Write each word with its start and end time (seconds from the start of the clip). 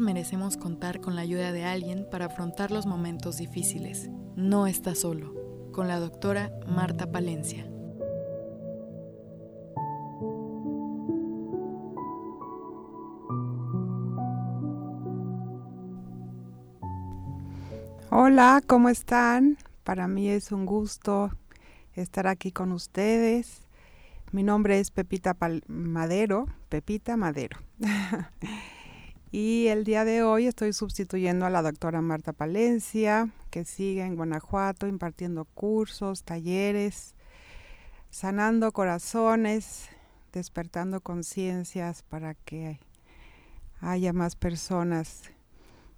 Merecemos 0.00 0.56
contar 0.56 1.00
con 1.00 1.14
la 1.14 1.22
ayuda 1.22 1.52
de 1.52 1.64
alguien 1.64 2.06
para 2.10 2.26
afrontar 2.26 2.70
los 2.70 2.86
momentos 2.86 3.38
difíciles. 3.38 4.10
No 4.34 4.66
estás 4.66 4.98
solo. 5.00 5.34
Con 5.72 5.88
la 5.88 5.98
doctora 5.98 6.52
Marta 6.66 7.10
Palencia. 7.10 7.66
Hola, 18.10 18.62
¿cómo 18.66 18.88
están? 18.88 19.58
Para 19.84 20.08
mí 20.08 20.28
es 20.28 20.52
un 20.52 20.66
gusto 20.66 21.30
estar 21.94 22.26
aquí 22.26 22.52
con 22.52 22.72
ustedes. 22.72 23.62
Mi 24.32 24.42
nombre 24.42 24.80
es 24.80 24.90
Pepita 24.90 25.36
Madero, 25.68 26.46
Pepita 26.68 27.16
Madero. 27.16 27.58
y 29.38 29.68
el 29.68 29.84
día 29.84 30.06
de 30.06 30.22
hoy 30.22 30.46
estoy 30.46 30.72
sustituyendo 30.72 31.44
a 31.44 31.50
la 31.50 31.60
doctora 31.60 32.00
Marta 32.00 32.32
Palencia, 32.32 33.28
que 33.50 33.66
sigue 33.66 34.02
en 34.02 34.16
Guanajuato 34.16 34.86
impartiendo 34.86 35.44
cursos, 35.44 36.22
talleres, 36.22 37.14
sanando 38.08 38.72
corazones, 38.72 39.90
despertando 40.32 41.02
conciencias 41.02 42.02
para 42.02 42.32
que 42.32 42.80
haya 43.82 44.14
más 44.14 44.36
personas 44.36 45.24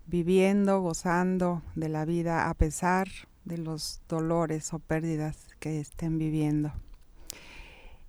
viviendo, 0.06 0.80
gozando 0.80 1.62
de 1.76 1.90
la 1.90 2.04
vida 2.04 2.50
a 2.50 2.54
pesar 2.54 3.06
de 3.44 3.58
los 3.58 4.00
dolores 4.08 4.74
o 4.74 4.80
pérdidas 4.80 5.46
que 5.60 5.78
estén 5.78 6.18
viviendo. 6.18 6.72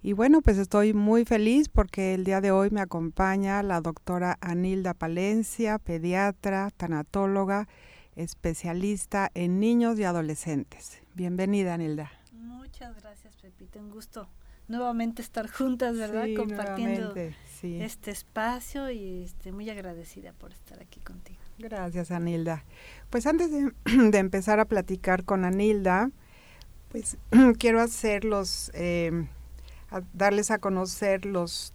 Y 0.02 0.14
bueno, 0.14 0.42
pues 0.42 0.58
estoy 0.58 0.94
muy 0.94 1.26
feliz 1.26 1.68
porque 1.68 2.14
el 2.14 2.24
día 2.24 2.40
de 2.40 2.52
hoy 2.52 2.70
me 2.70 2.80
acompaña 2.80 3.62
la 3.64 3.82
doctora 3.82 4.38
Anilda 4.40 4.94
Palencia, 4.94 5.78
pediatra, 5.78 6.72
tanatóloga, 6.78 7.68
especialista 8.16 9.30
en 9.34 9.60
niños 9.60 10.00
y 10.00 10.06
adolescentes. 10.06 11.02
Bienvenida, 11.16 11.74
Anilda. 11.74 12.10
Muchas 12.32 12.96
gracias, 12.96 13.36
Pepita. 13.42 13.80
Un 13.80 13.92
gusto 13.92 14.30
nuevamente 14.70 15.22
estar 15.22 15.50
juntas, 15.50 15.98
¿verdad? 15.98 16.28
Compartiendo 16.34 17.14
este 17.62 18.12
espacio 18.12 18.90
y 18.92 19.24
este, 19.24 19.52
muy 19.52 19.70
agradecida 19.70 20.32
por 20.32 20.54
estar 20.54 20.82
aquí 20.82 21.02
contigo. 21.02 21.40
Gracias, 21.58 22.12
Anilda. 22.12 22.64
Pues 23.10 23.28
antes 23.28 23.52
de, 23.52 23.74
de 24.12 24.18
empezar 24.18 24.62
a 24.62 24.66
platicar 24.66 25.26
con 25.26 25.44
Anilda, 25.44 26.10
pues 26.90 27.18
quiero 27.60 27.82
hacer 27.82 28.24
los... 28.24 28.72
Eh, 28.74 29.28
darles 30.14 30.52
a 30.52 30.60
conocer 30.60 31.26
los 31.26 31.74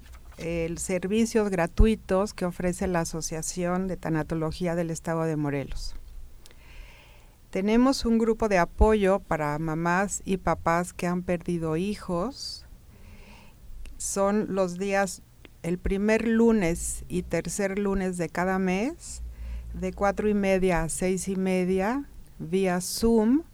servicios 0.77 1.51
gratuitos 1.51 2.35
que 2.35 2.45
ofrece 2.45 2.87
la 2.87 3.01
Asociación 3.01 3.87
de 3.87 3.97
Tanatología 3.97 4.75
del 4.75 4.91
Estado 4.91 5.23
de 5.23 5.37
Morelos. 5.37 5.95
Tenemos 7.51 8.05
un 8.05 8.19
grupo 8.19 8.49
de 8.49 8.59
apoyo 8.59 9.21
para 9.21 9.57
mamás 9.61 10.23
y 10.25 10.39
papás 10.39 10.93
que 10.93 11.07
han 11.07 11.23
perdido 11.23 11.77
hijos. 11.77 12.67
Son 13.97 14.55
los 14.55 14.77
días, 14.77 15.23
el 15.63 15.79
primer 15.79 16.27
lunes 16.27 17.05
y 17.09 17.23
tercer 17.23 17.79
lunes 17.79 18.17
de 18.17 18.29
cada 18.29 18.59
mes, 18.59 19.23
de 19.73 19.93
cuatro 19.93 20.29
y 20.29 20.35
media 20.35 20.83
a 20.83 20.89
seis 20.89 21.29
y 21.29 21.37
media, 21.37 22.09
vía 22.41 22.81
Zoom 22.81 23.45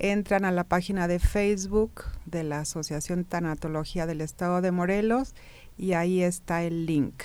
entran 0.00 0.46
a 0.46 0.50
la 0.50 0.64
página 0.64 1.08
de 1.08 1.18
Facebook 1.18 2.04
de 2.24 2.42
la 2.42 2.60
Asociación 2.60 3.24
Tanatología 3.24 4.06
del 4.06 4.22
Estado 4.22 4.62
de 4.62 4.72
Morelos 4.72 5.34
y 5.76 5.92
ahí 5.92 6.22
está 6.22 6.64
el 6.64 6.86
link. 6.86 7.22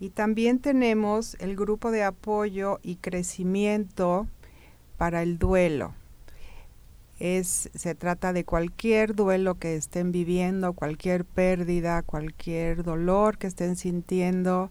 Y 0.00 0.10
también 0.10 0.60
tenemos 0.60 1.36
el 1.40 1.54
grupo 1.54 1.90
de 1.90 2.04
apoyo 2.04 2.80
y 2.82 2.96
crecimiento 2.96 4.26
para 4.96 5.22
el 5.22 5.38
duelo. 5.38 5.94
Es, 7.18 7.70
se 7.74 7.94
trata 7.94 8.32
de 8.32 8.44
cualquier 8.44 9.14
duelo 9.14 9.56
que 9.56 9.76
estén 9.76 10.10
viviendo, 10.10 10.72
cualquier 10.72 11.26
pérdida, 11.26 12.02
cualquier 12.02 12.82
dolor 12.82 13.36
que 13.36 13.46
estén 13.46 13.76
sintiendo 13.76 14.70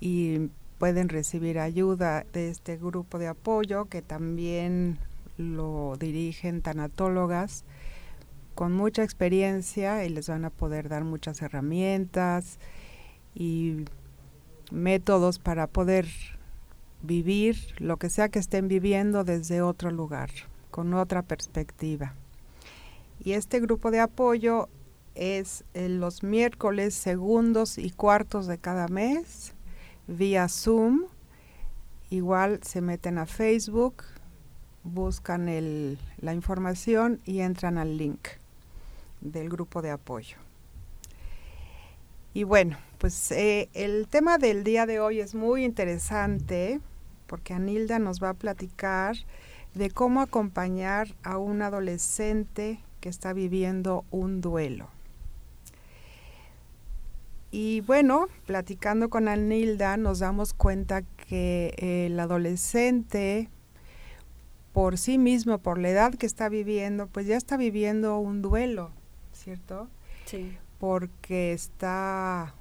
y 0.00 0.48
pueden 0.78 1.08
recibir 1.08 1.58
ayuda 1.58 2.24
de 2.32 2.50
este 2.50 2.76
grupo 2.76 3.18
de 3.18 3.26
apoyo 3.26 3.86
que 3.86 4.00
también 4.00 4.98
lo 5.42 5.96
dirigen 5.98 6.62
tanatólogas 6.62 7.64
con 8.54 8.72
mucha 8.72 9.02
experiencia 9.02 10.04
y 10.04 10.08
les 10.08 10.28
van 10.28 10.44
a 10.44 10.50
poder 10.50 10.88
dar 10.88 11.04
muchas 11.04 11.42
herramientas 11.42 12.58
y 13.34 13.84
métodos 14.70 15.38
para 15.38 15.66
poder 15.66 16.06
vivir 17.02 17.56
lo 17.78 17.96
que 17.96 18.10
sea 18.10 18.28
que 18.28 18.38
estén 18.38 18.68
viviendo 18.68 19.24
desde 19.24 19.62
otro 19.62 19.90
lugar, 19.90 20.30
con 20.70 20.94
otra 20.94 21.22
perspectiva. 21.22 22.14
Y 23.24 23.32
este 23.32 23.60
grupo 23.60 23.90
de 23.90 24.00
apoyo 24.00 24.68
es 25.14 25.64
los 25.74 26.22
miércoles 26.22 26.94
segundos 26.94 27.78
y 27.78 27.90
cuartos 27.90 28.46
de 28.46 28.58
cada 28.58 28.88
mes 28.88 29.54
vía 30.06 30.48
Zoom. 30.48 31.04
Igual 32.10 32.60
se 32.62 32.80
meten 32.80 33.18
a 33.18 33.26
Facebook, 33.26 34.04
buscan 34.84 35.46
la 36.18 36.34
información 36.34 37.20
y 37.24 37.40
entran 37.40 37.78
al 37.78 37.96
link 37.96 38.28
del 39.20 39.48
grupo 39.48 39.82
de 39.82 39.90
apoyo. 39.90 40.36
Y 42.34 42.44
bueno, 42.44 42.78
pues 42.98 43.30
eh, 43.32 43.68
el 43.74 44.08
tema 44.08 44.38
del 44.38 44.64
día 44.64 44.86
de 44.86 45.00
hoy 45.00 45.20
es 45.20 45.34
muy 45.34 45.64
interesante 45.64 46.80
porque 47.26 47.54
Anilda 47.54 47.98
nos 47.98 48.22
va 48.22 48.30
a 48.30 48.34
platicar 48.34 49.16
de 49.74 49.90
cómo 49.90 50.20
acompañar 50.20 51.08
a 51.22 51.38
un 51.38 51.62
adolescente 51.62 52.80
que 53.00 53.08
está 53.08 53.32
viviendo 53.32 54.04
un 54.10 54.40
duelo. 54.40 54.88
Y 57.50 57.82
bueno, 57.82 58.28
platicando 58.46 59.10
con 59.10 59.28
Anilda 59.28 59.98
nos 59.98 60.20
damos 60.20 60.54
cuenta 60.54 61.02
que 61.02 61.74
el 62.06 62.18
adolescente 62.18 63.50
por 64.72 64.96
sí 64.96 65.18
mismo, 65.18 65.58
por 65.58 65.78
la 65.78 65.90
edad 65.90 66.14
que 66.14 66.26
está 66.26 66.48
viviendo, 66.48 67.06
pues 67.06 67.26
ya 67.26 67.36
está 67.36 67.56
viviendo 67.56 68.18
un 68.18 68.42
duelo, 68.42 68.90
¿cierto? 69.32 69.88
Sí. 70.24 70.56
Porque 70.78 71.52
está, 71.52 72.54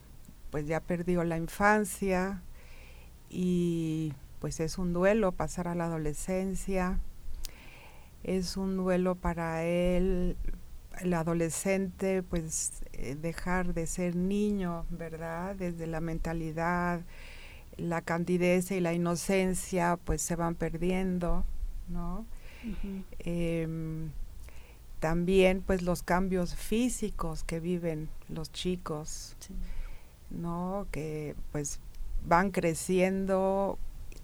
pues 0.52 0.68
ya 0.68 0.82
perdió 0.82 1.24
la 1.24 1.38
infancia 1.38 2.42
y 3.30 4.14
pues 4.40 4.60
es 4.60 4.78
un 4.78 4.92
duelo 4.92 5.32
pasar 5.32 5.68
a 5.68 5.76
la 5.76 5.86
adolescencia, 5.86 7.00
es 8.24 8.58
un 8.58 8.76
duelo 8.76 9.16
para 9.16 9.64
él, 9.64 10.36
el 11.00 11.14
adolescente, 11.14 12.24
pues 12.24 12.84
eh, 12.92 13.16
dejar 13.16 13.74
de 13.74 13.88
ser 13.88 14.16
niño, 14.18 14.86
¿verdad? 14.90 15.56
Desde 15.56 15.88
la 15.88 16.02
mentalidad, 16.02 17.02
la 17.78 18.02
candidez 18.02 18.72
y 18.72 18.82
la 18.82 18.94
inocencia, 18.94 19.98
pues 20.04 20.22
se 20.22 20.36
van 20.36 20.56
perdiendo 20.56 21.46
¿no? 21.92 22.26
Em, 23.20 24.12
también 25.00 25.62
pues 25.62 25.82
los 25.82 26.04
cambios 26.04 26.56
físicos 26.56 27.44
que 27.44 27.60
viven 27.60 28.10
los 28.30 28.52
chicos, 28.52 29.36
¿no? 30.30 30.88
Que 30.92 31.36
pues 31.52 31.80
van 32.26 32.52
creciendo, 32.52 33.80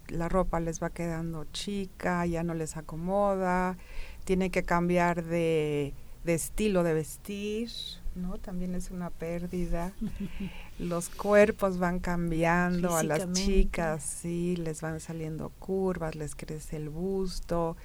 la 0.08 0.30
ropa 0.30 0.60
les 0.60 0.82
va 0.82 0.90
quedando 0.90 1.46
chica, 1.46 2.26
ya 2.26 2.44
no 2.44 2.54
les 2.54 2.78
acomoda, 2.78 3.78
tienen 4.24 4.52
que 4.52 4.64
cambiar 4.64 5.24
de, 5.24 5.94
de 6.28 6.34
estilo 6.34 6.84
de 6.84 6.94
vestir, 6.94 7.72
¿no? 8.14 8.38
También 8.38 8.76
es 8.76 8.92
una 8.92 9.10
pérdida. 9.10 9.94
Los 10.78 11.08
cuerpos 11.08 11.80
van 11.80 12.00
cambiando 12.00 12.96
a 12.96 13.02
las 13.02 13.32
chicas, 13.32 14.04
sí, 14.04 14.58
les 14.58 14.82
van 14.82 15.00
saliendo 15.00 15.50
curvas, 15.58 16.16
les 16.16 16.36
crece 16.36 16.76
el 16.76 16.90
busto, 16.90 17.78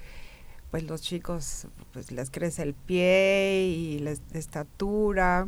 pues 0.69 0.83
los 0.83 1.01
chicos 1.01 1.67
pues 1.91 2.11
les 2.11 2.29
crece 2.29 2.61
el 2.61 2.75
pie 2.75 3.65
y 3.65 3.99
la 3.99 4.11
estatura. 4.33 5.47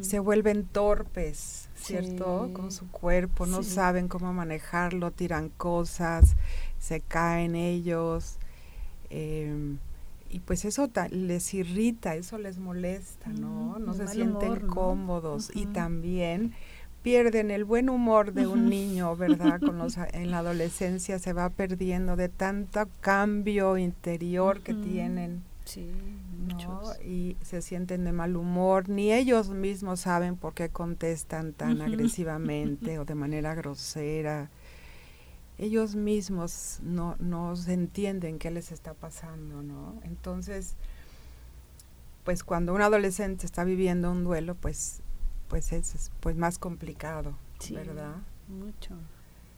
Se 0.00 0.20
vuelven 0.20 0.64
torpes, 0.64 1.68
¿cierto? 1.74 2.50
Con 2.54 2.70
su 2.70 2.90
cuerpo, 2.90 3.44
no 3.44 3.62
saben 3.62 4.08
cómo 4.08 4.32
manejarlo, 4.32 5.10
tiran 5.10 5.48
cosas, 5.50 6.36
se 6.78 7.00
caen 7.00 7.56
ellos. 7.56 8.36
Eh, 9.10 9.76
y 10.30 10.40
pues 10.40 10.64
eso 10.64 10.88
les 11.10 11.54
irrita, 11.54 12.14
eso 12.14 12.38
les 12.38 12.58
molesta, 12.58 13.30
¿no? 13.30 13.78
No 13.78 13.94
se 13.94 14.06
sienten 14.06 14.68
cómodos 14.68 15.50
y 15.54 15.66
también 15.66 16.54
pierden 17.02 17.50
el 17.50 17.64
buen 17.64 17.88
humor 17.88 18.32
de 18.32 18.46
un 18.46 18.68
niño, 18.68 19.16
¿verdad? 19.16 19.60
Con 19.60 19.78
los, 19.78 19.96
en 20.12 20.30
la 20.30 20.38
adolescencia 20.38 21.18
se 21.18 21.32
va 21.32 21.50
perdiendo 21.50 22.16
de 22.16 22.28
tanto 22.28 22.88
cambio 23.00 23.76
interior 23.76 24.60
que 24.60 24.74
tienen. 24.74 25.42
Sí, 25.64 25.90
¿no? 26.48 26.82
Y 27.04 27.36
se 27.42 27.62
sienten 27.62 28.04
de 28.04 28.12
mal 28.12 28.36
humor, 28.36 28.88
ni 28.88 29.12
ellos 29.12 29.50
mismos 29.50 30.00
saben 30.00 30.36
por 30.36 30.54
qué 30.54 30.68
contestan 30.68 31.52
tan 31.52 31.80
agresivamente 31.80 32.98
o 32.98 33.04
de 33.04 33.14
manera 33.14 33.54
grosera. 33.54 34.50
Ellos 35.60 35.94
mismos 35.94 36.78
no, 36.82 37.16
no 37.18 37.54
se 37.54 37.74
entienden 37.74 38.38
qué 38.38 38.50
les 38.50 38.72
está 38.72 38.94
pasando, 38.94 39.62
¿no? 39.62 40.00
Entonces, 40.04 40.74
pues 42.24 42.42
cuando 42.42 42.72
un 42.74 42.80
adolescente 42.80 43.44
está 43.44 43.62
viviendo 43.64 44.10
un 44.10 44.24
duelo, 44.24 44.54
pues, 44.54 45.00
pues 45.48 45.72
es 45.72 46.10
pues 46.20 46.34
más 46.34 46.58
complicado, 46.58 47.34
¿verdad? 47.70 48.14
Mucho, 48.48 48.94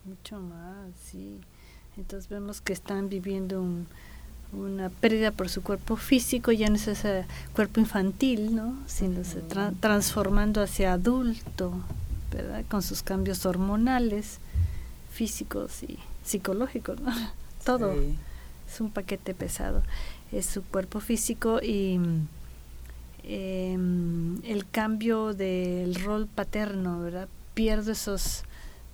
mucho 0.03 0.39
más, 0.41 0.89
sí. 1.01 1.39
Entonces 1.95 2.29
vemos 2.29 2.59
que 2.59 2.73
están 2.73 3.07
viviendo 3.07 3.61
un, 3.61 3.87
una 4.51 4.89
pérdida 4.89 5.31
por 5.31 5.47
su 5.47 5.63
cuerpo 5.63 5.95
físico, 5.95 6.51
ya 6.51 6.67
no 6.67 6.75
es 6.75 6.87
ese 6.89 7.25
cuerpo 7.53 7.79
infantil, 7.79 8.53
¿no? 8.53 8.77
Sino 8.87 9.23
se 9.23 9.41
transformando 9.79 10.61
hacia 10.61 10.91
adulto, 10.91 11.73
¿verdad? 12.29 12.65
Con 12.69 12.81
sus 12.81 13.03
cambios 13.03 13.45
hormonales, 13.45 14.39
físicos 15.13 15.83
y 15.83 15.99
psicológicos, 16.23 16.99
¿no? 16.99 17.11
Todo 17.65 17.93
es 17.93 18.81
un 18.81 18.89
paquete 18.89 19.33
pesado. 19.33 19.83
Es 20.31 20.47
su 20.47 20.63
cuerpo 20.63 20.99
físico 20.99 21.59
y 21.61 21.99
em, 23.23 24.43
el 24.43 24.67
cambio 24.69 25.33
del 25.33 25.95
rol 25.95 26.27
paterno, 26.27 26.99
¿verdad? 26.99 27.29
Pierdo 27.53 27.91
esos 27.91 28.43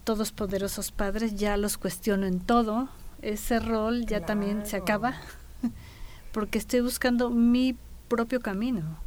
todos 0.03 0.31
poderosos 0.31 0.91
padres, 0.91 1.35
ya 1.35 1.55
los 1.55 1.77
cuestiono 1.77 2.25
en 2.25 2.39
todo. 2.39 2.89
Ese 3.21 3.59
rol 3.59 4.05
ya 4.05 4.25
también 4.25 4.65
se 4.65 4.77
acaba 4.77 5.13
porque 6.33 6.57
estoy 6.57 6.81
buscando 6.81 7.29
mi 7.29 7.75
propio 8.07 8.39
camino, 8.39 8.97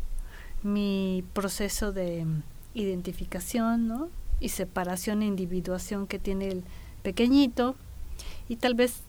mi 0.62 1.24
proceso 1.32 1.92
de 1.92 2.24
identificación, 2.74 3.88
¿no? 3.88 4.08
Y 4.40 4.50
separación 4.50 5.22
e 5.22 5.26
individuación 5.26 6.06
que 6.06 6.18
tiene 6.18 6.48
el 6.48 6.64
pequeñito 7.02 7.76
y 8.48 8.56
tal 8.56 8.74
vez 8.74 9.02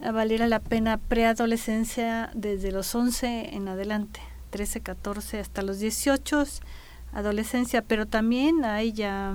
valiera 0.00 0.46
la 0.46 0.60
pena 0.60 0.96
preadolescencia 0.96 2.30
desde 2.34 2.72
los 2.72 2.94
11 2.94 3.54
en 3.54 3.68
adelante, 3.68 4.20
13, 4.50 4.80
14 4.80 5.38
hasta 5.38 5.62
los 5.62 5.78
18, 5.78 6.44
adolescencia, 7.12 7.82
pero 7.82 8.06
también 8.06 8.64
hay 8.64 8.92
ya 8.92 9.34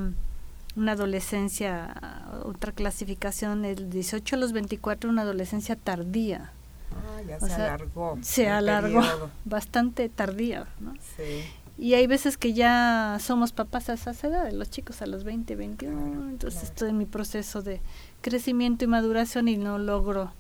una 0.75 0.92
adolescencia, 0.92 1.95
otra 2.44 2.71
clasificación, 2.71 3.65
el 3.65 3.89
18 3.89 4.36
a 4.36 4.39
los 4.39 4.51
24, 4.51 5.09
una 5.09 5.24
adolescencia 5.24 5.75
tardía, 5.75 6.51
Ah, 6.92 7.21
ya 7.27 7.39
se 7.39 7.54
alargó. 7.54 8.18
Se 8.21 8.50
alargó 8.50 9.01
bastante 9.45 10.09
tardía, 10.09 10.68
¿no? 10.80 10.94
Sí. 11.15 11.44
Y 11.80 11.94
hay 11.94 12.08
veces 12.08 12.38
que 12.38 12.54
ya 12.54 13.18
somos 13.20 13.52
papás 13.52 13.90
a 13.90 13.94
esa 13.94 14.12
edad, 14.28 14.52
los 14.52 14.70
chicos 14.70 15.04
a 15.04 15.06
los 15.06 15.24
20, 15.24 15.56
21, 15.56 16.30
entonces 16.30 16.64
estoy 16.64 16.90
en 16.90 16.98
mi 16.98 17.06
proceso 17.06 17.62
de 17.62 17.82
crecimiento 18.22 18.86
y 18.86 18.88
maduración 18.88 19.48
y 19.48 19.58
no 19.58 19.78
logro 19.78 20.32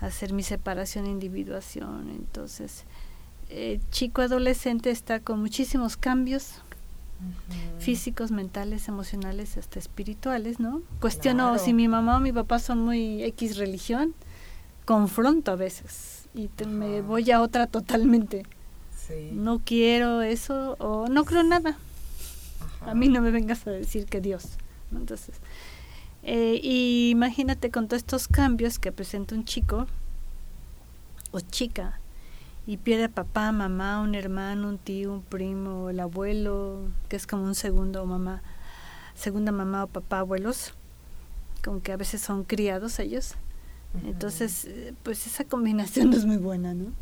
hacer 0.00 0.32
mi 0.32 0.44
separación 0.44 1.06
e 1.06 1.10
individuación. 1.10 2.10
Entonces, 2.10 2.84
el 3.48 3.80
chico 3.90 4.22
adolescente 4.22 4.90
está 4.90 5.18
con 5.18 5.40
muchísimos 5.40 5.96
cambios 5.96 6.62
físicos, 7.78 8.30
mentales, 8.30 8.88
emocionales, 8.88 9.56
hasta 9.56 9.78
espirituales, 9.78 10.60
¿no? 10.60 10.82
Cuestiono 11.00 11.58
si 11.58 11.74
mi 11.74 11.88
mamá 11.88 12.16
o 12.16 12.20
mi 12.20 12.32
papá 12.32 12.60
son 12.60 12.80
muy 12.80 13.24
X 13.24 13.56
religión, 13.56 14.14
confronto 14.84 15.50
a 15.50 15.56
veces 15.56 16.28
y 16.34 16.48
me 16.66 17.02
voy 17.02 17.30
a 17.30 17.42
otra 17.42 17.66
totalmente. 17.66 18.44
No 19.32 19.60
quiero 19.64 20.22
eso 20.22 20.76
o 20.78 21.08
no 21.08 21.24
creo 21.24 21.42
nada. 21.42 21.78
A 22.82 22.94
mí 22.94 23.08
no 23.08 23.20
me 23.20 23.30
vengas 23.30 23.66
a 23.66 23.70
decir 23.70 24.06
que 24.06 24.20
Dios. 24.20 24.56
Entonces, 24.92 25.36
eh, 26.22 26.60
y 26.62 27.10
imagínate 27.10 27.70
con 27.70 27.88
todos 27.88 28.02
estos 28.02 28.28
cambios 28.28 28.78
que 28.78 28.92
presenta 28.92 29.34
un 29.34 29.44
chico 29.44 29.86
o 31.30 31.40
chica 31.40 32.00
y 32.66 32.76
pierde 32.76 33.04
a 33.04 33.08
papá, 33.08 33.52
mamá, 33.52 34.00
un 34.00 34.14
hermano, 34.14 34.68
un 34.68 34.78
tío, 34.78 35.12
un 35.12 35.22
primo, 35.22 35.90
el 35.90 36.00
abuelo, 36.00 36.82
que 37.08 37.16
es 37.16 37.26
como 37.26 37.44
un 37.44 37.54
segundo 37.54 38.04
mamá, 38.04 38.42
segunda 39.14 39.52
mamá 39.52 39.84
o 39.84 39.86
papá, 39.86 40.20
abuelos, 40.20 40.74
como 41.64 41.82
que 41.82 41.92
a 41.92 41.96
veces 41.96 42.20
son 42.20 42.44
criados 42.44 42.98
ellos. 42.98 43.34
Entonces, 44.04 44.66
eh, 44.66 44.94
pues 45.02 45.26
esa 45.26 45.44
combinación 45.44 46.12
es 46.14 46.24
muy 46.24 46.36
buena, 46.36 46.74
¿no? 46.74 46.92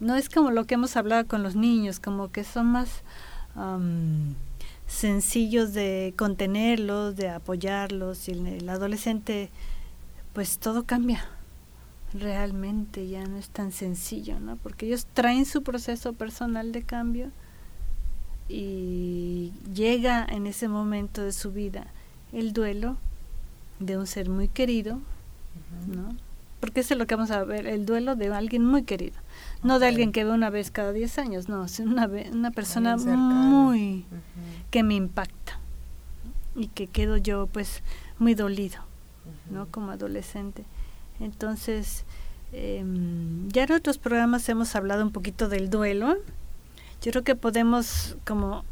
No 0.00 0.16
es 0.16 0.28
como 0.28 0.50
lo 0.50 0.64
que 0.64 0.74
hemos 0.74 0.96
hablado 0.96 1.26
con 1.26 1.42
los 1.42 1.54
niños, 1.54 2.00
como 2.00 2.32
que 2.32 2.42
son 2.42 2.66
más 2.66 3.02
sencillos 4.86 5.72
de 5.72 6.14
contenerlos, 6.16 7.16
de 7.16 7.28
apoyarlos, 7.28 8.28
y 8.28 8.32
el, 8.32 8.68
adolescente, 8.68 9.50
pues 10.32 10.58
todo 10.58 10.84
cambia, 10.84 11.24
realmente 12.12 13.08
ya 13.08 13.24
no 13.24 13.36
es 13.36 13.48
tan 13.50 13.72
sencillo, 13.72 14.40
¿no? 14.40 14.56
Porque 14.56 14.86
ellos 14.86 15.06
traen 15.14 15.46
su 15.46 15.62
proceso 15.62 16.12
personal 16.12 16.72
de 16.72 16.82
cambio 16.82 17.30
y 18.48 19.52
llega 19.72 20.26
en 20.28 20.46
ese 20.46 20.66
momento 20.66 21.22
de 21.22 21.32
su 21.32 21.52
vida 21.52 21.86
el 22.32 22.52
duelo 22.52 22.96
de 23.78 23.96
un 23.96 24.06
ser 24.06 24.28
muy 24.28 24.48
querido, 24.48 24.98
¿no? 25.86 26.16
Porque 26.58 26.80
eso 26.80 26.94
es 26.94 26.98
lo 26.98 27.06
que 27.06 27.14
vamos 27.14 27.30
a 27.30 27.44
ver, 27.44 27.66
el 27.66 27.86
duelo 27.86 28.16
de 28.16 28.32
alguien 28.34 28.64
muy 28.64 28.82
querido. 28.82 29.16
No 29.62 29.78
de 29.78 29.88
alguien 29.88 30.12
que 30.12 30.24
ve 30.24 30.30
una 30.30 30.48
vez 30.48 30.70
cada 30.70 30.92
10 30.92 31.18
años, 31.18 31.48
no, 31.48 31.64
es 31.64 31.80
una, 31.80 32.06
una 32.06 32.50
persona 32.50 32.96
muy 32.96 34.06
que 34.70 34.82
me 34.82 34.94
impacta 34.94 35.58
y 36.54 36.68
que 36.68 36.86
quedo 36.86 37.16
yo 37.16 37.46
pues 37.46 37.82
muy 38.18 38.34
dolido, 38.34 38.82
¿no? 39.50 39.66
Como 39.66 39.90
adolescente. 39.90 40.64
Entonces, 41.20 42.04
em, 42.52 43.48
ya 43.48 43.64
en 43.64 43.72
otros 43.72 43.98
programas 43.98 44.48
hemos 44.48 44.74
hablado 44.74 45.02
un 45.04 45.12
poquito 45.12 45.48
del 45.48 45.68
duelo. 45.68 46.16
Yo 47.02 47.12
creo 47.12 47.24
que 47.24 47.34
podemos 47.34 48.16
como 48.26 48.64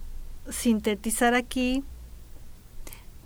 sintetizar 0.49 1.35
aquí 1.35 1.85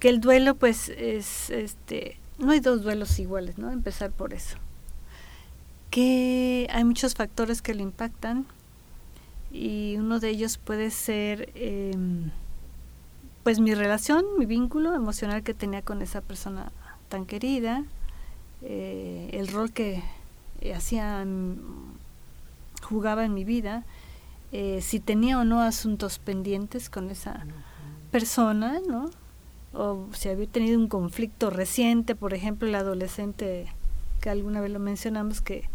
que 0.01 0.09
el 0.09 0.21
duelo 0.21 0.57
pues 0.57 0.89
es 0.89 1.51
este 1.51 2.19
no 2.39 2.51
hay 2.51 2.59
dos 2.59 2.83
duelos 2.83 3.21
iguales, 3.21 3.59
¿no? 3.59 3.71
Empezar 3.71 4.11
por 4.11 4.35
eso. 4.35 4.57
Que 5.93 6.67
hay 6.73 6.85
muchos 6.85 7.15
factores 7.15 7.61
que 7.61 7.75
le 7.75 7.83
impactan 7.83 8.47
y 9.53 9.97
uno 9.99 10.21
de 10.21 10.31
ellos 10.31 10.57
puede 10.57 10.91
ser 10.91 11.53
em, 11.55 12.31
pues 13.43 13.61
mi 13.61 13.75
relación, 13.75 14.25
mi 14.39 14.47
vínculo 14.47 14.95
emocional 14.95 15.43
que 15.43 15.53
tenía 15.53 15.83
con 15.83 16.01
esa 16.01 16.23
persona 16.23 16.73
tan 17.11 17.27
querida, 17.27 17.85
eh, 18.63 19.29
el 19.35 19.49
rol 19.49 19.71
que 19.71 20.03
hacía, 20.75 21.27
jugaba 22.83 23.27
en 23.27 23.35
mi 23.35 23.45
vida, 23.45 23.85
eh, 24.51 24.81
si 24.81 24.99
tenía 24.99 25.39
o 25.39 25.45
no 25.45 25.61
asuntos 25.61 26.19
pendientes 26.19 26.89
con 26.89 27.11
esa 27.11 27.45
persona, 28.11 28.81
¿no? 28.89 29.11
o 29.75 30.07
si 30.13 30.29
había 30.29 30.47
tenido 30.47 30.79
un 30.79 30.89
conflicto 30.89 31.51
reciente, 31.51 32.15
por 32.15 32.35
ejemplo, 32.35 32.69
el 32.69 32.75
adolescente 32.75 33.67
que 34.21 34.31
alguna 34.31 34.61
vez 34.61 34.71
lo 34.71 34.79
mencionamos 34.79 35.41
que 35.41 35.69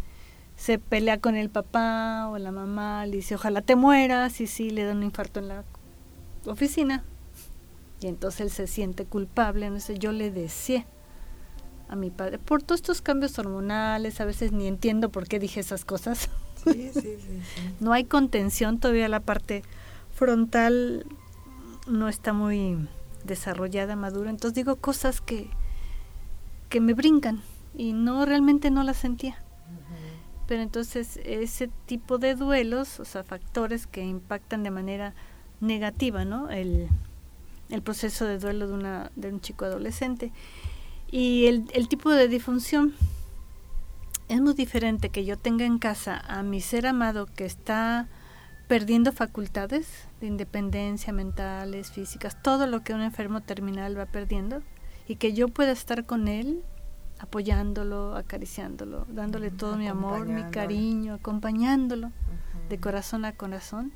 se 0.58 0.80
pelea 0.80 1.20
con 1.20 1.36
el 1.36 1.50
papá 1.50 2.28
o 2.28 2.36
la 2.36 2.50
mamá, 2.50 3.06
le 3.06 3.16
dice 3.16 3.36
ojalá 3.36 3.62
te 3.62 3.76
mueras 3.76 4.40
y 4.40 4.48
sí 4.48 4.70
le 4.70 4.84
da 4.84 4.92
un 4.92 5.04
infarto 5.04 5.38
en 5.38 5.48
la 5.48 5.64
oficina. 6.46 7.04
Y 8.00 8.08
entonces 8.08 8.40
él 8.40 8.50
se 8.50 8.66
siente 8.66 9.04
culpable, 9.06 9.66
entonces 9.66 9.98
yo 10.00 10.10
le 10.10 10.32
decía 10.32 10.84
a 11.88 11.94
mi 11.94 12.10
padre, 12.10 12.38
por 12.38 12.62
todos 12.62 12.80
estos 12.80 13.00
cambios 13.00 13.38
hormonales, 13.38 14.20
a 14.20 14.24
veces 14.24 14.50
ni 14.52 14.66
entiendo 14.66 15.10
por 15.10 15.28
qué 15.28 15.38
dije 15.38 15.60
esas 15.60 15.84
cosas. 15.84 16.28
no 17.80 17.92
hay 17.92 18.04
contención, 18.04 18.78
todavía 18.80 19.08
la 19.08 19.20
parte 19.20 19.62
frontal 20.12 21.06
no 21.86 22.08
está 22.08 22.32
muy 22.32 22.76
desarrollada, 23.24 23.94
madura. 23.94 24.30
Entonces 24.30 24.54
digo 24.54 24.74
cosas 24.76 25.20
que, 25.20 25.48
que 26.68 26.80
me 26.80 26.94
brincan 26.94 27.42
y 27.76 27.92
no 27.92 28.26
realmente 28.26 28.72
no 28.72 28.82
las 28.82 28.96
sentía. 28.96 29.38
Pero 30.48 30.62
entonces 30.62 31.20
ese 31.24 31.68
tipo 31.84 32.16
de 32.16 32.34
duelos, 32.34 32.98
o 33.00 33.04
sea, 33.04 33.22
factores 33.22 33.86
que 33.86 34.02
impactan 34.02 34.62
de 34.62 34.70
manera 34.70 35.14
negativa, 35.60 36.24
¿no? 36.24 36.48
El, 36.48 36.88
el 37.68 37.82
proceso 37.82 38.24
de 38.24 38.38
duelo 38.38 38.66
de, 38.66 38.72
una, 38.72 39.12
de 39.14 39.28
un 39.28 39.42
chico 39.42 39.66
adolescente. 39.66 40.32
Y 41.10 41.46
el, 41.46 41.66
el 41.74 41.88
tipo 41.88 42.10
de 42.10 42.28
disfunción 42.28 42.94
es 44.28 44.40
muy 44.40 44.54
diferente 44.54 45.10
que 45.10 45.26
yo 45.26 45.36
tenga 45.36 45.66
en 45.66 45.78
casa 45.78 46.18
a 46.26 46.42
mi 46.42 46.62
ser 46.62 46.86
amado 46.86 47.26
que 47.26 47.44
está 47.44 48.08
perdiendo 48.68 49.12
facultades 49.12 50.08
de 50.20 50.28
independencia 50.28 51.12
mentales, 51.12 51.90
físicas, 51.90 52.40
todo 52.42 52.66
lo 52.66 52.82
que 52.82 52.94
un 52.94 53.02
enfermo 53.02 53.42
terminal 53.42 53.98
va 53.98 54.06
perdiendo 54.06 54.62
y 55.06 55.16
que 55.16 55.34
yo 55.34 55.48
pueda 55.48 55.72
estar 55.72 56.06
con 56.06 56.26
él 56.26 56.64
apoyándolo, 57.18 58.16
acariciándolo, 58.16 59.06
dándole 59.08 59.50
todo 59.50 59.76
mi 59.76 59.88
amor, 59.88 60.26
mi 60.26 60.44
cariño, 60.50 61.14
acompañándolo 61.14 62.12
de 62.68 62.78
corazón 62.78 63.24
a 63.24 63.32
corazón, 63.32 63.92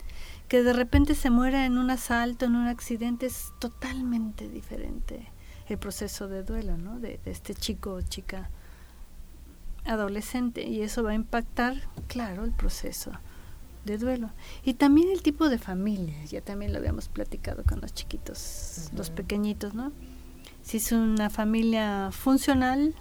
que 0.49 0.63
de 0.63 0.73
repente 0.73 1.15
se 1.15 1.31
muera 1.31 1.67
en 1.67 1.79
un 1.79 1.91
asalto, 1.91 2.47
en 2.47 2.57
un 2.57 2.67
accidente, 2.67 3.27
es 3.27 3.53
totalmente 3.59 4.49
diferente 4.49 5.31
el 5.69 5.79
proceso 5.79 6.29
de 6.29 6.43
duelo, 6.43 6.77
¿no? 6.77 6.99
De, 6.99 7.21
de 7.25 7.31
este 7.31 7.55
chico 7.55 7.95
o 7.95 8.03
chica 8.03 8.51
adolescente 9.85 10.67
y 10.67 10.83
eso 10.83 11.03
va 11.03 11.11
a 11.11 11.15
impactar, 11.15 11.75
claro, 12.07 12.45
el 12.45 12.53
proceso 12.53 13.13
de 13.85 13.99
duelo. 13.99 14.31
Y 14.65 14.75
también 14.75 15.11
el 15.11 15.23
tipo 15.23 15.49
de 15.49 15.59
familia, 15.59 16.25
ya 16.25 16.41
también 16.41 16.73
lo 16.73 16.79
habíamos 16.79 17.09
platicado 17.09 17.65
con 17.65 17.81
los 17.81 17.93
chiquitos, 17.93 18.91
los 18.97 19.11
pequeñitos, 19.11 19.75
¿no? 19.75 19.93
Si 20.63 20.77
es 20.77 20.93
una 20.93 21.31
familia 21.31 22.11
funcional 22.13 22.95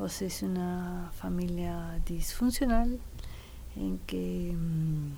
o 0.00 0.08
si 0.08 0.24
es 0.24 0.42
una 0.42 1.10
familia 1.14 2.00
disfuncional, 2.06 2.98
en 3.76 3.98
que 3.98 4.56
mm, 4.56 5.12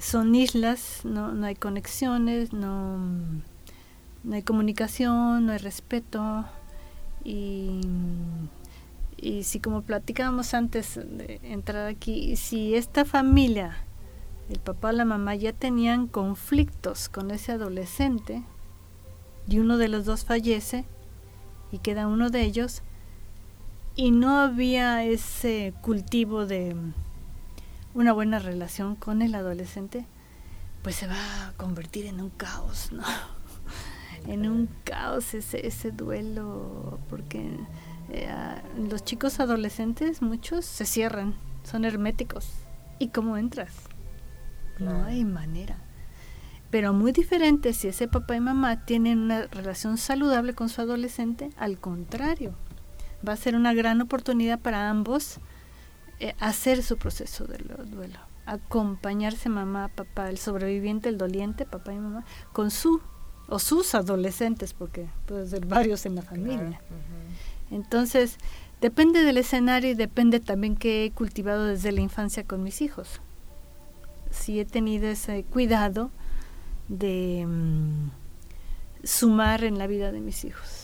son 0.00 0.34
islas, 0.34 1.00
no, 1.04 1.32
no 1.32 1.46
hay 1.46 1.54
conexiones, 1.54 2.52
no, 2.52 2.98
no 2.98 4.34
hay 4.34 4.42
comunicación, 4.42 5.46
no 5.46 5.52
hay 5.52 5.58
respeto. 5.58 6.44
Y 7.24 7.80
y 9.20 9.42
si 9.42 9.58
como 9.58 9.82
platicábamos 9.82 10.54
antes 10.54 10.94
de 10.94 11.40
entrar 11.42 11.88
aquí, 11.88 12.36
si 12.36 12.76
esta 12.76 13.04
familia, 13.04 13.76
el 14.48 14.60
papá 14.60 14.90
o 14.90 14.92
la 14.92 15.04
mamá 15.04 15.34
ya 15.34 15.52
tenían 15.52 16.06
conflictos 16.06 17.08
con 17.08 17.32
ese 17.32 17.52
adolescente 17.52 18.44
y 19.48 19.58
uno 19.58 19.76
de 19.76 19.88
los 19.88 20.04
dos 20.04 20.24
fallece 20.24 20.84
y 21.72 21.78
queda 21.78 22.06
uno 22.06 22.30
de 22.30 22.42
ellos 22.42 22.82
y 23.98 24.12
no 24.12 24.38
había 24.38 25.02
ese 25.02 25.74
cultivo 25.82 26.46
de 26.46 26.76
una 27.94 28.12
buena 28.12 28.38
relación 28.38 28.94
con 28.94 29.22
el 29.22 29.34
adolescente, 29.34 30.06
pues 30.82 30.94
se 30.94 31.08
va 31.08 31.48
a 31.48 31.52
convertir 31.56 32.06
en 32.06 32.20
un 32.20 32.30
caos, 32.30 32.92
¿no? 32.92 33.02
en 34.28 34.48
un 34.48 34.68
caos 34.84 35.34
ese, 35.34 35.66
ese 35.66 35.90
duelo, 35.90 37.00
porque 37.10 37.50
eh, 38.10 38.32
los 38.88 39.04
chicos 39.04 39.40
adolescentes, 39.40 40.22
muchos 40.22 40.64
se 40.64 40.86
cierran, 40.86 41.34
son 41.64 41.84
herméticos. 41.84 42.48
¿Y 43.00 43.08
cómo 43.08 43.36
entras? 43.36 43.72
No 44.78 45.06
hay 45.06 45.24
manera. 45.24 45.76
Pero 46.70 46.92
muy 46.92 47.10
diferente 47.10 47.72
si 47.72 47.88
ese 47.88 48.06
papá 48.06 48.36
y 48.36 48.40
mamá 48.40 48.84
tienen 48.84 49.18
una 49.18 49.48
relación 49.48 49.98
saludable 49.98 50.54
con 50.54 50.68
su 50.68 50.82
adolescente, 50.82 51.50
al 51.56 51.80
contrario, 51.80 52.54
va 53.26 53.32
a 53.32 53.36
ser 53.36 53.54
una 53.54 53.74
gran 53.74 54.00
oportunidad 54.00 54.58
para 54.60 54.90
ambos 54.90 55.38
eh, 56.20 56.34
hacer 56.40 56.82
su 56.82 56.96
proceso 56.96 57.46
de 57.46 57.58
duelo, 57.58 58.18
acompañarse 58.46 59.48
mamá, 59.48 59.88
papá, 59.88 60.30
el 60.30 60.38
sobreviviente, 60.38 61.08
el 61.08 61.18
doliente, 61.18 61.64
papá 61.64 61.92
y 61.92 61.98
mamá, 61.98 62.24
con 62.52 62.70
su 62.70 63.00
o 63.48 63.58
sus 63.58 63.94
adolescentes, 63.94 64.74
porque 64.74 65.08
puede 65.26 65.46
ser 65.46 65.64
varios 65.66 66.04
en 66.06 66.14
la 66.14 66.22
familia. 66.22 66.80
Entonces, 67.70 68.36
depende 68.80 69.22
del 69.22 69.38
escenario 69.38 69.90
y 69.90 69.94
depende 69.94 70.40
también 70.40 70.76
que 70.76 71.04
he 71.04 71.10
cultivado 71.12 71.64
desde 71.64 71.92
la 71.92 72.00
infancia 72.00 72.44
con 72.44 72.62
mis 72.62 72.82
hijos. 72.82 73.20
Si 74.30 74.60
he 74.60 74.66
tenido 74.66 75.08
ese 75.08 75.44
cuidado 75.44 76.10
de 76.88 77.46
mm, 77.46 78.10
sumar 79.04 79.64
en 79.64 79.78
la 79.78 79.86
vida 79.86 80.12
de 80.12 80.20
mis 80.20 80.44
hijos. 80.44 80.77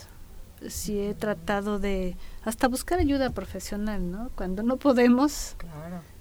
Si 0.67 0.99
he 0.99 1.13
tratado 1.13 1.79
de 1.79 2.17
hasta 2.43 2.67
buscar 2.67 2.99
ayuda 2.99 3.29
profesional, 3.31 4.11
¿no? 4.11 4.29
Cuando 4.35 4.63
no 4.63 4.77
podemos, 4.77 5.55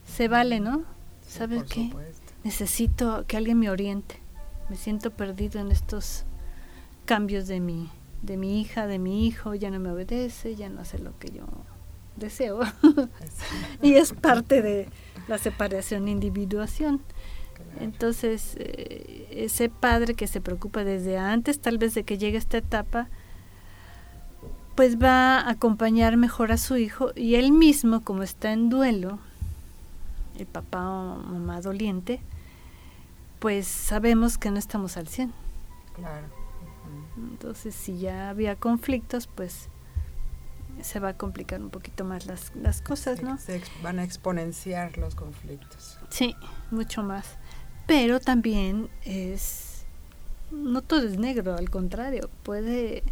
se 0.07 0.29
vale, 0.29 0.61
¿no? 0.61 0.85
¿Sabes 1.27 1.65
qué? 1.65 1.93
Necesito 2.43 3.25
que 3.27 3.37
alguien 3.37 3.59
me 3.59 3.71
oriente. 3.71 4.21
Me 4.69 4.77
siento 4.77 5.11
perdido 5.11 5.61
en 5.61 5.71
estos 5.71 6.25
cambios 7.07 7.47
de 7.47 7.61
mi 7.61 7.91
de 8.25 8.37
mi 8.37 8.61
hija, 8.61 8.87
de 8.87 8.99
mi 8.99 9.27
hijo, 9.27 9.55
ya 9.55 9.71
no 9.71 9.79
me 9.79 9.91
obedece, 9.91 10.57
ya 10.57 10.69
no 10.69 10.81
hace 10.81 10.99
lo 10.99 11.17
que 11.19 11.31
yo 11.31 11.45
deseo. 12.17 12.61
y 13.83 13.95
es 13.95 14.13
parte 14.13 14.63
de 14.63 14.89
la 15.29 15.39
separación 15.39 16.09
e 16.09 16.13
individuación. 16.13 17.03
Entonces, 17.81 18.57
eh, 18.59 19.29
ese 19.31 19.69
padre 19.69 20.15
que 20.15 20.27
se 20.27 20.41
preocupa 20.41 20.85
desde 20.85 21.19
antes, 21.19 21.61
tal 21.61 21.79
vez 21.79 21.95
de 21.95 22.05
que 22.05 22.19
llegue 22.19 22.39
esta 22.39 22.59
etapa, 22.59 23.09
pues 24.75 25.01
va 25.01 25.41
a 25.41 25.51
acompañar 25.51 26.17
mejor 26.17 26.53
a 26.53 26.57
su 26.57 26.77
hijo 26.77 27.11
y 27.15 27.37
él 27.37 27.53
mismo, 27.53 28.01
como 28.03 28.23
está 28.23 28.53
en 28.53 28.71
duelo, 28.71 29.19
el 30.39 30.47
papá 30.47 30.89
o 30.89 31.17
mamá 31.17 31.61
doliente, 31.61 32.21
pues 33.39 33.67
sabemos 33.67 34.39
que 34.39 34.51
no 34.51 34.59
estamos 34.59 34.97
al 34.97 35.07
100. 35.07 35.33
Claro. 35.95 36.27
Entonces, 37.17 37.75
si 37.75 37.99
ya 37.99 38.31
había 38.31 38.57
conflictos, 38.57 39.29
pues 39.29 39.69
se 40.83 40.99
va 40.99 41.11
a 41.11 41.17
complicar 41.17 41.61
un 41.61 41.71
poquito 41.71 42.05
más 42.05 42.27
las, 42.27 42.53
las 42.57 42.83
cosas, 42.83 43.23
¿no? 43.23 43.39
Se 43.39 43.63
van 43.83 44.01
a 44.01 44.05
exponenciar 44.05 44.99
los 44.99 45.15
conflictos. 45.15 45.99
Sí, 46.11 46.35
mucho 46.71 47.03
más. 47.03 47.37
Pero 47.87 48.19
también 48.19 48.89
es, 49.05 49.85
no 50.51 50.83
todo 50.83 51.07
es 51.07 51.19
negro, 51.19 51.55
al 51.55 51.71
contrario, 51.71 52.29
puede 52.43 53.05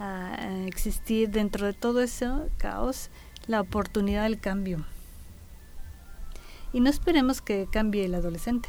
ah, 0.00 0.36
existir 0.66 1.30
dentro 1.30 1.66
de 1.66 1.72
todo 1.72 2.00
ese 2.00 2.28
caos 2.56 3.10
la 3.46 3.60
oportunidad 3.60 4.24
del 4.24 4.40
cambio. 4.40 4.84
Y 6.72 6.80
no 6.80 6.90
esperemos 6.90 7.40
que 7.40 7.68
cambie 7.70 8.04
el 8.04 8.14
adolescente. 8.14 8.68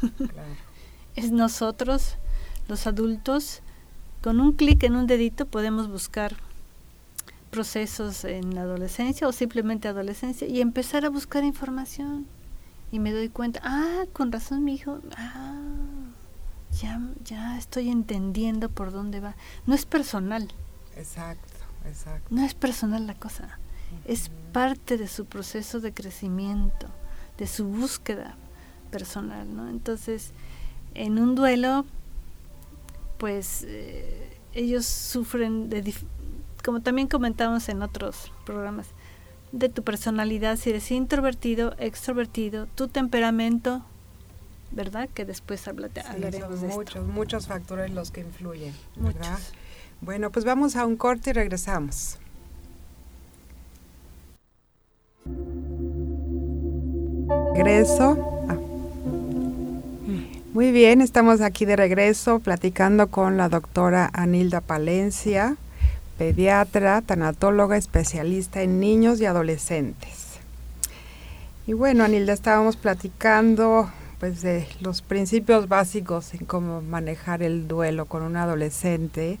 es 1.16 1.30
nosotros, 1.30 2.16
los 2.68 2.86
adultos, 2.86 3.62
con 4.22 4.40
un 4.40 4.52
clic 4.52 4.82
en 4.84 4.96
un 4.96 5.06
dedito 5.06 5.46
podemos 5.46 5.88
buscar 5.88 6.36
procesos 7.50 8.24
en 8.24 8.54
la 8.54 8.62
adolescencia 8.62 9.26
o 9.26 9.32
simplemente 9.32 9.88
adolescencia 9.88 10.46
y 10.46 10.60
empezar 10.60 11.04
a 11.04 11.10
buscar 11.10 11.44
información. 11.44 12.26
Y 12.92 12.98
me 12.98 13.12
doy 13.12 13.28
cuenta, 13.28 13.60
ah, 13.62 14.04
con 14.12 14.32
razón 14.32 14.64
mi 14.64 14.74
hijo, 14.74 15.00
ah, 15.16 15.60
ya, 16.80 17.00
ya 17.24 17.58
estoy 17.58 17.88
entendiendo 17.88 18.68
por 18.68 18.92
dónde 18.92 19.20
va. 19.20 19.36
No 19.66 19.74
es 19.74 19.86
personal. 19.86 20.48
Exacto, 21.00 21.52
exacto. 21.86 22.28
No 22.30 22.44
es 22.44 22.54
personal 22.54 23.06
la 23.06 23.14
cosa. 23.14 23.58
Es 24.04 24.30
parte 24.52 24.96
de 24.96 25.08
su 25.08 25.26
proceso 25.26 25.80
de 25.80 25.92
crecimiento, 25.92 26.86
de 27.38 27.46
su 27.48 27.66
búsqueda 27.66 28.36
personal, 28.90 29.54
¿no? 29.54 29.68
Entonces, 29.68 30.32
en 30.94 31.18
un 31.18 31.34
duelo 31.34 31.84
pues 33.20 33.66
eh, 33.68 34.38
ellos 34.54 34.86
sufren 34.86 35.68
de, 35.68 35.94
como 36.64 36.80
también 36.80 37.06
comentamos 37.06 37.68
en 37.68 37.82
otros 37.82 38.32
programas, 38.46 38.86
de 39.52 39.68
tu 39.68 39.84
personalidad, 39.84 40.56
si 40.56 40.70
eres 40.70 40.90
introvertido, 40.90 41.74
extrovertido, 41.78 42.66
tu 42.66 42.88
temperamento, 42.88 43.84
¿verdad? 44.70 45.08
Que 45.12 45.26
después 45.26 45.68
hablaremos 45.68 46.62
de 46.62 46.68
muchos, 46.68 47.06
muchos 47.06 47.46
factores 47.46 47.90
los 47.90 48.10
que 48.10 48.22
influyen, 48.22 48.74
¿verdad? 48.96 49.38
Bueno, 50.00 50.30
pues 50.30 50.44
vamos 50.44 50.76
a 50.76 50.86
un 50.86 50.96
corte 50.96 51.30
y 51.30 51.32
regresamos. 51.32 52.18
Regreso 57.54 58.40
muy 60.52 60.72
bien, 60.72 61.00
estamos 61.00 61.42
aquí 61.42 61.64
de 61.64 61.76
regreso 61.76 62.40
platicando 62.40 63.06
con 63.06 63.36
la 63.36 63.48
doctora 63.48 64.10
Anilda 64.12 64.60
Palencia, 64.60 65.56
pediatra, 66.18 67.02
tanatóloga, 67.02 67.76
especialista 67.76 68.60
en 68.62 68.80
niños 68.80 69.20
y 69.20 69.26
adolescentes. 69.26 70.40
Y 71.68 71.72
bueno, 71.72 72.02
Anilda, 72.02 72.32
estábamos 72.32 72.76
platicando 72.76 73.92
pues 74.18 74.42
de 74.42 74.66
los 74.80 75.02
principios 75.02 75.68
básicos 75.68 76.34
en 76.34 76.44
cómo 76.46 76.82
manejar 76.82 77.44
el 77.44 77.68
duelo 77.68 78.06
con 78.06 78.24
un 78.24 78.36
adolescente 78.36 79.38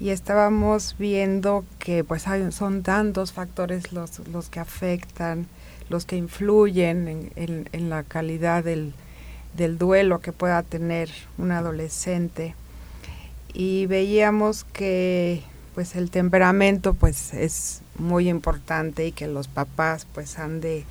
y 0.00 0.10
estábamos 0.10 0.96
viendo 0.98 1.64
que 1.78 2.02
pues 2.02 2.24
son 2.50 2.82
tantos 2.82 3.32
factores 3.32 3.92
los, 3.92 4.26
los 4.28 4.48
que 4.48 4.58
afectan, 4.58 5.46
los 5.88 6.06
que 6.06 6.16
influyen 6.16 7.30
en 7.36 7.90
la 7.90 8.02
calidad 8.02 8.64
del, 8.64 8.94
del 9.56 9.78
duelo 9.78 10.20
que 10.20 10.32
pueda 10.32 10.62
tener 10.62 11.10
un 11.38 11.52
adolescente 11.52 12.54
y 13.52 13.86
veíamos 13.86 14.64
que 14.64 15.42
pues 15.74 15.96
el 15.96 16.10
temperamento 16.10 16.94
pues 16.94 17.34
es 17.34 17.82
muy 17.98 18.28
importante 18.28 19.06
y 19.06 19.12
que 19.12 19.26
los 19.26 19.48
papás 19.48 20.06
pues 20.12 20.38
han 20.38 20.60
de 20.60 20.84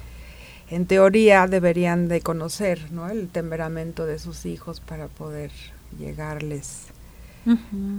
en 0.69 0.85
teoría 0.85 1.47
deberían 1.47 2.07
de 2.07 2.21
conocer 2.21 2.91
¿no? 2.91 3.09
el 3.09 3.29
temperamento 3.29 4.05
de 4.05 4.19
sus 4.19 4.45
hijos 4.45 4.79
para 4.79 5.07
poder 5.07 5.51
llegarles 5.97 6.87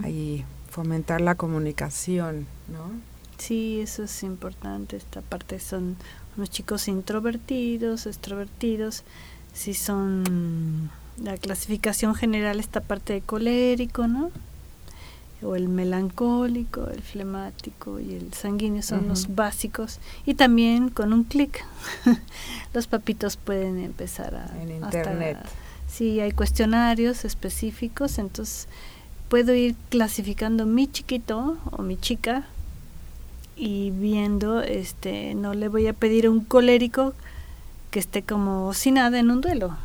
y 0.06 0.44
fomentar 0.70 1.20
la 1.20 1.34
comunicación 1.34 2.46
¿no? 2.68 2.90
Sí, 3.38 3.80
eso 3.80 4.04
es 4.04 4.22
importante. 4.22 4.96
Esta 4.96 5.22
parte 5.22 5.58
son 5.60 5.96
unos 6.36 6.50
chicos 6.50 6.88
introvertidos, 6.88 8.06
extrovertidos, 8.06 9.02
si 9.54 9.72
son 9.72 10.90
la 11.22 11.38
clasificación 11.38 12.14
general 12.14 12.60
esta 12.60 12.80
parte 12.80 13.14
de 13.14 13.20
colérico, 13.22 14.06
¿no? 14.06 14.30
o 15.42 15.56
el 15.56 15.68
melancólico, 15.68 16.88
el 16.88 17.00
flemático 17.00 17.98
y 17.98 18.14
el 18.14 18.32
sanguíneo 18.34 18.82
son 18.82 19.08
los 19.08 19.34
básicos. 19.34 19.98
Y 20.26 20.34
también 20.34 20.90
con 20.90 21.12
un 21.12 21.24
clic 21.24 21.64
los 22.74 22.86
papitos 22.86 23.36
pueden 23.36 23.78
empezar 23.78 24.34
a... 24.34 24.62
En 24.62 24.70
internet. 24.70 25.38
sí, 25.88 26.20
hay 26.20 26.32
cuestionarios 26.32 27.24
específicos, 27.24 28.18
entonces 28.18 28.68
puedo 29.30 29.54
ir 29.54 29.76
clasificando 29.90 30.66
mi 30.66 30.88
chiquito 30.88 31.56
o 31.70 31.82
mi 31.82 31.96
chica 31.96 32.44
y 33.56 33.92
viendo, 33.92 34.60
este, 34.60 35.34
no 35.34 35.54
le 35.54 35.68
voy 35.68 35.86
a 35.86 35.92
pedir 35.92 36.26
a 36.26 36.30
un 36.30 36.40
colérico 36.40 37.14
que 37.92 38.00
esté 38.00 38.22
como 38.22 38.74
sin 38.74 38.94
nada 38.94 39.20
en 39.20 39.30
un 39.30 39.40
duelo, 39.40 39.76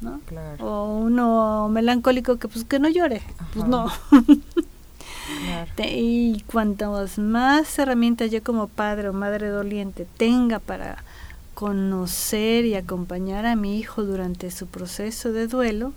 ¿no? 0.00 0.20
O 0.60 0.96
uno 0.96 1.68
melancólico 1.68 2.38
que 2.38 2.48
pues 2.48 2.64
que 2.64 2.78
no 2.78 2.88
llore, 2.88 3.22
pues 3.52 3.68
no. 3.68 3.88
y 5.78 6.40
cuantas 6.42 7.18
más 7.18 7.78
herramientas 7.78 8.30
yo 8.30 8.42
como 8.42 8.68
padre 8.68 9.10
o 9.10 9.12
madre 9.12 9.48
doliente 9.48 10.06
tenga 10.16 10.60
para 10.60 11.04
conocer 11.52 12.64
y 12.64 12.74
acompañar 12.74 13.44
a 13.44 13.54
mi 13.54 13.78
hijo 13.78 14.02
durante 14.02 14.50
su 14.50 14.66
proceso 14.66 15.32
de 15.32 15.46
duelo, 15.46 15.92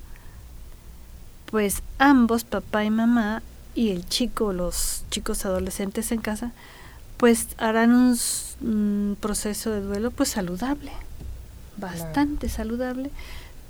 pues 1.50 1.82
ambos, 1.98 2.44
papá 2.44 2.84
y 2.84 2.90
mamá, 2.90 3.42
y 3.76 3.90
el 3.90 4.08
chico, 4.08 4.54
los 4.54 5.04
chicos 5.12 5.46
adolescentes 5.46 6.12
en 6.12 6.20
casa, 6.20 6.52
pues 7.18 7.50
harán 7.58 7.94
un, 7.94 9.18
proceso 9.20 9.72
de 9.72 9.82
duelo 9.82 10.12
pues 10.12 10.30
saludable, 10.30 10.92
bastante 11.78 12.50
saludable. 12.50 13.12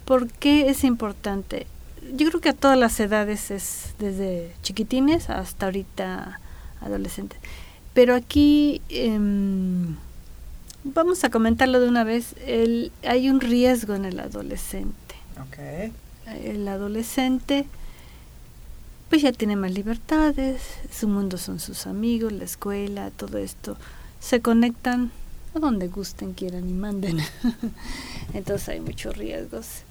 ¿Por 0.05 0.29
qué 0.29 0.69
es 0.69 0.83
importante? 0.83 1.67
Yo 2.15 2.27
creo 2.29 2.39
que 2.39 2.49
a 2.49 2.53
todas 2.53 2.77
las 2.77 2.97
edades 2.99 3.51
es 3.51 3.93
desde 3.99 4.53
chiquitines 4.63 5.29
hasta 5.29 5.65
ahorita 5.65 6.39
adolescentes. 6.79 7.39
Pero 7.93 8.15
aquí 8.15 8.81
em, 8.89 9.95
vamos 10.85 11.23
a 11.23 11.29
comentarlo 11.29 11.81
de 11.81 11.89
una 11.89 12.05
vez. 12.05 12.35
El, 12.45 12.91
hay 13.05 13.29
un 13.29 13.41
riesgo 13.41 13.95
en 13.95 14.05
el 14.05 14.19
adolescente. 14.19 15.15
El 16.43 16.67
adolescente 16.67 17.65
pues 19.09 19.21
ya 19.21 19.31
tiene 19.31 19.55
más 19.55 19.71
libertades, 19.71 20.61
su 20.91 21.07
mundo 21.07 21.37
son 21.37 21.59
sus 21.59 21.87
amigos, 21.87 22.33
la 22.33 22.43
escuela, 22.43 23.11
todo 23.11 23.37
esto. 23.37 23.77
Se 24.19 24.41
conectan 24.41 25.11
a 25.55 25.59
donde 25.59 25.87
gusten, 25.87 26.33
quieran 26.33 26.67
y 26.67 26.73
manden. 26.73 27.19
Entonces 28.33 28.69
hay 28.69 28.81
muchos 28.81 29.15
riesgos. 29.15 29.83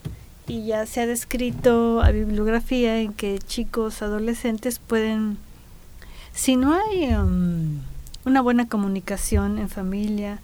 Y 0.46 0.66
ya 0.66 0.86
se 0.86 1.00
ha 1.00 1.06
descrito 1.06 2.02
a 2.02 2.10
bibliografía 2.10 3.00
en 3.00 3.12
que 3.12 3.38
chicos 3.38 4.02
adolescentes 4.02 4.78
pueden, 4.78 5.38
si 6.34 6.56
no 6.56 6.74
hay 6.74 7.14
um, 7.14 7.80
una 8.24 8.42
buena 8.42 8.68
comunicación 8.68 9.58
en 9.58 9.68
familia 9.68 10.40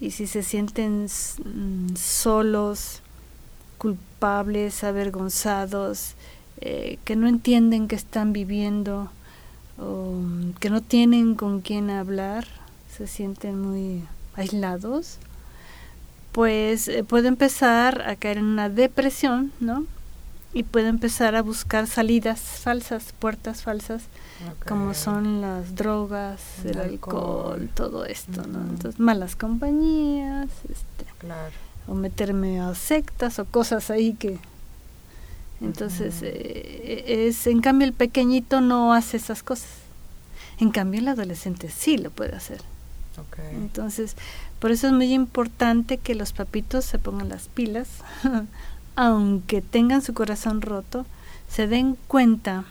y 0.00 0.12
si 0.12 0.26
se 0.26 0.42
sienten 0.42 1.04
mm, 1.04 1.96
solos, 1.96 3.02
culpables, 3.78 4.84
avergonzados, 4.84 6.14
eh, 6.60 6.98
que 7.04 7.16
no 7.16 7.28
entienden 7.28 7.88
que 7.88 7.96
están 7.96 8.32
viviendo, 8.32 9.10
o 9.78 10.20
que 10.58 10.70
no 10.70 10.80
tienen 10.80 11.34
con 11.34 11.60
quién 11.60 11.90
hablar, 11.90 12.46
se 12.96 13.06
sienten 13.06 13.60
muy 13.60 14.02
aislados, 14.34 15.18
pues 16.32 16.88
eh, 16.88 17.04
puede 17.04 17.28
empezar 17.28 18.02
a 18.08 18.16
caer 18.16 18.38
en 18.38 18.44
una 18.44 18.68
depresión, 18.68 19.52
¿no? 19.60 19.84
Y 20.52 20.62
puede 20.62 20.88
empezar 20.88 21.34
a 21.34 21.42
buscar 21.42 21.86
salidas 21.86 22.40
falsas, 22.40 23.12
puertas 23.18 23.62
falsas, 23.62 24.04
como 24.66 24.94
son 24.94 25.42
las 25.42 25.74
drogas, 25.74 26.64
el, 26.64 26.78
alcohol, 26.78 27.68
todo 27.74 28.06
esto, 28.06 28.46
¿no? 28.46 28.60
Entonces, 28.60 28.98
malas 28.98 29.36
compañías, 29.36 30.48
este, 30.70 31.04
o 31.88 31.94
meterme 31.94 32.60
a 32.60 32.74
sectas 32.74 33.38
o 33.38 33.44
cosas 33.44 33.90
ahí 33.90 34.14
que 34.14 34.38
entonces, 35.60 36.20
eh, 36.22 37.26
es, 37.28 37.46
en 37.46 37.60
cambio 37.60 37.86
el 37.86 37.94
pequeñito 37.94 38.60
no 38.60 38.92
hace 38.92 39.16
esas 39.16 39.42
cosas. 39.42 39.70
En 40.58 40.70
cambio 40.70 41.00
el 41.00 41.08
adolescente 41.08 41.70
sí 41.70 41.96
lo 41.98 42.10
puede 42.10 42.34
hacer. 42.36 42.60
Entonces, 43.52 44.14
por 44.58 44.70
eso 44.70 44.88
es 44.88 44.92
muy 44.92 45.14
importante 45.14 45.96
que 45.96 46.14
los 46.14 46.32
papitos 46.32 46.84
se 46.84 46.98
pongan 46.98 47.30
las 47.30 47.48
pilas, 47.48 47.88
aunque 48.96 49.62
tengan 49.62 50.02
su 50.02 50.12
corazón 50.12 50.60
roto, 50.60 51.06
se 51.48 51.66
den 51.66 51.96
cuenta 52.08 52.64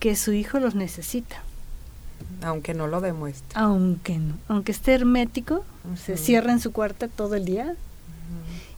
que 0.00 0.16
su 0.16 0.32
hijo 0.32 0.60
los 0.60 0.74
necesita. 0.74 1.42
Aunque 2.42 2.72
no 2.72 2.86
lo 2.86 3.02
demuestre. 3.02 3.48
Aunque 3.54 4.18
no, 4.18 4.34
aunque 4.48 4.72
esté 4.72 4.94
hermético, 4.94 5.62
se 6.02 6.16
cierra 6.16 6.52
en 6.52 6.60
su 6.60 6.72
cuarto 6.72 7.08
todo 7.08 7.34
el 7.34 7.44
día. 7.44 7.76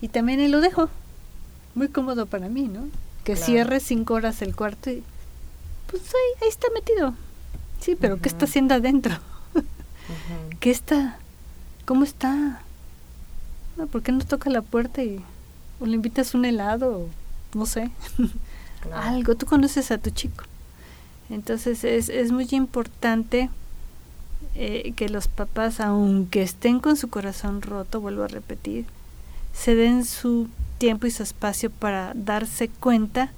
Y 0.01 0.09
también 0.09 0.41
él 0.41 0.51
lo 0.53 0.61
dejo 0.61 0.89
muy 1.75 1.89
cómodo 1.89 2.27
para 2.27 2.49
mí, 2.49 2.69
¿no? 2.69 2.89
Que 3.25 3.37
cierre 3.37 3.81
cinco 3.81 4.15
horas 4.15 4.43
el 4.43 4.57
cuarto 4.57 4.91
y 4.91 5.03
pues 5.91 6.03
ahí, 6.03 6.43
ahí 6.43 6.49
está 6.49 6.69
metido. 6.73 7.15
Sí, 7.81 7.97
pero 8.01 8.21
¿qué 8.21 8.29
está 8.29 8.45
haciendo 8.45 8.75
adentro? 8.75 9.17
¿Qué 10.61 10.71
está? 10.71 11.19
¿Cómo 11.85 12.05
está? 12.05 12.63
No, 13.77 13.87
¿Por 13.87 14.03
qué 14.03 14.13
no 14.13 14.25
toca 14.25 14.51
la 14.51 14.63
puerta 14.63 15.03
y 15.03 15.21
o 15.81 15.87
le 15.87 15.95
invitas 15.95 16.35
un 16.35 16.45
helado? 16.45 17.09
no 17.55 17.67
sé. 17.67 17.91
Algo. 18.95 19.35
Tú 19.35 19.47
conoces 19.47 19.91
a 19.91 19.99
tu 19.99 20.11
chico. 20.11 20.45
Entonces 21.29 21.85
es, 21.85 22.09
es 22.09 22.33
muy 22.33 22.49
importante 22.51 23.51
eh, 24.55 24.93
que 24.97 25.09
los 25.09 25.29
papás, 25.29 25.81
aunque 25.81 26.43
estén 26.43 26.81
con 26.81 26.97
su 26.97 27.09
corazón 27.09 27.63
roto, 27.63 28.01
vuelvo 28.01 28.25
a 28.25 28.29
repetir, 28.29 28.87
se 29.63 29.75
den 29.75 30.07
su 30.07 30.49
tiempo 30.79 31.07
y 31.07 31.11
su 31.11 31.23
espacio 31.23 31.71
para 31.71 32.13
darse 32.15 32.69
cuenta 32.69 33.31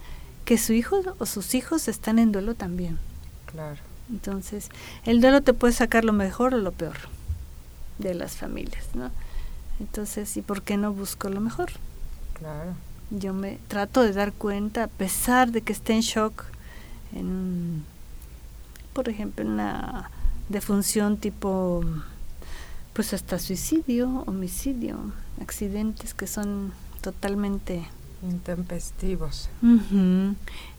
que 0.45 0.57
su 0.57 0.73
hijo 0.73 1.01
o 1.19 1.27
sus 1.27 1.55
hijos 1.55 1.89
están 1.89 2.21
en 2.21 2.31
duelo 2.31 2.55
también. 2.55 2.99
Claro. 3.47 3.81
Entonces, 4.09 4.69
el 5.05 5.21
duelo 5.21 5.41
te 5.41 5.53
puede 5.53 5.73
sacar 5.73 6.05
lo 6.05 6.13
mejor 6.13 6.55
o 6.55 6.59
lo 6.59 6.71
peor 6.71 6.97
de 7.99 8.15
las 8.15 8.37
familias, 8.37 8.85
¿no? 8.95 9.11
Entonces, 9.81 10.37
¿y 10.37 10.43
por 10.43 10.63
qué 10.63 10.77
no 10.77 10.93
busco 10.93 11.29
lo 11.29 11.41
mejor? 11.41 11.71
Claro. 12.35 12.75
Yo 13.11 13.35
me 13.35 13.59
trato 13.67 14.03
de 14.03 14.13
dar 14.13 14.33
cuenta, 14.33 14.85
a 14.85 14.89
pesar 14.89 15.51
de 15.51 15.63
que 15.63 15.73
esté 15.73 15.95
en 15.95 16.03
shock, 16.03 16.45
en, 17.15 17.85
por 18.93 19.09
ejemplo, 19.09 19.45
en 19.45 19.51
una 19.51 20.11
defunción 20.49 21.17
tipo, 21.17 21.85
pues 22.93 23.13
hasta 23.13 23.39
suicidio, 23.39 24.23
homicidio, 24.27 25.13
accidentes 25.40 26.14
que 26.14 26.27
son 26.27 26.73
totalmente 27.01 27.85
intempestivos. 28.23 29.49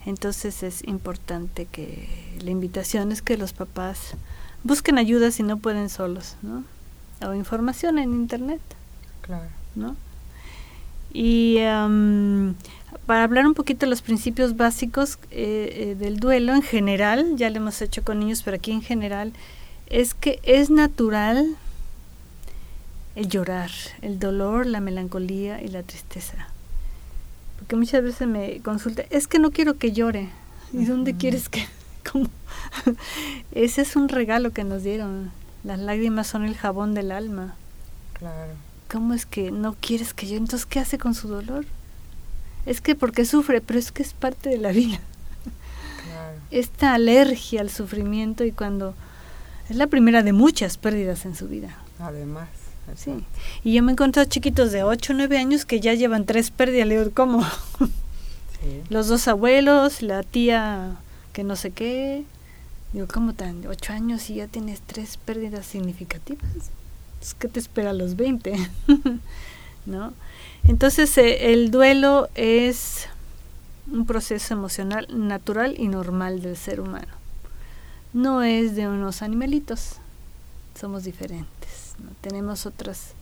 Entonces 0.06 0.63
es 0.63 0.84
importante 0.88 1.66
que 1.66 2.38
la 2.42 2.52
invitación 2.52 3.12
es 3.12 3.22
que 3.22 3.38
los 3.38 3.54
papás 3.54 4.16
busquen 4.63 4.98
ayuda 4.98 5.32
si 5.32 5.44
no 5.44 5.58
pueden 5.58 5.89
solos, 5.89 6.36
¿no? 6.42 6.63
O 7.28 7.34
información 7.34 8.00
en 8.00 8.13
internet. 8.13 8.62
Claro. 9.22 9.48
¿No? 9.76 9.96
Y 11.13 11.58
para 13.06 13.24
hablar 13.24 13.46
un 13.46 13.54
poquito 13.54 13.86
de 13.86 13.89
los 13.89 14.02
principios 14.02 14.58
básicos 14.58 15.20
eh, 15.30 15.92
eh, 15.92 15.96
del 15.96 16.20
duelo 16.20 16.54
en 16.54 16.63
general, 16.63 17.36
ya 17.36 17.50
lo 17.50 17.58
hemos 17.58 17.82
hecho 17.82 18.04
con 18.04 18.20
niños, 18.20 18.42
pero 18.44 18.56
aquí 18.56 18.72
en 18.72 18.82
general, 18.82 19.34
es 19.88 20.13
que 20.13 20.39
es 20.44 20.70
natural 20.70 21.56
el 23.15 23.30
llorar, 23.30 23.71
el 24.02 24.19
dolor, 24.19 24.65
la 24.65 24.80
melancolía 24.80 25.62
y 25.62 25.67
la 25.67 25.84
tristeza. 25.84 26.47
Porque 27.58 27.76
muchas 27.76 28.04
veces 28.04 28.28
me 28.28 28.60
consulta, 28.62 29.04
es 29.10 29.28
que 29.28 29.39
no 29.39 29.52
quiero 29.52 29.78
que 29.78 29.91
llore. 29.91 30.30
¿Y 30.73 30.86
dónde 30.86 31.15
quieres 31.15 31.49
que? 31.49 31.67
¿Cómo? 32.12 32.30
Ese 33.52 33.82
es 33.82 33.95
un 33.95 34.10
regalo 34.10 34.52
que 34.52 34.63
nos 34.63 34.84
dieron. 34.84 35.32
Las 35.63 35.80
lágrimas 35.80 36.28
son 36.28 36.43
el 36.43 36.58
jabón 36.58 36.93
del 36.93 37.12
alma. 37.12 37.56
Claro. 38.13 38.54
¿Cómo 38.91 39.13
es 39.13 39.26
que 39.26 39.52
no 39.52 39.76
quieres 39.80 40.13
que 40.13 40.26
llore? 40.26 40.39
Entonces, 40.39 40.65
¿qué 40.65 40.80
hace 40.80 40.97
con 40.97 41.13
su 41.13 41.28
dolor? 41.28 41.65
Es 42.65 42.82
que 42.82 42.95
porque 42.95 43.26
sufre, 43.26 43.62
pero 43.62 43.80
es 43.80 43.91
que 43.91 44.04
es 44.04 44.13
parte 44.13 44.49
de 44.49 44.58
la 44.58 44.71
vida. 44.71 44.99
Claro. 46.04 46.38
Esta 46.52 46.93
alergia 46.93 47.62
al 47.62 47.69
sufrimiento 47.69 48.43
y 48.43 48.52
cuando 48.52 48.95
es 49.69 49.76
la 49.76 49.88
primera 49.88 50.23
de 50.23 50.34
muchas 50.34 50.78
pérdidas 50.78 51.26
en 51.26 51.36
su 51.36 51.47
vida. 51.47 51.78
Además. 51.99 52.62
Sí. 52.96 53.12
Y 53.63 53.74
yo 53.74 53.84
me 53.84 53.91
encontré 53.93 54.28
chiquitos 54.28 54.72
de 54.72 54.84
8 54.84 55.13
o 55.13 55.15
9 55.15 55.38
años 55.38 55.65
que 55.65 55.80
ya 55.80 55.93
llevan 55.93 56.26
tres 56.26 56.52
pérdidas. 56.52 56.88
Le 56.88 57.00
digo, 57.00 57.12
¿cómo? 57.13 57.43
Los 58.89 59.08
dos 59.08 59.28
abuelos, 59.28 60.02
la 60.02 60.24
tía 60.24 60.96
que 61.34 61.43
no 61.43 61.56
sé 61.56 61.72
qué. 61.72 62.24
Digo, 62.93 63.08
¿cómo 63.12 63.34
tan? 63.34 63.65
8 63.65 63.93
años 63.93 64.30
y 64.30 64.36
ya 64.36 64.48
tienes 64.48 64.82
tres 64.82 65.17
pérdidas 65.17 65.65
significativas. 65.65 66.48
¿Qué 67.39 67.48
te 67.48 67.60
espera 67.60 67.89
a 67.91 67.93
los 67.93 68.15
20? 68.15 68.56
¿No? 69.86 70.13
Entonces, 70.65 71.17
eh, 71.17 71.54
el 71.54 71.72
duelo 71.72 72.30
es 72.36 73.08
un 73.91 74.06
proceso 74.06 74.54
emocional 74.54 75.08
natural 75.10 75.76
y 75.78 75.88
normal 75.88 76.41
del 76.41 76.56
ser 76.58 76.80
humano. 76.80 77.08
no 78.13 78.43
es 78.43 78.76
de 78.76 78.88
unos 78.88 79.22
animalitos. 79.22 79.98
Somos 80.80 81.04
diferentes, 81.04 81.62
¿no? 82.00 82.12
tenemos 82.22 82.66
otras 82.66 83.14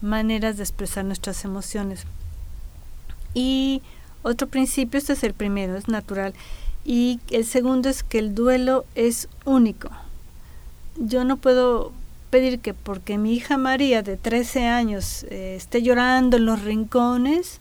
maneras 0.00 0.56
de 0.56 0.62
expresar 0.62 1.04
nuestras 1.04 1.44
emociones. 1.44 2.04
Y 3.34 3.82
otro 4.22 4.46
principio, 4.46 4.98
este 4.98 5.12
es 5.12 5.24
el 5.24 5.34
primero, 5.34 5.76
es 5.76 5.88
natural. 5.88 6.34
Y 6.84 7.20
el 7.30 7.44
segundo 7.44 7.88
es 7.88 8.02
que 8.02 8.18
el 8.18 8.34
duelo 8.34 8.84
es 8.94 9.28
único. 9.44 9.90
Yo 10.96 11.24
no 11.24 11.36
puedo 11.36 11.92
pedir 12.30 12.60
que 12.60 12.74
porque 12.74 13.18
mi 13.18 13.34
hija 13.34 13.56
María 13.58 14.02
de 14.02 14.16
13 14.16 14.66
años 14.66 15.24
eh, 15.24 15.54
esté 15.56 15.82
llorando 15.82 16.36
en 16.36 16.46
los 16.46 16.62
rincones, 16.62 17.60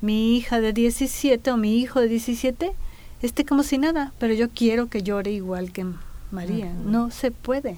mi 0.00 0.36
hija 0.36 0.60
de 0.60 0.72
17 0.72 1.50
o 1.50 1.56
mi 1.56 1.78
hijo 1.78 2.00
de 2.00 2.08
17 2.08 2.74
esté 3.22 3.44
como 3.44 3.62
si 3.62 3.78
nada, 3.78 4.12
pero 4.18 4.34
yo 4.34 4.50
quiero 4.50 4.88
que 4.88 5.02
llore 5.02 5.32
igual 5.32 5.72
que 5.72 5.86
María. 6.30 6.72
No 6.84 7.10
se 7.10 7.30
puede. 7.30 7.76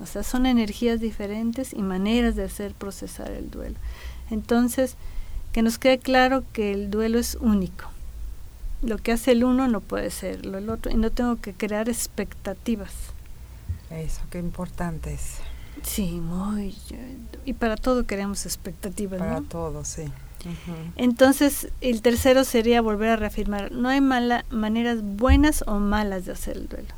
O 0.00 0.06
sea, 0.06 0.22
son 0.22 0.46
energías 0.46 1.00
diferentes 1.00 1.72
y 1.72 1.82
maneras 1.82 2.34
de 2.36 2.44
hacer 2.44 2.72
procesar 2.72 3.30
el 3.30 3.50
duelo. 3.50 3.76
Entonces, 4.30 4.96
que 5.52 5.62
nos 5.62 5.78
quede 5.78 5.98
claro 5.98 6.44
que 6.52 6.72
el 6.72 6.90
duelo 6.90 7.18
es 7.18 7.36
único. 7.36 7.86
Lo 8.82 8.98
que 8.98 9.12
hace 9.12 9.32
el 9.32 9.44
uno 9.44 9.68
no 9.68 9.80
puede 9.80 10.10
ser 10.10 10.44
lo 10.44 10.58
el 10.58 10.70
otro 10.70 10.90
y 10.90 10.96
no 10.96 11.10
tengo 11.10 11.36
que 11.36 11.52
crear 11.52 11.88
expectativas. 11.88 12.92
Eso, 13.90 14.22
qué 14.30 14.38
importante 14.38 15.14
es. 15.14 15.36
Sí, 15.82 16.20
muy. 16.20 16.74
Y 17.44 17.52
para 17.52 17.76
todo 17.76 18.06
queremos 18.06 18.46
expectativas. 18.46 19.20
Para 19.20 19.40
todo, 19.42 19.84
sí. 19.84 20.04
Entonces, 20.96 21.68
el 21.80 22.02
tercero 22.02 22.44
sería 22.44 22.80
volver 22.80 23.10
a 23.10 23.16
reafirmar, 23.16 23.70
no 23.70 23.88
hay 23.88 24.00
mala, 24.00 24.44
maneras 24.50 24.98
buenas 25.02 25.62
o 25.66 25.78
malas 25.78 26.24
de 26.24 26.32
hacer 26.32 26.56
el 26.56 26.68
duelo. 26.68 26.94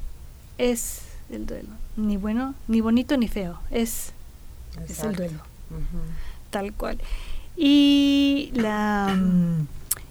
Es 0.56 1.02
el 1.30 1.46
duelo. 1.46 1.68
Ni 1.96 2.16
bueno, 2.16 2.54
ni 2.68 2.80
bonito, 2.80 3.16
ni 3.16 3.28
feo. 3.28 3.60
Es, 3.70 4.12
es 4.88 5.02
el 5.02 5.14
duelo. 5.14 5.40
Tal 6.50 6.72
cual. 6.72 6.98
Y 7.56 8.50
la, 8.54 9.16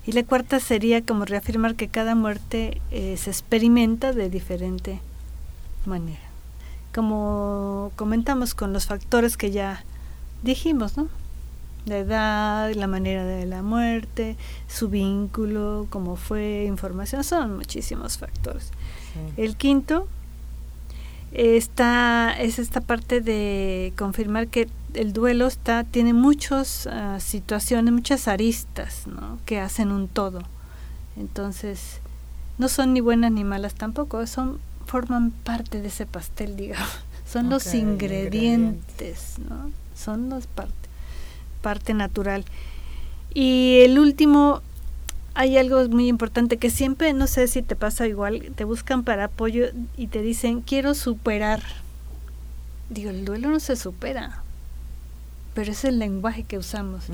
y 0.05 0.11
la 0.13 0.23
cuarta 0.23 0.59
sería 0.59 1.01
como 1.01 1.25
reafirmar 1.25 1.75
que 1.75 1.87
cada 1.87 2.15
muerte 2.15 2.81
eh, 2.91 3.17
se 3.17 3.29
experimenta 3.29 4.13
de 4.13 4.29
diferente 4.29 4.99
manera. 5.85 6.19
Como 6.93 7.91
comentamos 7.95 8.53
con 8.53 8.71
los 8.71 8.85
factores 8.85 9.35
que 9.35 9.51
ya 9.51 9.83
dijimos, 10.43 10.95
¿no? 10.97 11.07
La 11.85 11.97
edad, 11.97 12.73
la 12.75 12.87
manera 12.87 13.25
de 13.25 13.45
la 13.45 13.61
muerte, 13.61 14.37
su 14.69 14.87
vínculo, 14.87 15.87
cómo 15.89 16.15
fue, 16.15 16.63
información, 16.65 17.25
son 17.25 17.57
muchísimos 17.57 18.17
factores. 18.17 18.71
El 19.35 19.57
quinto 19.57 20.07
está, 21.33 22.31
es 22.39 22.59
esta 22.59 22.79
parte 22.79 23.19
de 23.19 23.91
confirmar 23.97 24.47
que 24.47 24.69
el 24.93 25.13
duelo 25.13 25.47
está, 25.47 25.83
tiene 25.83 26.13
muchas 26.13 26.87
ah, 26.87 27.19
situaciones, 27.19 27.91
muchas 27.91 28.27
aristas 28.27 29.07
¿no? 29.07 29.39
que 29.45 29.59
hacen 29.59 29.91
un 29.91 30.07
todo. 30.07 30.43
Entonces, 31.17 31.99
no 32.57 32.67
son 32.67 32.93
ni 32.93 33.01
buenas 33.01 33.31
ni 33.31 33.43
malas 33.43 33.73
tampoco, 33.73 34.25
son 34.27 34.59
forman 34.85 35.31
parte 35.31 35.81
de 35.81 35.87
ese 35.87 36.05
pastel, 36.05 36.55
digamos. 36.55 36.87
Son 37.25 37.49
los 37.49 37.73
ingredientes, 37.73 39.39
¿no? 39.49 39.71
Son 39.95 40.29
las 40.29 40.45
parte, 40.45 40.89
parte 41.63 41.95
natural. 41.95 42.45
Y 43.33 43.79
el 43.79 43.97
último 43.97 44.61
hay 45.35 45.57
algo 45.57 45.87
muy 45.89 46.07
importante 46.07 46.57
que 46.57 46.69
siempre, 46.69 47.13
no 47.13 47.27
sé 47.27 47.47
si 47.47 47.61
te 47.61 47.75
pasa 47.75 48.07
igual, 48.07 48.51
te 48.55 48.63
buscan 48.63 49.03
para 49.03 49.25
apoyo 49.25 49.65
y 49.97 50.07
te 50.07 50.21
dicen, 50.21 50.61
quiero 50.61 50.93
superar. 50.93 51.61
Digo, 52.89 53.09
el 53.09 53.25
duelo 53.25 53.49
no 53.49 53.59
se 53.59 53.75
supera, 53.75 54.43
pero 55.55 55.71
es 55.71 55.83
el 55.85 55.97
lenguaje 55.97 56.43
que 56.43 56.57
usamos. 56.57 57.05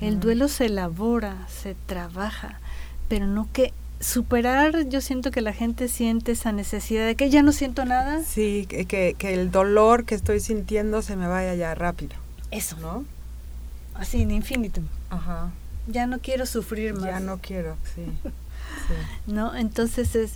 El 0.00 0.20
duelo 0.20 0.46
se 0.46 0.66
elabora, 0.66 1.48
se 1.48 1.74
trabaja, 1.86 2.60
pero 3.08 3.26
no 3.26 3.48
que 3.52 3.72
superar, 3.98 4.88
yo 4.88 5.00
siento 5.00 5.30
que 5.30 5.40
la 5.40 5.52
gente 5.52 5.88
siente 5.88 6.32
esa 6.32 6.52
necesidad 6.52 7.06
de 7.06 7.16
que 7.16 7.30
ya 7.30 7.42
no 7.42 7.52
siento 7.52 7.84
nada. 7.84 8.22
Sí, 8.22 8.66
que, 8.68 8.86
que, 8.86 9.34
el 9.34 9.50
dolor 9.50 10.04
que 10.04 10.14
estoy 10.14 10.38
sintiendo 10.38 11.02
se 11.02 11.16
me 11.16 11.26
vaya 11.26 11.54
ya 11.54 11.74
rápido. 11.74 12.14
Eso. 12.52 12.76
¿No? 12.78 13.04
Así, 13.94 14.22
en 14.22 14.30
infinitum. 14.30 14.84
Ajá 15.10 15.52
ya 15.86 16.06
no 16.06 16.18
quiero 16.20 16.46
sufrir 16.46 16.94
más. 16.94 17.04
Ya 17.04 17.20
no 17.20 17.38
quiero, 17.38 17.76
sí. 17.94 18.02
¿No? 19.26 19.54
Entonces 19.54 20.14
es, 20.14 20.34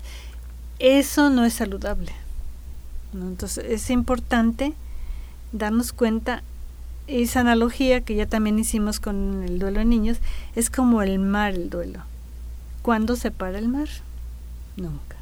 eso 0.78 1.30
no 1.30 1.44
es 1.44 1.54
saludable. 1.54 2.12
Entonces 3.12 3.64
es 3.68 3.90
importante 3.90 4.74
darnos 5.52 5.92
cuenta, 5.92 6.42
esa 7.06 7.40
analogía 7.40 8.00
que 8.00 8.16
ya 8.16 8.26
también 8.26 8.58
hicimos 8.58 8.98
con 8.98 9.44
el 9.44 9.58
duelo 9.58 9.78
de 9.78 9.84
niños, 9.84 10.18
es 10.54 10.70
como 10.70 11.02
el 11.02 11.18
mar 11.18 11.54
el 11.54 11.70
duelo. 11.70 12.00
¿Cuándo 12.82 13.16
se 13.16 13.30
para 13.30 13.58
el 13.58 13.68
mar? 13.68 13.88
Nunca. 14.76 15.16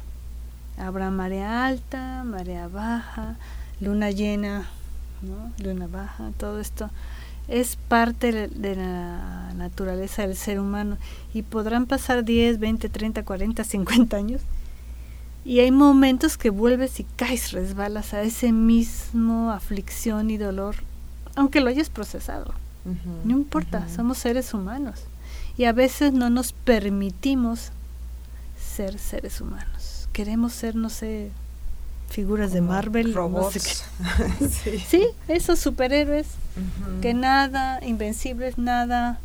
Habrá 0.77 1.09
marea 1.09 1.65
alta, 1.65 2.23
marea 2.23 2.67
baja, 2.67 3.35
luna 3.79 4.11
llena, 4.11 4.67
¿no? 5.21 5.51
luna 5.63 5.87
baja, 5.87 6.31
todo 6.37 6.59
esto 6.59 6.89
es 7.47 7.75
parte 7.75 8.47
de 8.47 8.75
la 8.75 9.53
naturaleza 9.55 10.23
del 10.23 10.35
ser 10.35 10.59
humano 10.59 10.97
y 11.33 11.43
podrán 11.43 11.85
pasar 11.85 12.23
10, 12.23 12.59
20, 12.59 12.89
30, 12.89 13.23
40, 13.23 13.63
50 13.63 14.17
años 14.17 14.41
y 15.45 15.59
hay 15.59 15.69
momentos 15.69 16.37
que 16.37 16.49
vuelves 16.49 16.99
y 16.99 17.03
caes, 17.03 17.51
resbalas 17.51 18.15
a 18.15 18.23
ese 18.23 18.51
mismo 18.51 19.51
aflicción 19.51 20.31
y 20.31 20.37
dolor, 20.37 20.75
aunque 21.35 21.61
lo 21.61 21.69
hayas 21.69 21.89
procesado. 21.89 22.53
no 23.23 23.31
importa, 23.31 23.87
somos 23.89 24.17
seres 24.17 24.53
humanos 24.53 25.03
y 25.57 25.65
a 25.65 25.71
veces 25.71 26.13
no 26.13 26.29
nos 26.29 26.51
permitimos 26.51 27.71
ser 28.59 28.97
seres 28.97 29.39
humanos. 29.39 30.09
Queremos 30.13 30.53
ser, 30.53 30.75
no 30.75 30.89
sé, 30.89 31.31
figuras 32.15 32.53
de 32.53 32.61
Marvel, 32.61 33.13
robots. 33.13 33.83
sí. 34.87 35.05
esos 35.27 35.59
superhéroes 35.59 36.27
que 37.01 37.13
nada, 37.13 37.85
invencibles, 37.85 38.57
nada 38.57 39.19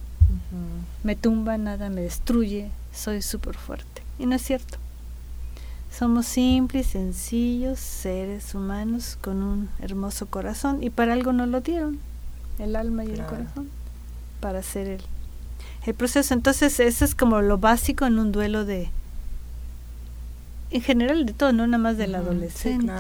me 1.04 1.14
tumba, 1.14 1.56
nada 1.56 1.88
me 1.88 2.00
destruye, 2.00 2.68
soy 2.92 3.22
súper 3.22 3.56
fuerte. 3.56 4.02
Y 4.18 4.26
no 4.26 4.34
es 4.34 4.42
cierto. 4.42 4.78
Somos 5.96 6.26
simples, 6.26 6.88
sencillos 6.88 7.78
seres 7.78 8.56
humanos 8.56 9.16
con 9.20 9.40
un 9.42 9.68
hermoso 9.78 10.26
corazón 10.26 10.82
y 10.82 10.90
para 10.90 11.12
algo 11.12 11.32
nos 11.32 11.48
lo 11.48 11.60
dieron, 11.60 12.00
el 12.58 12.74
alma 12.74 13.04
y 13.04 13.12
el 13.12 13.24
corazón, 13.24 13.70
para 14.40 14.58
hacer 14.58 14.88
el, 14.88 15.02
el 15.86 15.94
proceso. 15.94 16.34
Entonces 16.34 16.80
eso 16.80 17.04
es 17.04 17.14
como 17.14 17.40
lo 17.40 17.58
básico 17.58 18.04
en 18.04 18.18
un 18.18 18.32
duelo 18.32 18.64
de, 18.64 18.90
en 20.70 20.80
general 20.82 21.26
de 21.26 21.32
todo, 21.32 21.52
no 21.52 21.66
nada 21.66 21.82
más 21.82 21.96
del 21.96 22.14
adolescente, 22.14 22.92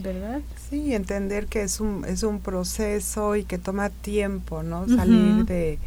¿verdad? 0.00 0.40
Sí, 0.68 0.94
entender 0.94 1.46
que 1.46 1.62
es 1.62 1.80
un, 1.80 2.04
es 2.04 2.22
un 2.22 2.40
proceso 2.40 3.36
y 3.36 3.44
que 3.44 3.58
toma 3.58 3.90
tiempo, 3.90 4.62
¿no? 4.62 4.88
Salir 4.88 5.44
de, 5.44 5.78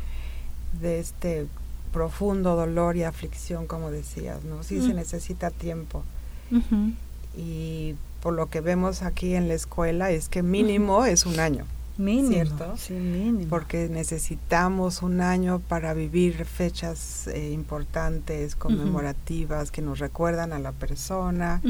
de 0.81 0.99
este 0.99 1.47
profundo 1.91 2.55
dolor 2.55 2.95
y 2.97 3.03
aflicción, 3.03 3.67
como 3.67 3.91
decías, 3.91 4.43
¿no? 4.43 4.63
Sí 4.63 4.81
se 4.81 4.93
necesita 4.93 5.51
tiempo. 5.51 6.03
Y 7.35 7.95
por 8.21 8.33
lo 8.33 8.49
que 8.49 8.61
vemos 8.61 9.01
aquí 9.01 9.35
en 9.35 9.47
la 9.47 9.55
escuela 9.55 10.11
es 10.11 10.29
que 10.29 10.43
mínimo 10.43 11.05
es 11.05 11.25
un 11.25 11.39
año. 11.39 11.65
Mínimo, 11.97 12.29
¿cierto? 12.29 12.73
Porque 13.49 13.87
necesitamos 13.87 15.03
un 15.03 15.21
año 15.21 15.59
para 15.59 15.93
vivir 15.93 16.45
fechas 16.45 17.27
eh, 17.27 17.51
importantes, 17.51 18.55
conmemorativas, 18.55 19.69
que 19.69 19.83
nos 19.83 19.99
recuerdan 19.99 20.53
a 20.53 20.59
la 20.59 20.71
persona. 20.71 21.61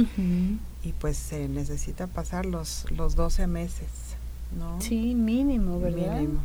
Y 0.83 0.91
pues 0.93 1.17
se 1.17 1.47
necesita 1.49 2.07
pasar 2.07 2.45
los, 2.45 2.85
los 2.91 3.15
12 3.15 3.47
meses, 3.47 3.87
¿no? 4.57 4.79
Sí, 4.81 5.13
mínimo, 5.15 5.79
¿verdad? 5.79 6.19
Mínimo. 6.19 6.39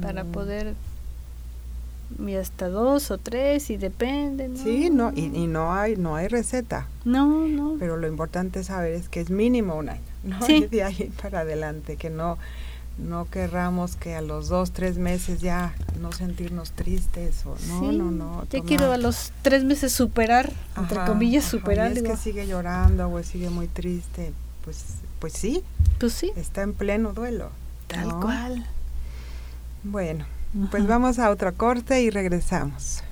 Para 0.00 0.24
poder 0.24 0.74
y 2.26 2.34
hasta 2.34 2.68
dos 2.68 3.10
o 3.10 3.18
tres 3.18 3.70
y 3.70 3.76
depende 3.76 4.48
¿no? 4.48 4.56
sí 4.56 4.90
no 4.90 5.10
y, 5.14 5.24
y, 5.34 5.46
no 5.46 5.72
hay 5.72 5.96
no 5.96 6.16
hay 6.16 6.28
receta 6.28 6.86
no 7.04 7.48
no 7.48 7.76
pero 7.78 7.96
lo 7.96 8.06
importante 8.06 8.62
saber 8.62 8.92
es 8.92 9.08
que 9.08 9.20
es 9.20 9.30
mínimo 9.30 9.74
un 9.74 9.88
año 9.88 10.02
no 10.22 10.40
sí. 10.42 10.66
de 10.70 10.84
ahí 10.84 11.10
para 11.20 11.40
adelante 11.40 11.96
que 11.96 12.10
no 12.10 12.38
no 12.98 13.28
querramos 13.28 13.96
que 13.96 14.14
a 14.14 14.22
los 14.22 14.48
dos, 14.48 14.70
tres 14.70 14.98
meses 14.98 15.40
ya 15.40 15.74
no 16.00 16.12
sentirnos 16.12 16.72
tristes 16.72 17.44
o 17.44 17.56
no, 17.68 17.92
no, 17.92 18.10
no. 18.10 18.46
Yo 18.50 18.64
quiero 18.64 18.92
a 18.92 18.98
los 18.98 19.32
tres 19.42 19.64
meses 19.64 19.92
superar, 19.92 20.52
entre 20.76 21.04
comillas, 21.04 21.44
superar. 21.44 21.92
es 21.92 22.02
que 22.02 22.16
sigue 22.16 22.46
llorando 22.46 23.10
o 23.10 23.22
sigue 23.22 23.50
muy 23.50 23.66
triste, 23.66 24.32
pues, 24.64 24.84
pues 25.18 25.32
sí. 25.32 25.64
Pues 25.98 26.12
sí. 26.12 26.32
Está 26.36 26.62
en 26.62 26.72
pleno 26.72 27.12
duelo. 27.12 27.50
Tal 27.88 28.20
cual. 28.20 28.66
Bueno, 29.82 30.24
pues 30.70 30.86
vamos 30.86 31.18
a 31.18 31.30
otra 31.30 31.52
corte 31.52 32.00
y 32.02 32.10
regresamos. 32.10 33.02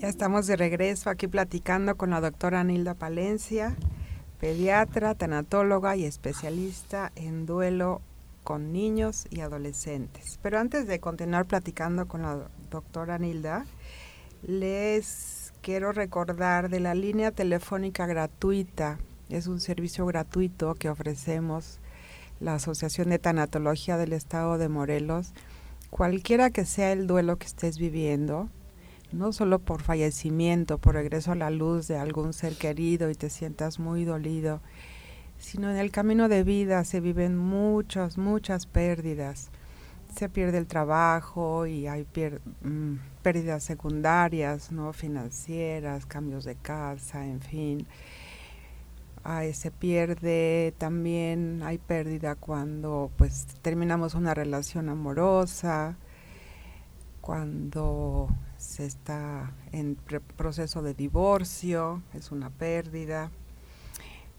Ya 0.00 0.08
estamos 0.08 0.46
de 0.46 0.56
regreso 0.56 1.08
aquí 1.08 1.26
platicando 1.26 1.96
con 1.96 2.10
la 2.10 2.20
doctora 2.20 2.62
Nilda 2.62 2.94
Palencia, 2.94 3.74
pediatra, 4.40 5.14
tanatóloga 5.14 5.96
y 5.96 6.04
especialista 6.04 7.12
en 7.16 7.46
duelo 7.46 8.00
con 8.44 8.72
niños 8.72 9.26
y 9.30 9.40
adolescentes. 9.40 10.38
Pero 10.42 10.58
antes 10.58 10.86
de 10.86 11.00
continuar 11.00 11.46
platicando 11.46 12.06
con 12.06 12.22
la 12.22 12.48
doctora 12.70 13.18
Nilda, 13.18 13.64
les 14.42 15.52
quiero 15.62 15.92
recordar 15.92 16.68
de 16.68 16.80
la 16.80 16.94
línea 16.94 17.30
telefónica 17.30 18.06
gratuita. 18.06 18.98
Es 19.30 19.46
un 19.46 19.60
servicio 19.60 20.04
gratuito 20.04 20.74
que 20.74 20.90
ofrecemos 20.90 21.80
la 22.40 22.54
Asociación 22.54 23.08
de 23.08 23.18
Tanatología 23.18 23.96
del 23.96 24.12
Estado 24.12 24.58
de 24.58 24.68
Morelos. 24.68 25.32
Cualquiera 25.88 26.50
que 26.50 26.66
sea 26.66 26.92
el 26.92 27.06
duelo 27.06 27.36
que 27.36 27.46
estés 27.46 27.78
viviendo, 27.78 28.50
no 29.14 29.32
solo 29.32 29.58
por 29.58 29.82
fallecimiento, 29.82 30.78
por 30.78 30.94
regreso 30.94 31.32
a 31.32 31.36
la 31.36 31.50
luz 31.50 31.88
de 31.88 31.96
algún 31.96 32.32
ser 32.32 32.56
querido 32.56 33.10
y 33.10 33.14
te 33.14 33.30
sientas 33.30 33.78
muy 33.78 34.04
dolido, 34.04 34.60
sino 35.38 35.70
en 35.70 35.76
el 35.76 35.90
camino 35.90 36.28
de 36.28 36.42
vida 36.42 36.84
se 36.84 37.00
viven 37.00 37.36
muchas, 37.36 38.18
muchas 38.18 38.66
pérdidas. 38.66 39.50
Se 40.14 40.28
pierde 40.28 40.58
el 40.58 40.66
trabajo 40.66 41.66
y 41.66 41.86
hay 41.86 42.06
mm, 42.62 42.94
pérdidas 43.22 43.64
secundarias, 43.64 44.70
no 44.70 44.92
financieras, 44.92 46.06
cambios 46.06 46.44
de 46.44 46.54
casa, 46.54 47.26
en 47.26 47.40
fin. 47.40 47.86
se 49.52 49.70
pierde 49.70 50.74
también, 50.78 51.62
hay 51.64 51.78
pérdida 51.78 52.36
cuando 52.36 53.10
pues 53.16 53.46
terminamos 53.62 54.14
una 54.14 54.34
relación 54.34 54.88
amorosa, 54.88 55.96
cuando 57.20 58.28
se 58.64 58.86
está 58.86 59.52
en 59.72 59.96
proceso 60.36 60.82
de 60.82 60.94
divorcio, 60.94 62.02
es 62.14 62.32
una 62.32 62.50
pérdida. 62.50 63.30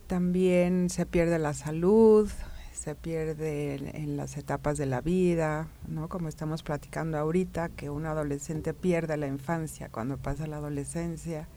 También 0.07 0.89
se 0.89 1.05
pierde 1.05 1.39
la 1.39 1.53
salud, 1.53 2.29
se 2.73 2.95
pierde 2.95 3.75
en, 3.75 4.17
las 4.17 4.37
etapas 4.37 4.77
de 4.77 4.87
la 4.87 5.01
vida, 5.01 5.67
¿no? 5.87 6.09
Como 6.09 6.27
estamos 6.27 6.63
platicando 6.63 7.17
ahorita, 7.17 7.69
que 7.69 7.89
un 7.89 8.05
adolescente 8.05 8.73
pierde 8.73 9.15
la 9.15 9.27
infancia 9.27 9.89
cuando 9.89 10.17
pasa 10.17 10.47
la 10.47 10.57
adolescencia, 10.57 11.47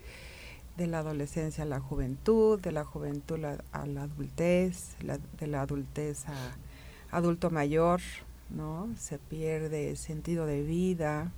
de 0.76 0.86
la 0.86 1.00
adolescencia 1.00 1.64
a 1.64 1.66
la 1.66 1.80
juventud, 1.80 2.60
de 2.60 2.70
la 2.70 2.84
juventud 2.84 3.44
a, 3.44 3.86
la 3.86 4.02
adultez, 4.02 4.96
de 5.40 5.46
la 5.46 5.62
adultez 5.62 6.28
a 6.28 6.56
adulto 7.10 7.50
mayor, 7.50 8.00
¿no? 8.50 8.88
Se 8.96 9.18
pierde 9.18 9.96
sentido 9.96 10.46
de 10.46 10.62
vida, 10.62 11.32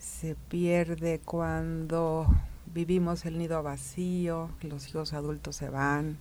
se 0.00 0.34
pierde 0.34 1.20
cuando 1.22 2.26
vivimos 2.72 3.26
el 3.26 3.36
nido 3.36 3.62
vacío, 3.62 4.48
los 4.62 4.88
hijos 4.88 5.12
adultos 5.12 5.56
se 5.56 5.68
van, 5.68 6.16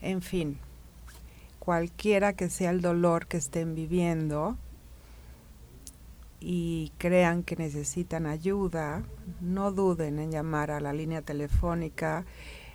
en 0.00 0.22
fin, 0.22 0.58
cualquiera 1.58 2.34
que 2.34 2.48
sea 2.48 2.70
el 2.70 2.82
dolor 2.82 3.26
que 3.26 3.38
estén 3.38 3.74
viviendo 3.74 4.56
y 6.38 6.92
crean 6.98 7.42
que 7.42 7.56
necesitan 7.56 8.26
ayuda, 8.26 9.02
no 9.40 9.72
duden 9.72 10.20
en 10.20 10.30
llamar 10.30 10.70
a 10.70 10.78
la 10.78 10.92
línea 10.92 11.22
telefónica. 11.22 12.24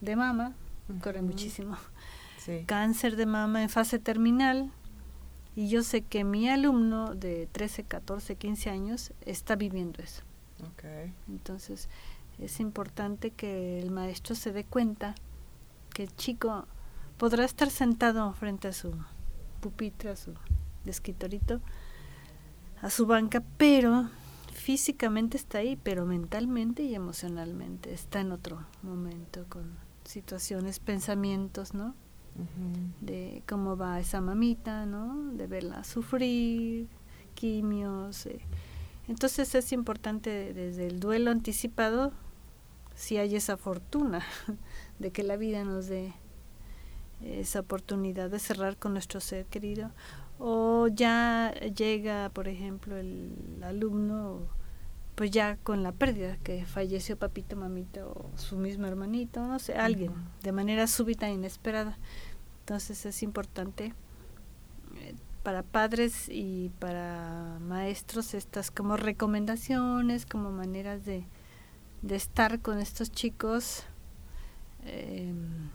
de 0.01 0.17
mama, 0.17 0.55
corre 1.03 1.23
muchísimo, 1.23 1.77
cáncer 2.67 3.17
de 3.17 3.27
mama 3.27 3.63
en 3.63 3.69
fase 3.69 3.99
terminal, 3.99 4.73
y 5.55 5.69
yo 5.69 5.83
sé 5.83 6.03
que 6.03 6.25
mi 6.25 6.49
alumno 6.49 7.15
de 7.15 7.49
13, 7.51 7.85
14, 7.85 8.37
15 8.37 8.71
años 8.71 9.13
está 9.23 9.55
viviendo 9.57 10.03
eso. 10.03 10.23
Entonces 11.29 11.89
es 12.39 12.61
importante 12.61 13.31
que 13.31 13.81
el 13.81 13.91
maestro 13.91 14.35
se 14.35 14.53
dé 14.53 14.65
cuenta 14.65 15.15
que 15.93 16.05
el 16.05 16.15
chico 16.17 16.67
podrá 17.17 17.45
estar 17.45 17.71
sentado 17.71 18.33
frente 18.33 18.69
a 18.69 18.73
su 18.73 18.95
pupitre, 19.61 20.11
a 20.11 20.17
su 20.17 20.35
escritorito, 20.87 21.61
a 22.81 22.91
su 22.91 23.07
banca, 23.07 23.43
pero 23.57 24.09
físicamente 24.53 25.37
está 25.37 25.59
ahí, 25.59 25.77
pero 25.77 26.07
mentalmente 26.07 26.83
y 26.83 26.95
emocionalmente 26.95 27.93
está 27.93 28.21
en 28.21 28.33
otro 28.33 28.65
momento 28.83 29.45
con 29.49 29.77
situaciones, 30.05 30.79
pensamientos, 30.79 31.75
¿no? 31.75 31.95
De 33.01 33.43
cómo 33.49 33.77
va 33.77 33.99
esa 33.99 34.21
mamita, 34.21 34.87
¿no? 34.87 35.33
De 35.33 35.49
verla 35.49 35.83
sufrir, 35.83 36.89
quimios, 37.35 38.27
eh, 38.27 38.41
entonces 39.09 39.55
es 39.55 39.73
importante 39.73 40.53
desde 40.53 40.87
el 40.87 41.01
duelo 41.01 41.31
anticipado, 41.31 42.13
si 42.95 43.17
hay 43.17 43.37
esa 43.37 43.57
fortuna 43.57 44.25
de 44.99 45.11
que 45.11 45.23
la 45.23 45.37
vida 45.37 45.65
nos 45.65 45.87
dé 45.87 46.13
esa 47.23 47.61
oportunidad 47.61 48.31
de 48.31 48.39
cerrar 48.39 48.77
con 48.77 48.93
nuestro 48.93 49.21
ser 49.21 49.47
querido, 49.47 49.91
o 50.39 50.87
ya 50.89 51.53
llega, 51.75 52.31
por 52.31 52.49
ejemplo, 52.49 52.97
el 52.97 53.33
alumno, 53.63 54.41
pues 55.15 55.31
ya 55.31 55.57
con 55.57 55.83
la 55.83 55.91
pérdida, 55.93 56.37
que 56.45 56.65
falleció 56.65 57.17
papito, 57.17 57.57
mamita, 57.57 58.07
o 58.07 58.31
su 58.37 58.57
mismo 58.57 58.87
hermanito, 58.87 59.45
no 59.47 59.59
sé, 59.59 59.75
alguien, 59.75 60.13
de 60.43 60.53
manera 60.53 60.87
súbita 60.87 61.29
e 61.29 61.33
inesperada. 61.33 61.99
Entonces 62.61 63.05
es 63.05 63.23
importante 63.23 63.95
para 65.43 65.63
padres 65.63 66.29
y 66.29 66.71
para 66.79 67.59
maestros 67.61 68.35
estas 68.35 68.71
como 68.71 68.97
recomendaciones, 68.97 70.27
como 70.27 70.51
maneras 70.51 71.05
de, 71.05 71.25
estar 72.09 72.61
con 72.61 72.79
estos 72.79 73.11
chicos 73.11 73.85
em, 74.85 75.71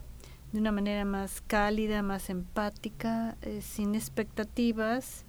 de 0.52 0.60
una 0.60 0.72
manera 0.72 1.06
más 1.06 1.42
cálida, 1.42 2.02
más 2.02 2.30
empática, 2.30 3.38
eh, 3.42 3.62
sin 3.62 3.96
expectativas, 3.96 5.26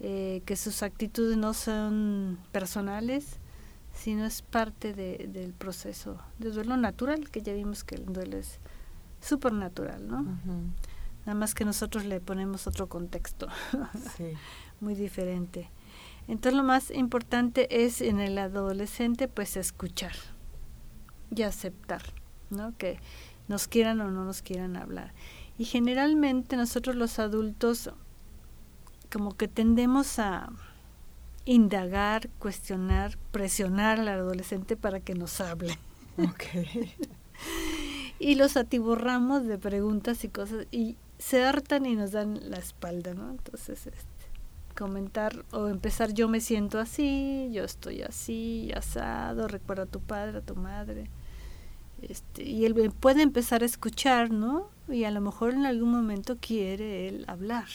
eh, 0.00 0.42
que 0.46 0.56
sus 0.56 0.82
actitudes 0.82 1.36
no 1.36 1.52
son 1.54 2.38
personales, 2.52 3.40
sino 3.92 4.24
es 4.24 4.42
parte 4.42 4.94
del 4.94 5.52
proceso 5.54 6.18
de 6.38 6.50
duelo 6.50 6.76
natural, 6.76 7.30
que 7.30 7.42
ya 7.42 7.52
vimos 7.52 7.82
que 7.82 7.96
el 7.96 8.06
duelo 8.06 8.36
es 8.36 8.60
súper 9.20 9.52
natural, 9.52 10.06
¿no? 10.06 10.24
Nada 11.28 11.38
más 11.38 11.54
que 11.54 11.66
nosotros 11.66 12.06
le 12.06 12.22
ponemos 12.22 12.66
otro 12.66 12.88
contexto 12.88 13.48
muy 14.80 14.94
diferente. 14.94 15.68
Entonces 16.26 16.56
lo 16.56 16.62
más 16.62 16.90
importante 16.90 17.84
es 17.84 18.00
en 18.00 18.18
el 18.18 18.38
adolescente 18.38 19.28
pues 19.28 19.58
escuchar 19.58 20.12
y 21.30 21.42
aceptar, 21.42 22.00
¿no? 22.48 22.74
Que 22.78 22.98
nos 23.46 23.68
quieran 23.68 24.00
o 24.00 24.10
no 24.10 24.24
nos 24.24 24.40
quieran 24.40 24.74
hablar. 24.74 25.12
Y 25.58 25.66
generalmente 25.66 26.56
nosotros 26.56 26.96
los 26.96 27.18
adultos 27.18 27.90
como 29.12 29.36
que 29.36 29.48
tendemos 29.48 30.18
a 30.18 30.50
indagar, 31.44 32.30
cuestionar, 32.38 33.18
presionar 33.32 34.00
al 34.00 34.08
adolescente 34.08 34.78
para 34.78 35.00
que 35.00 35.12
nos 35.12 35.42
hable. 35.42 35.78
Okay. 36.16 36.94
y 38.18 38.36
los 38.36 38.56
atiborramos 38.56 39.44
de 39.44 39.58
preguntas 39.58 40.24
y 40.24 40.28
cosas 40.30 40.66
y 40.70 40.96
se 41.18 41.44
hartan 41.44 41.86
y 41.86 41.96
nos 41.96 42.12
dan 42.12 42.50
la 42.50 42.58
espalda, 42.58 43.14
¿no? 43.14 43.30
Entonces, 43.30 43.86
este, 43.86 44.18
comentar 44.76 45.44
o 45.50 45.68
empezar 45.68 46.12
yo 46.12 46.28
me 46.28 46.40
siento 46.40 46.78
así, 46.78 47.48
yo 47.52 47.64
estoy 47.64 48.02
así, 48.02 48.70
asado, 48.76 49.48
recuerda 49.48 49.84
a 49.84 49.86
tu 49.86 50.00
padre, 50.00 50.38
a 50.38 50.42
tu 50.42 50.54
madre. 50.54 51.10
Este, 52.02 52.44
y 52.44 52.64
él 52.64 52.92
puede 52.92 53.22
empezar 53.22 53.62
a 53.62 53.66
escuchar, 53.66 54.30
¿no? 54.30 54.70
Y 54.88 55.04
a 55.04 55.10
lo 55.10 55.20
mejor 55.20 55.54
en 55.54 55.66
algún 55.66 55.90
momento 55.90 56.36
quiere 56.40 57.08
él 57.08 57.24
hablar. 57.26 57.66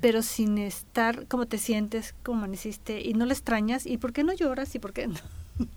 Pero 0.00 0.22
sin 0.22 0.56
estar, 0.56 1.26
¿cómo 1.26 1.46
te 1.46 1.58
sientes? 1.58 2.14
¿Cómo 2.22 2.38
amaneciste? 2.38 3.02
Y 3.02 3.12
no 3.12 3.26
le 3.26 3.34
extrañas. 3.34 3.84
¿Y 3.84 3.98
por 3.98 4.14
qué 4.14 4.24
no 4.24 4.32
lloras? 4.32 4.74
¿Y 4.74 4.78
por 4.78 4.94
qué 4.94 5.06
no? 5.06 5.20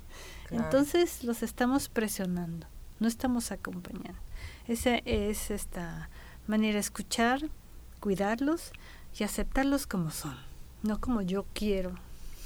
Entonces 0.51 1.25
los 1.25 1.43
estamos 1.43 1.89
presionando, 1.89 2.67
no 2.99 3.09
estamos 3.09 3.51
acompañando. 3.51 4.19
Esa 4.67 4.97
es 5.03 5.51
esta 5.51 6.09
manera 6.47 6.73
de 6.73 6.79
escuchar, 6.79 7.49
cuidarlos 7.99 8.71
y 9.17 9.23
aceptarlos 9.23 9.87
como 9.87 10.11
son, 10.11 10.35
no 10.81 10.99
como 10.99 11.21
yo 11.21 11.45
quiero 11.53 11.93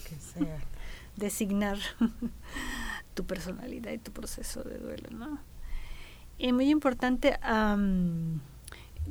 que 0.08 0.16
sea. 0.16 0.60
designar 1.18 1.78
tu 3.14 3.26
personalidad 3.26 3.92
y 3.92 3.98
tu 3.98 4.12
proceso 4.12 4.64
de 4.64 4.78
duelo, 4.78 5.10
¿no? 5.12 5.40
Y 6.38 6.54
muy 6.54 6.70
importante, 6.70 7.38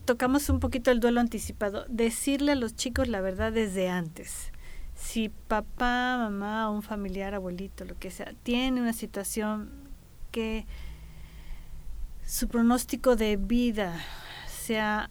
tocamos 0.04 0.48
un 0.48 0.60
poquito 0.60 0.92
el 0.92 1.00
duelo 1.00 1.20
anticipado, 1.20 1.84
decirle 1.88 2.52
a 2.52 2.54
los 2.54 2.76
chicos 2.76 3.08
la 3.08 3.20
verdad 3.20 3.52
desde 3.52 3.88
antes. 3.88 4.52
Si 4.94 5.28
papá, 5.28 6.16
mamá, 6.18 6.70
un 6.70 6.82
familiar, 6.82 7.34
abuelito, 7.34 7.84
lo 7.84 7.98
que 7.98 8.12
sea, 8.12 8.32
tiene 8.44 8.80
una 8.80 8.92
situación 8.92 9.70
que 10.30 10.66
su 12.24 12.46
pronóstico 12.48 13.16
de 13.16 13.36
vida 13.36 14.00
sea 14.66 15.10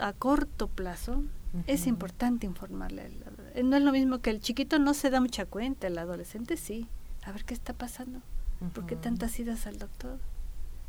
a 0.00 0.12
corto 0.12 0.68
plazo, 0.68 1.24
es 1.66 1.86
importante 1.86 2.46
informarle. 2.46 3.10
No 3.62 3.76
es 3.76 3.82
lo 3.82 3.92
mismo 3.92 4.20
que 4.20 4.30
el 4.30 4.40
chiquito 4.40 4.78
no 4.78 4.94
se 4.94 5.10
da 5.10 5.20
mucha 5.20 5.44
cuenta, 5.44 5.86
el 5.86 5.98
adolescente 5.98 6.56
sí. 6.56 6.88
A 7.24 7.32
ver 7.32 7.44
qué 7.44 7.54
está 7.54 7.72
pasando. 7.72 8.20
¿Por 8.74 8.86
qué 8.86 8.96
tantas 8.96 9.38
idas 9.38 9.66
al 9.66 9.78
doctor? 9.78 10.18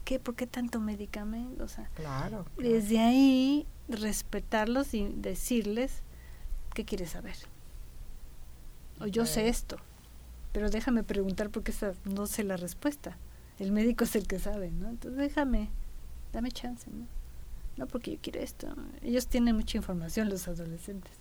¿Qué? 0.06 0.19
¿Por 0.19 0.36
qué 0.36 0.47
tanto 0.47 0.80
medicamento? 0.80 1.63
O 1.63 1.67
sea, 1.67 1.89
claro, 1.95 2.45
desde 2.58 2.99
ahí 2.99 3.65
respetarlos 3.88 4.93
y 4.93 5.08
decirles 5.08 6.04
qué 6.73 6.86
quieres 6.86 7.12
saber. 7.12 7.36
O 8.99 9.08
yo 9.08 9.26
sé 9.26 9.47
esto, 9.47 9.78
pero 10.52 10.69
déjame 10.69 11.04
preguntar 11.04 11.49
porque 11.49 11.71
esa 11.71 11.93
no 12.06 12.28
sé 12.28 12.43
la 12.43 12.58
respuesta. 12.58 13.17
El 13.60 13.71
médico 13.71 14.04
es 14.04 14.15
el 14.15 14.28
que 14.28 14.39
sabe, 14.39 14.71
¿no? 14.71 14.89
Entonces 14.89 15.17
déjame, 15.17 15.69
dame 16.32 16.52
chance, 16.52 16.89
¿no? 16.91 17.08
No 17.77 17.88
porque 17.88 18.12
yo 18.12 18.17
quiero 18.21 18.39
esto. 18.39 18.67
Ellos 19.01 19.27
tienen 19.27 19.55
mucha 19.55 19.77
información, 19.77 20.29
los 20.29 20.47
adolescentes, 20.47 21.12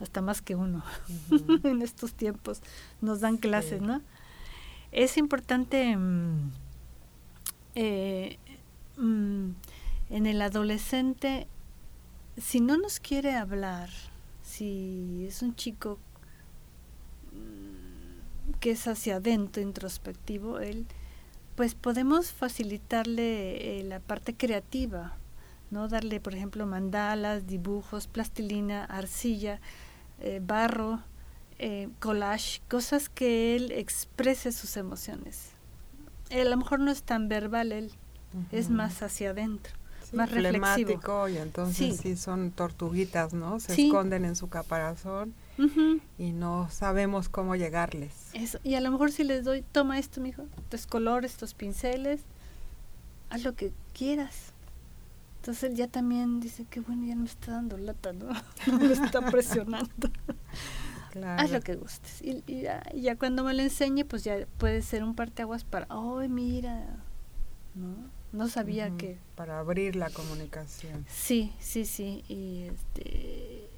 hasta 0.00 0.22
más 0.22 0.40
que 0.40 0.54
uno 0.54 0.82
en 1.64 1.82
estos 1.82 2.14
tiempos. 2.14 2.62
Nos 3.00 3.20
dan 3.20 3.36
clases, 3.36 3.82
¿no? 3.82 4.00
Es 4.90 5.16
importante 5.16 5.96
mm, 5.96 6.50
eh, 7.74 8.38
mm, 8.96 9.50
en 10.10 10.26
el 10.26 10.42
adolescente, 10.42 11.46
si 12.36 12.60
no 12.60 12.76
nos 12.78 13.00
quiere 13.00 13.34
hablar, 13.34 13.90
si 14.42 15.24
es 15.26 15.42
un 15.42 15.54
chico 15.54 15.98
mm, 17.32 18.52
que 18.60 18.72
es 18.72 18.86
hacia 18.86 19.16
adentro, 19.16 19.62
introspectivo, 19.62 20.58
él, 20.58 20.86
pues 21.54 21.74
podemos 21.74 22.32
facilitarle 22.32 23.80
eh, 23.80 23.84
la 23.84 24.00
parte 24.00 24.34
creativa 24.34 25.16
¿no? 25.72 25.88
Darle, 25.88 26.20
por 26.20 26.34
ejemplo, 26.34 26.66
mandalas, 26.66 27.46
dibujos, 27.46 28.06
plastilina, 28.06 28.84
arcilla, 28.84 29.60
eh, 30.20 30.40
barro, 30.40 31.00
eh, 31.58 31.88
collage, 31.98 32.60
cosas 32.68 33.08
que 33.08 33.56
él 33.56 33.72
exprese 33.72 34.52
sus 34.52 34.76
emociones. 34.76 35.50
a 36.30 36.44
lo 36.44 36.56
mejor 36.56 36.78
no 36.78 36.90
es 36.90 37.02
tan 37.02 37.28
verbal 37.28 37.72
él, 37.72 37.92
es 38.52 38.70
más 38.70 39.02
hacia 39.02 39.30
adentro. 39.30 39.72
más 40.12 40.30
reflexivo. 40.30 41.28
y 41.28 41.38
entonces 41.38 41.96
sí. 41.96 42.16
son 42.16 42.50
tortuguitas, 42.50 43.32
¿no? 43.32 43.58
Se 43.58 43.72
esconden 43.72 44.24
en 44.24 44.36
su 44.36 44.48
caparazón 44.48 45.34
y 46.18 46.32
no 46.32 46.68
sabemos 46.70 47.28
cómo 47.28 47.56
llegarles. 47.56 48.12
Eso. 48.34 48.58
Y 48.62 48.74
a 48.74 48.80
lo 48.80 48.90
mejor 48.90 49.10
si 49.10 49.24
les 49.24 49.44
doy, 49.44 49.62
toma 49.72 49.98
esto, 49.98 50.20
mijo, 50.20 50.44
estos 50.58 50.86
colores, 50.86 51.32
estos 51.32 51.54
pinceles, 51.54 52.20
haz 53.30 53.42
lo 53.42 53.54
que 53.54 53.72
quieras. 53.94 54.51
Entonces 55.42 55.70
él 55.72 55.76
ya 55.76 55.88
también 55.88 56.38
dice 56.38 56.64
que 56.70 56.78
bueno, 56.78 57.04
ya 57.04 57.16
no 57.16 57.22
me 57.22 57.28
está 57.28 57.50
dando 57.50 57.76
lata, 57.76 58.12
¿no? 58.12 58.28
No 58.68 58.78
me 58.78 58.92
está 58.92 59.28
presionando. 59.28 60.08
Haz 61.36 61.50
lo 61.50 61.60
que 61.60 61.74
gustes. 61.74 62.22
Y, 62.22 62.62
ya, 62.62 63.16
cuando 63.18 63.42
me 63.42 63.52
lo 63.52 63.60
enseñe, 63.60 64.04
pues 64.04 64.22
ya 64.22 64.46
puede 64.58 64.82
ser 64.82 65.02
un 65.02 65.16
parteaguas 65.16 65.64
para, 65.64 65.88
¡ay, 65.90 66.28
mira! 66.28 66.86
¿No? 67.74 67.96
No 68.30 68.48
sabía 68.48 68.96
que... 68.96 69.18
Para 69.34 69.58
abrir 69.58 69.96
la 69.96 70.10
comunicación. 70.10 71.04
Sí, 71.08 71.52
sí, 71.58 71.86
sí. 71.86 72.22
Y 72.28 72.68
este, 72.72 73.68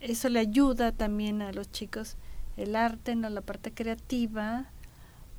eso 0.00 0.30
le 0.30 0.38
ayuda 0.38 0.90
también 0.90 1.42
a 1.42 1.52
los 1.52 1.70
chicos 1.70 2.16
el 2.56 2.74
arte, 2.74 3.14
no 3.14 3.28
la 3.28 3.42
parte 3.42 3.72
creativa. 3.72 4.70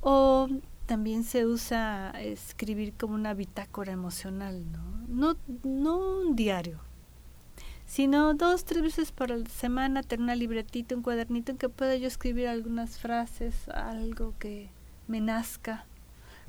O 0.00 0.48
también 0.86 1.24
se 1.24 1.46
usa 1.46 2.10
escribir 2.20 2.92
como 2.94 3.14
una 3.14 3.34
bitácora 3.34 3.92
emocional, 3.92 4.70
¿no? 4.70 4.82
No, 5.08 5.36
no 5.62 6.20
un 6.20 6.36
diario, 6.36 6.80
sino 7.86 8.34
dos, 8.34 8.64
tres 8.64 8.82
veces 8.82 9.12
por 9.12 9.48
semana 9.48 10.02
tener 10.02 10.22
una 10.22 10.36
libretita, 10.36 10.94
un 10.94 11.02
cuadernito 11.02 11.52
en 11.52 11.58
que 11.58 11.68
pueda 11.68 11.96
yo 11.96 12.08
escribir 12.08 12.48
algunas 12.48 12.98
frases, 12.98 13.68
algo 13.68 14.34
que 14.38 14.70
me 15.08 15.20
nazca 15.20 15.86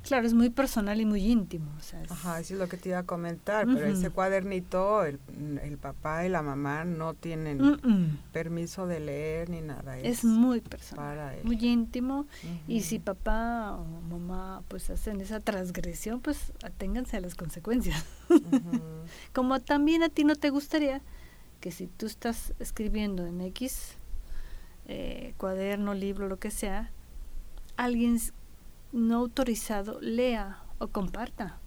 Claro, 0.04 0.26
es 0.26 0.34
muy 0.34 0.50
personal 0.50 1.00
y 1.00 1.06
muy 1.06 1.26
íntimo. 1.26 1.72
Ajá, 2.10 2.38
eso 2.38 2.52
es 2.54 2.60
lo 2.60 2.68
que 2.68 2.76
te 2.76 2.90
iba 2.90 2.98
a 2.98 3.02
comentar, 3.04 3.66
pero 3.66 3.86
ese 3.86 4.10
cuadernito, 4.10 5.02
el, 5.04 5.18
el, 5.62 5.78
papá 5.78 6.26
y 6.26 6.28
la 6.28 6.42
mamá 6.42 6.84
no 6.84 7.14
tienen 7.14 8.18
permiso 8.30 8.86
de 8.86 9.00
leer 9.00 9.48
ni 9.48 9.62
nada. 9.62 9.98
Es, 9.98 10.22
muy 10.22 10.60
personal, 10.60 11.38
muy 11.42 11.56
íntimo. 11.56 12.26
Y 12.68 12.82
si 12.82 12.98
papá 12.98 13.72
o 13.72 13.84
mamá 14.02 14.62
pues 14.68 14.90
hacen 14.90 15.22
esa 15.22 15.40
transgresión, 15.40 16.20
pues 16.20 16.52
aténganse 16.62 17.16
a 17.16 17.20
las 17.20 17.34
consecuencias. 17.34 18.04
Como 19.32 19.60
también 19.60 20.02
a 20.02 20.10
ti 20.10 20.24
no 20.24 20.36
te 20.36 20.50
gustaría 20.50 21.00
que 21.60 21.72
si 21.72 21.86
tú 21.86 22.04
estás 22.04 22.52
escribiendo 22.58 23.26
en 23.26 23.40
X 23.40 23.96
eh, 24.86 25.32
cuaderno, 25.38 25.94
libro, 25.94 26.28
lo 26.28 26.38
que 26.38 26.50
sea, 26.50 26.90
alguien 27.78 28.20
no 28.94 29.16
autorizado 29.16 30.00
lea 30.00 30.62
o 30.78 30.86
comparta 30.86 31.58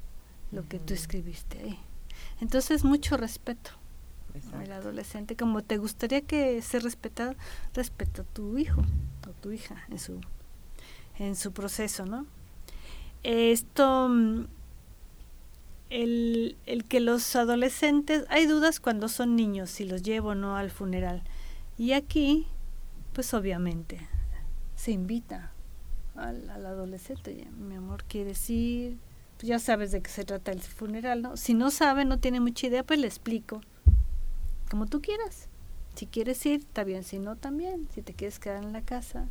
lo 0.51 0.67
que 0.67 0.79
tú 0.79 0.93
escribiste 0.93 1.59
ahí. 1.59 1.79
Entonces, 2.39 2.83
mucho 2.83 3.17
respeto 3.17 3.71
al 4.53 4.71
adolescente. 4.71 5.35
Como 5.35 5.61
te 5.61 5.77
gustaría 5.77 6.21
que 6.21 6.61
sea 6.61 6.79
respetado, 6.79 7.35
respeta 7.73 8.21
a 8.21 8.25
tu 8.25 8.57
hijo 8.57 8.81
o 9.27 9.31
tu 9.41 9.51
hija 9.51 9.83
en 9.89 9.99
su, 9.99 10.21
en 11.19 11.35
su 11.35 11.51
proceso, 11.51 12.05
¿no? 12.05 12.25
Esto, 13.23 14.07
mm, 14.09 14.45
el, 15.89 16.57
el 16.65 16.85
que 16.85 17.01
los 17.01 17.35
adolescentes, 17.35 18.23
hay 18.29 18.45
dudas 18.45 18.79
cuando 18.79 19.09
son 19.09 19.35
niños, 19.35 19.69
si 19.69 19.83
los 19.83 20.01
llevo 20.01 20.29
o 20.29 20.35
no 20.35 20.55
al 20.55 20.71
funeral. 20.71 21.23
Y 21.77 21.91
aquí, 21.91 22.47
pues 23.13 23.33
obviamente, 23.33 24.07
se 24.75 24.91
invita 24.91 25.51
al, 26.17 26.65
adolescente, 26.65 27.47
mi 27.57 27.75
amor, 27.75 28.03
quiere 28.03 28.29
decir 28.29 28.97
Pues 29.37 29.47
ya 29.47 29.59
sabes 29.59 29.91
de 29.91 30.01
qué 30.01 30.09
se 30.09 30.23
trata 30.23 30.51
el 30.51 30.61
funeral, 30.61 31.21
¿no? 31.21 31.37
Si 31.37 31.53
no 31.53 31.69
sabe, 31.69 32.05
no 32.05 32.19
tiene 32.19 32.39
mucha 32.39 32.67
idea, 32.67 32.83
pues 32.83 32.99
le 32.99 33.07
explico. 33.07 33.61
Como 34.69 34.87
tú 34.87 35.01
quieras. 35.01 35.47
Si 35.95 36.07
quieres 36.07 36.45
ir, 36.45 36.61
está 36.61 36.83
bien. 36.83 37.03
Si 37.03 37.19
no, 37.19 37.35
también. 37.35 37.87
Si 37.93 38.01
te 38.01 38.13
quieres 38.13 38.39
quedar 38.39 38.63
en 38.63 38.73
la 38.73 38.81
casa, 38.81 39.27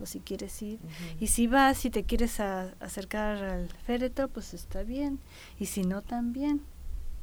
o 0.00 0.06
si 0.06 0.20
quieres 0.20 0.60
ir. 0.60 0.80
Y 1.20 1.28
si 1.28 1.46
vas, 1.46 1.78
si 1.78 1.90
te 1.90 2.04
quieres 2.04 2.40
acercar 2.40 3.42
al 3.42 3.68
féretro, 3.86 4.28
pues 4.28 4.54
está 4.54 4.82
bien. 4.82 5.20
Y 5.58 5.66
si 5.66 5.82
no, 5.82 6.02
también. 6.02 6.62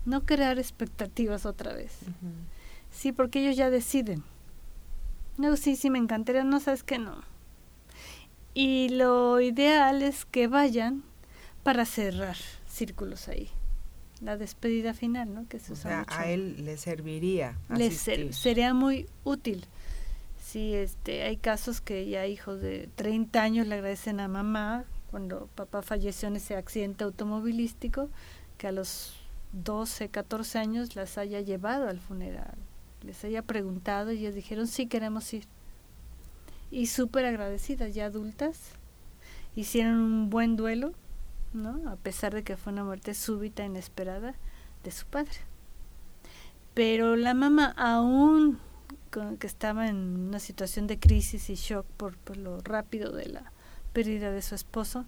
No 0.06 0.26
crear 0.26 0.58
expectativas 0.58 1.46
otra 1.46 1.74
vez. 1.74 1.98
Sí, 2.92 3.12
porque 3.12 3.40
ellos 3.40 3.58
ya 3.58 3.70
deciden. 3.70 4.24
No, 5.38 5.58
sí, 5.58 5.76
sí, 5.76 5.90
me 5.90 6.00
encantaría. 6.00 6.44
No, 6.44 6.60
sabes 6.60 6.84
que 6.84 6.98
no 6.98 7.35
y 8.56 8.90
lo 8.90 9.42
ideal 9.42 10.02
es 10.02 10.26
que 10.26 10.48
vayan 10.48 11.04
para 11.64 11.86
cerrar 11.86 12.38
círculos 12.68 13.28
ahí. 13.28 13.50
la 14.22 14.38
despedida 14.38 14.94
final, 14.94 15.34
¿no? 15.34 15.48
Que 15.48 15.60
se 15.60 15.74
o 15.74 15.76
sea, 15.76 16.06
a 16.08 16.28
él 16.28 16.66
le 16.66 16.78
serviría. 16.78 17.58
Le 17.70 17.92
sería 17.92 18.74
muy 18.74 19.08
útil. 19.26 19.66
Sí, 20.42 20.74
este, 20.74 21.24
hay 21.24 21.36
casos 21.36 21.82
que 21.82 22.08
ya 22.08 22.26
hijos 22.26 22.62
de 22.62 22.90
30 22.96 23.42
años 23.42 23.68
le 23.68 23.76
agradecen 23.76 24.22
a 24.22 24.30
mamá 24.30 24.86
cuando 25.12 25.50
papá 25.56 25.82
falleció 25.82 26.30
en 26.30 26.38
ese 26.38 26.56
accidente 26.56 27.04
automovilístico, 27.04 28.10
que 28.58 28.68
a 28.68 28.72
los 28.72 29.14
12, 29.52 30.10
14 30.10 30.60
años 30.60 30.96
las 30.96 31.18
haya 31.18 31.42
llevado 31.42 31.90
al 31.90 32.00
funeral, 32.00 32.56
les 33.02 33.24
haya 33.26 33.42
preguntado 33.42 34.12
y 34.12 34.20
ellos 34.20 34.36
dijeron, 34.36 34.68
sí, 34.68 34.88
queremos 34.88 35.34
ir. 35.34 35.46
Y 36.72 36.88
súper 36.88 37.26
agradecidas, 37.26 37.94
ya 37.94 38.06
adultas, 38.06 38.72
hicieron 39.56 39.96
un 39.96 40.30
buen 40.30 40.56
duelo, 40.56 40.94
¿no? 41.54 41.90
A 41.90 41.96
pesar 41.96 42.34
de 42.34 42.44
que 42.44 42.58
fue 42.58 42.74
una 42.74 42.84
muerte 42.84 43.14
súbita, 43.14 43.66
inesperada 43.66 44.36
de 44.84 44.92
su 44.92 45.06
padre. 45.06 45.38
Pero 46.74 47.16
la 47.16 47.34
mamá, 47.34 47.74
aún 47.78 48.60
que 49.40 49.48
estaba 49.48 49.88
en 49.88 50.28
una 50.28 50.40
situación 50.40 50.88
de 50.88 51.00
crisis 51.00 51.50
y 51.50 51.56
shock 51.56 51.86
por, 51.96 52.18
por 52.18 52.36
lo 52.36 52.60
rápido 52.60 53.14
de 53.14 53.28
la 53.28 53.54
pérdida 53.94 54.32
de 54.32 54.42
su 54.42 54.56
esposo, 54.56 55.06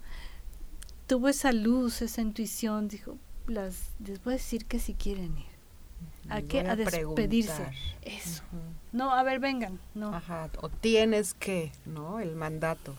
tuvo 1.07 1.27
esa 1.27 1.51
luz, 1.51 2.01
esa 2.01 2.21
intuición, 2.21 2.87
dijo, 2.87 3.17
las, 3.47 3.95
les 3.99 4.23
voy 4.23 4.33
a 4.33 4.37
decir 4.37 4.65
que 4.65 4.79
si 4.79 4.93
quieren 4.93 5.37
ir. 5.37 5.56
¿A 6.29 6.41
qué? 6.41 6.61
A, 6.61 6.75
despedirse. 6.75 7.71
Eso. 8.01 8.43
No, 8.91 9.11
a 9.11 9.23
ver, 9.23 9.39
vengan. 9.39 9.79
No. 9.95 10.13
Ajá. 10.13 10.49
O 10.61 10.69
tienes 10.69 11.33
que, 11.33 11.71
¿no? 11.85 12.19
El 12.19 12.35
mandato. 12.35 12.95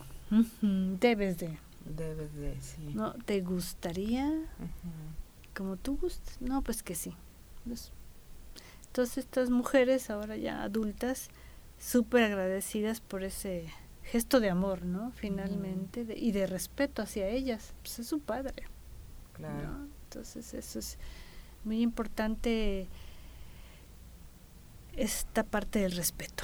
Debes 0.61 1.37
de. 1.37 1.57
Debes 1.85 2.33
de, 2.35 2.59
sí. 2.61 2.91
¿No? 2.93 3.13
¿Te 3.25 3.41
gustaría? 3.41 4.31
Como 5.55 5.77
tú 5.77 5.97
gustas. 5.97 6.39
No, 6.39 6.61
pues 6.61 6.83
que 6.83 6.95
sí. 6.95 7.15
Pues, 7.65 7.91
entonces 8.87 9.19
estas 9.19 9.49
mujeres, 9.49 10.09
ahora 10.09 10.35
ya 10.37 10.63
adultas, 10.63 11.29
súper 11.79 12.23
agradecidas 12.23 13.01
por 13.01 13.23
ese 13.23 13.65
gesto 14.03 14.39
de 14.39 14.49
amor, 14.49 14.83
¿no? 14.83 15.11
Finalmente, 15.11 16.05
y 16.17 16.31
de 16.31 16.47
respeto 16.47 17.01
hacia 17.01 17.27
ellas. 17.27 17.73
Pues 17.81 17.99
es 17.99 18.07
su 18.07 18.19
padre. 18.19 18.63
Claro. 19.33 19.87
Entonces 20.05 20.53
eso 20.53 20.79
es 20.79 20.97
muy 21.63 21.81
importante 21.81 22.87
esta 24.99 25.43
parte 25.43 25.79
del 25.79 25.93
respeto. 25.93 26.43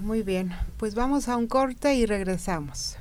Muy 0.00 0.22
bien, 0.22 0.52
pues 0.76 0.94
vamos 0.94 1.28
a 1.28 1.36
un 1.36 1.46
corte 1.46 1.94
y 1.94 2.04
regresamos. 2.04 2.96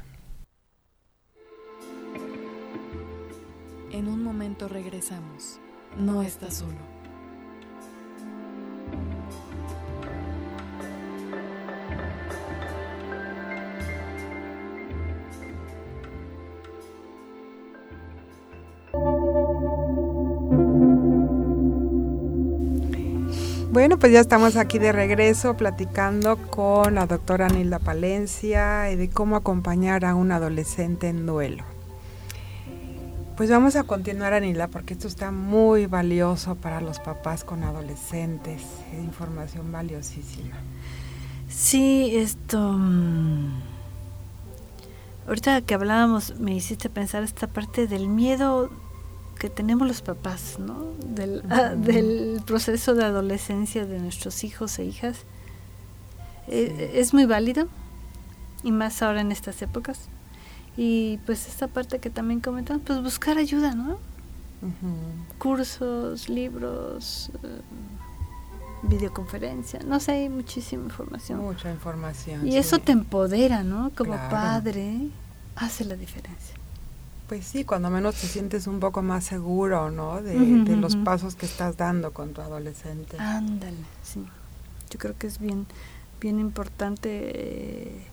En 3.91 4.07
un 4.07 4.23
momento 4.23 4.67
regresamos. 4.67 5.59
No 5.97 6.21
estás 6.21 6.57
solo. 6.57 6.88
Bueno, 23.79 23.97
pues 23.97 24.11
ya 24.11 24.19
estamos 24.19 24.57
aquí 24.57 24.77
de 24.77 24.91
regreso 24.91 25.55
platicando 25.55 26.35
con 26.35 26.95
la 26.95 27.05
doctora 27.05 27.47
Nilda 27.47 27.79
Palencia 27.79 28.81
de 28.81 29.09
cómo 29.09 29.37
acompañar 29.37 30.03
a 30.03 30.15
un 30.15 30.33
adolescente 30.33 31.07
en 31.07 31.25
duelo. 31.25 31.63
Pues 33.37 33.49
vamos 33.49 33.77
a 33.77 33.83
continuar, 33.83 34.33
Anila, 34.33 34.67
porque 34.67 34.95
esto 34.95 35.07
está 35.07 35.31
muy 35.31 35.85
valioso 35.85 36.55
para 36.55 36.81
los 36.81 36.99
papás 36.99 37.45
con 37.45 37.63
adolescentes. 37.63 38.63
Es 38.91 38.99
información 38.99 39.71
valiosísima. 39.71 40.57
Sí, 41.47 42.17
esto... 42.17 42.73
Mm, 42.73 43.61
ahorita 45.25 45.61
que 45.61 45.73
hablábamos, 45.73 46.37
me 46.37 46.53
hiciste 46.53 46.89
pensar 46.89 47.23
esta 47.23 47.47
parte 47.47 47.87
del 47.87 48.09
miedo 48.09 48.71
que 49.39 49.49
tenemos 49.49 49.87
los 49.87 50.01
papás, 50.01 50.59
¿no? 50.59 50.91
Del, 51.03 51.43
ah, 51.49 51.69
del 51.75 52.41
proceso 52.45 52.93
de 52.93 53.05
adolescencia 53.05 53.85
de 53.85 53.99
nuestros 53.99 54.43
hijos 54.43 54.77
e 54.77 54.85
hijas. 54.85 55.19
Eh, 56.47 56.91
es 56.95 57.13
muy 57.13 57.25
válido, 57.25 57.67
y 58.63 58.71
más 58.71 59.01
ahora 59.01 59.21
en 59.21 59.31
estas 59.31 59.61
épocas. 59.61 60.09
Y 60.77 61.17
pues 61.25 61.47
esta 61.47 61.67
parte 61.67 61.99
que 61.99 62.09
también 62.09 62.41
comentamos, 62.41 62.83
pues 62.85 63.01
buscar 63.01 63.37
ayuda, 63.37 63.73
¿no? 63.73 63.97
Cursos, 65.37 66.27
libros, 66.27 67.31
eh, 67.43 67.61
videoconferencia, 68.83 69.79
no 69.85 70.01
sé, 70.01 70.11
hay 70.11 70.29
muchísima 70.29 70.83
información. 70.83 71.39
Mucha 71.39 71.71
información. 71.71 72.45
Y 72.45 72.57
eso 72.57 72.79
te 72.79 72.91
empodera, 72.91 73.63
¿no? 73.63 73.91
Como 73.95 74.15
padre, 74.29 75.09
hace 75.55 75.85
la 75.85 75.95
diferencia. 75.95 76.58
Pues 77.29 77.45
sí, 77.45 77.63
cuando 77.63 77.91
menos 77.91 78.15
te 78.15 78.25
sientes 78.25 78.65
un 78.65 78.79
poco 78.79 79.03
más 79.03 79.23
seguro, 79.23 79.91
¿no? 79.91 80.19
De, 80.19 80.75
los 80.75 80.95
pasos 80.95 81.35
que 81.35 81.45
estás 81.45 81.77
dando 81.77 82.11
con 82.11 82.33
tu 82.33 82.41
adolescente. 82.41 83.17
Ándale, 83.19 83.77
sí. 84.01 84.25
Yo 84.89 84.97
creo 84.97 85.15
que 85.15 85.27
es 85.27 85.37
bien, 85.37 85.67
bien 86.19 86.39
importante 86.39 87.09
eh, 87.11 88.07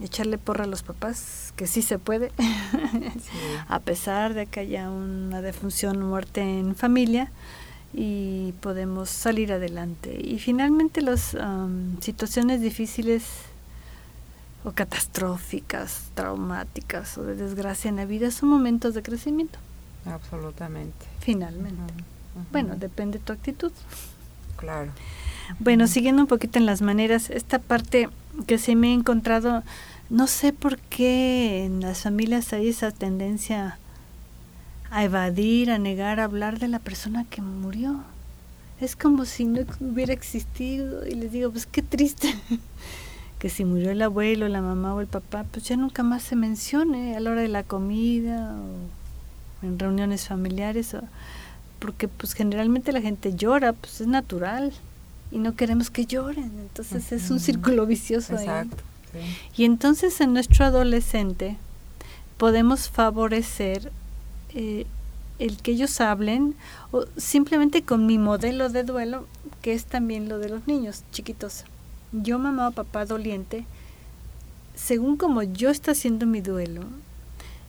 echarle 0.00 0.38
porra 0.38 0.64
a 0.64 0.66
los 0.66 0.82
papás, 0.82 1.52
que 1.54 1.66
sí 1.66 1.82
se 1.82 1.98
puede, 1.98 2.32
a 3.68 3.80
pesar 3.80 4.32
de 4.32 4.46
que 4.46 4.60
haya 4.60 4.88
una 4.88 5.42
defunción 5.42 6.00
muerte 6.00 6.40
en 6.40 6.74
familia 6.74 7.30
y 7.92 8.52
podemos 8.62 9.10
salir 9.10 9.52
adelante. 9.52 10.18
Y 10.18 10.38
finalmente 10.38 11.02
las 11.02 11.36
situaciones 12.00 12.62
difíciles 12.62 13.24
o 14.66 14.72
catastróficas, 14.72 16.10
traumáticas 16.14 17.16
o 17.18 17.22
de 17.22 17.36
desgracia 17.36 17.88
en 17.88 17.96
la 17.96 18.04
vida 18.04 18.32
son 18.32 18.48
momentos 18.48 18.94
de 18.94 19.02
crecimiento. 19.02 19.60
Absolutamente. 20.04 21.06
Finalmente. 21.20 21.94
Bueno, 22.50 22.74
depende 22.74 23.18
de 23.18 23.24
tu 23.24 23.32
actitud. 23.32 23.70
Claro. 24.56 24.90
Bueno, 25.60 25.86
siguiendo 25.86 26.22
un 26.22 26.26
poquito 26.26 26.58
en 26.58 26.66
las 26.66 26.82
maneras, 26.82 27.30
esta 27.30 27.60
parte 27.60 28.08
que 28.48 28.58
se 28.58 28.74
me 28.74 28.88
ha 28.88 28.92
encontrado, 28.92 29.62
no 30.10 30.26
sé 30.26 30.52
por 30.52 30.78
qué 30.78 31.64
en 31.64 31.80
las 31.80 32.02
familias 32.02 32.52
hay 32.52 32.68
esa 32.68 32.90
tendencia 32.90 33.78
a 34.90 35.04
evadir, 35.04 35.70
a 35.70 35.78
negar, 35.78 36.18
a 36.18 36.24
hablar 36.24 36.58
de 36.58 36.66
la 36.66 36.80
persona 36.80 37.24
que 37.30 37.40
murió. 37.40 38.02
Es 38.80 38.96
como 38.96 39.26
si 39.26 39.44
no 39.44 39.60
hubiera 39.78 40.12
existido 40.12 41.06
y 41.06 41.14
les 41.14 41.30
digo, 41.30 41.52
pues 41.52 41.66
qué 41.66 41.82
triste 41.82 42.34
que 43.38 43.50
si 43.50 43.64
murió 43.64 43.90
el 43.90 44.02
abuelo, 44.02 44.48
la 44.48 44.62
mamá 44.62 44.94
o 44.94 45.00
el 45.00 45.06
papá, 45.06 45.44
pues 45.50 45.64
ya 45.66 45.76
nunca 45.76 46.02
más 46.02 46.22
se 46.22 46.36
mencione 46.36 47.16
a 47.16 47.20
la 47.20 47.30
hora 47.30 47.42
de 47.42 47.48
la 47.48 47.62
comida 47.62 48.54
o 48.54 49.66
en 49.66 49.78
reuniones 49.78 50.26
familiares, 50.26 50.96
porque 51.78 52.08
pues 52.08 52.32
generalmente 52.32 52.92
la 52.92 53.00
gente 53.00 53.34
llora, 53.34 53.72
pues 53.72 54.00
es 54.00 54.06
natural 54.06 54.72
y 55.30 55.38
no 55.38 55.54
queremos 55.54 55.90
que 55.90 56.06
lloren, 56.06 56.52
entonces 56.60 57.12
es 57.12 57.30
un 57.30 57.40
círculo 57.40 57.86
vicioso 57.86 58.34
Exacto, 58.34 58.76
Y 59.56 59.64
entonces 59.64 60.20
en 60.20 60.32
nuestro 60.32 60.64
adolescente 60.64 61.56
podemos 62.38 62.88
favorecer 62.88 63.90
eh, 64.54 64.86
el 65.38 65.58
que 65.58 65.72
ellos 65.72 66.00
hablen 66.00 66.54
o 66.92 67.04
simplemente 67.16 67.82
con 67.82 68.06
mi 68.06 68.18
modelo 68.18 68.68
de 68.70 68.84
duelo, 68.84 69.26
que 69.60 69.74
es 69.74 69.84
también 69.84 70.28
lo 70.28 70.38
de 70.38 70.48
los 70.48 70.66
niños 70.66 71.02
chiquitos 71.12 71.64
yo 72.12 72.38
mamá 72.38 72.68
o 72.68 72.72
papá 72.72 73.04
doliente, 73.04 73.64
según 74.74 75.16
como 75.16 75.42
yo 75.42 75.70
está 75.70 75.92
haciendo 75.92 76.26
mi 76.26 76.40
duelo, 76.40 76.82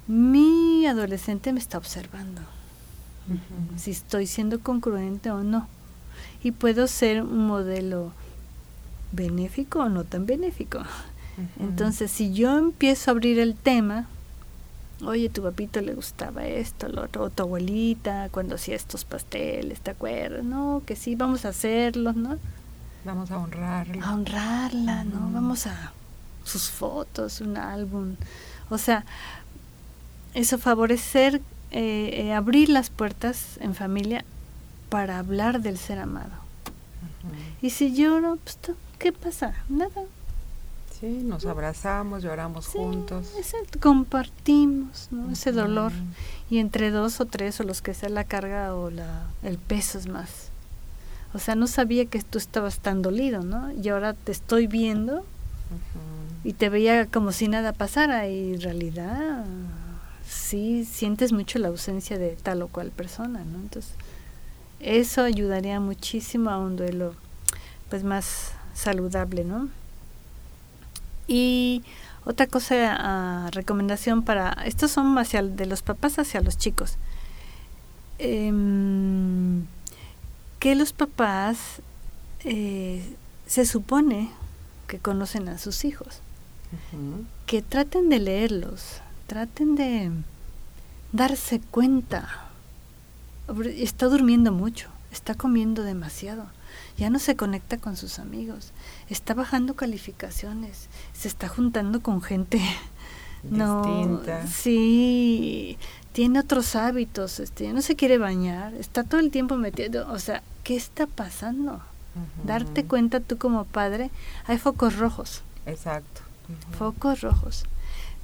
mi 0.08 0.86
adolescente 0.86 1.54
me 1.54 1.60
está 1.60 1.78
observando. 1.78 2.42
Si 3.76 3.92
estoy 3.92 4.26
siendo 4.26 4.60
congruente 4.62 5.32
o 5.32 5.44
no. 5.44 5.68
Y 6.44 6.52
puedo 6.52 6.88
ser 6.88 7.24
un 7.24 7.46
modelo 7.46 8.14
benéfico 9.12 9.80
o 9.80 9.90
no 9.90 10.04
tan 10.04 10.26
benéfico. 10.26 10.80
Entonces, 11.60 12.10
si 12.10 12.34
yo 12.34 12.58
empiezo 12.58 13.12
a 13.12 13.14
abrir 13.14 13.40
el 13.40 13.56
tema, 13.56 14.08
oye, 15.06 15.30
tu 15.30 15.44
papito 15.44 15.82
le 15.82 15.94
gustaba 15.94 16.48
esto, 16.48 16.88
lo 16.88 17.04
otro, 17.04 17.24
o 17.24 17.30
tu 17.30 17.44
abuelita, 17.44 18.30
cuando 18.32 18.56
hacía 18.56 18.76
estos 18.76 19.06
pasteles, 19.06 19.82
¿te 19.82 19.92
acuerdas? 19.92 20.44
No, 20.44 20.82
que 20.86 20.96
sí, 20.96 21.16
vamos 21.16 21.46
a 21.46 21.50
hacerlos, 21.50 22.16
¿no? 22.16 22.38
Vamos 23.06 23.32
a 23.32 23.38
honrarla. 23.38 24.06
A 24.06 24.14
honrarla, 24.14 25.04
¿no? 25.04 25.30
Vamos 25.32 25.68
a 25.68 25.94
sus 26.44 26.70
fotos, 26.70 27.42
un 27.42 27.58
álbum. 27.58 28.16
O 28.70 28.78
sea, 28.78 29.06
eso 30.34 30.58
favorecer, 30.58 31.42
eh, 31.72 32.10
eh, 32.14 32.34
abrir 32.34 32.70
las 32.70 32.90
puertas 32.90 33.58
en 33.60 33.76
familia 33.76 34.24
para 34.90 35.20
hablar 35.20 35.62
del 35.62 35.78
ser 35.78 36.00
amado. 36.00 36.48
Y 37.62 37.72
si 37.72 37.94
lloro, 37.94 38.38
pues, 38.44 38.58
¿qué 39.00 39.12
pasa? 39.12 39.54
Nada. 39.68 40.04
Sí, 41.00 41.06
nos 41.24 41.46
abrazamos, 41.46 42.24
lloramos 42.24 42.68
juntos. 42.68 43.34
Exacto, 43.38 43.80
compartimos 43.80 45.10
¿no? 45.12 45.32
ese 45.32 45.52
dolor 45.52 45.92
y 46.50 46.58
entre 46.58 46.90
dos 46.90 47.22
o 47.22 47.26
tres 47.26 47.60
o 47.60 47.64
los 47.64 47.84
que 47.84 47.94
sea 47.94 48.10
la 48.10 48.24
carga 48.24 48.74
o 48.74 48.90
la, 48.90 49.28
el 49.44 49.60
peso 49.60 50.00
es 50.00 50.08
más. 50.08 50.47
O 51.38 51.40
sea, 51.40 51.54
no 51.54 51.68
sabía 51.68 52.08
que 52.08 52.20
tú 52.24 52.40
estabas 52.40 52.80
tan 52.80 53.04
dolido, 53.04 53.44
¿no? 53.44 53.72
Y 53.72 53.90
ahora 53.90 54.16
te 54.16 54.32
estoy 54.32 54.66
viendo 54.66 55.24
y 56.44 56.54
te 56.54 56.70
veía 56.70 57.06
como 57.06 57.32
si 57.32 57.48
nada 57.48 57.74
pasara 57.74 58.28
y 58.28 58.56
en 58.56 58.62
realidad 58.62 59.46
sí 60.28 60.84
sientes 60.84 61.34
mucho 61.34 61.60
la 61.60 61.68
ausencia 61.68 62.18
de 62.18 62.30
tal 62.38 62.64
o 62.64 62.70
cual 62.70 62.90
persona, 62.90 63.44
¿no? 63.46 63.60
Entonces, 63.60 63.94
eso 64.80 65.22
ayudaría 65.22 65.80
muchísimo 65.80 66.50
a 66.50 66.58
un 66.58 66.76
duelo 66.76 67.14
pues 67.92 68.04
más 68.04 68.54
saludable, 68.74 69.44
¿no? 69.44 69.70
Y 71.28 71.84
otra 72.26 72.48
cosa, 72.48 72.96
ah, 72.98 73.50
recomendación 73.52 74.24
para, 74.24 74.54
estos 74.66 74.90
son 74.90 75.16
hacia 75.20 75.44
de 75.44 75.68
los 75.68 75.84
papás 75.84 76.18
hacia 76.18 76.42
los 76.42 76.58
chicos. 76.58 76.98
Em, 78.18 79.68
que 80.60 80.76
los 80.76 80.94
papás 80.94 81.82
eh, 82.44 83.16
se 83.46 83.66
supone 83.66 84.30
que 84.88 85.00
conocen 85.00 85.50
a 85.50 85.58
sus 85.58 85.86
hijos, 85.86 86.22
que 87.46 87.62
traten 87.62 88.10
de 88.10 88.20
leerlos, 88.20 89.02
traten 89.28 89.76
de 89.76 90.12
darse 91.12 91.60
cuenta. 91.60 92.50
Está 93.76 94.08
durmiendo 94.08 94.52
mucho, 94.52 94.90
está 95.12 95.36
comiendo 95.36 95.84
demasiado, 95.84 96.48
ya 96.98 97.10
no 97.10 97.20
se 97.20 97.36
conecta 97.36 97.78
con 97.78 97.96
sus 97.96 98.20
amigos, 98.20 98.72
está 99.10 99.34
bajando 99.34 99.76
calificaciones, 99.76 100.88
se 101.14 101.28
está 101.28 101.48
juntando 101.48 102.02
con 102.02 102.22
gente. 102.22 102.62
No 103.44 104.24
sí 104.52 105.78
tiene 106.18 106.40
otros 106.40 106.76
hábitos 106.76 107.40
este 107.40 107.72
no 107.74 107.84
se 107.84 107.96
quiere 107.96 108.18
bañar 108.18 108.74
está 108.74 109.04
todo 109.04 109.20
el 109.20 109.30
tiempo 109.30 109.56
metido 109.56 110.12
o 110.12 110.18
sea 110.18 110.42
qué 110.64 110.76
está 110.76 111.06
pasando 111.06 111.80
darte 112.44 112.86
cuenta 112.86 113.20
tú 113.20 113.38
como 113.38 113.66
padre 113.66 114.10
hay 114.46 114.58
focos 114.58 114.98
rojos. 114.98 115.42
Exacto. 115.66 116.22
Focos 116.78 117.22
rojos. 117.22 117.66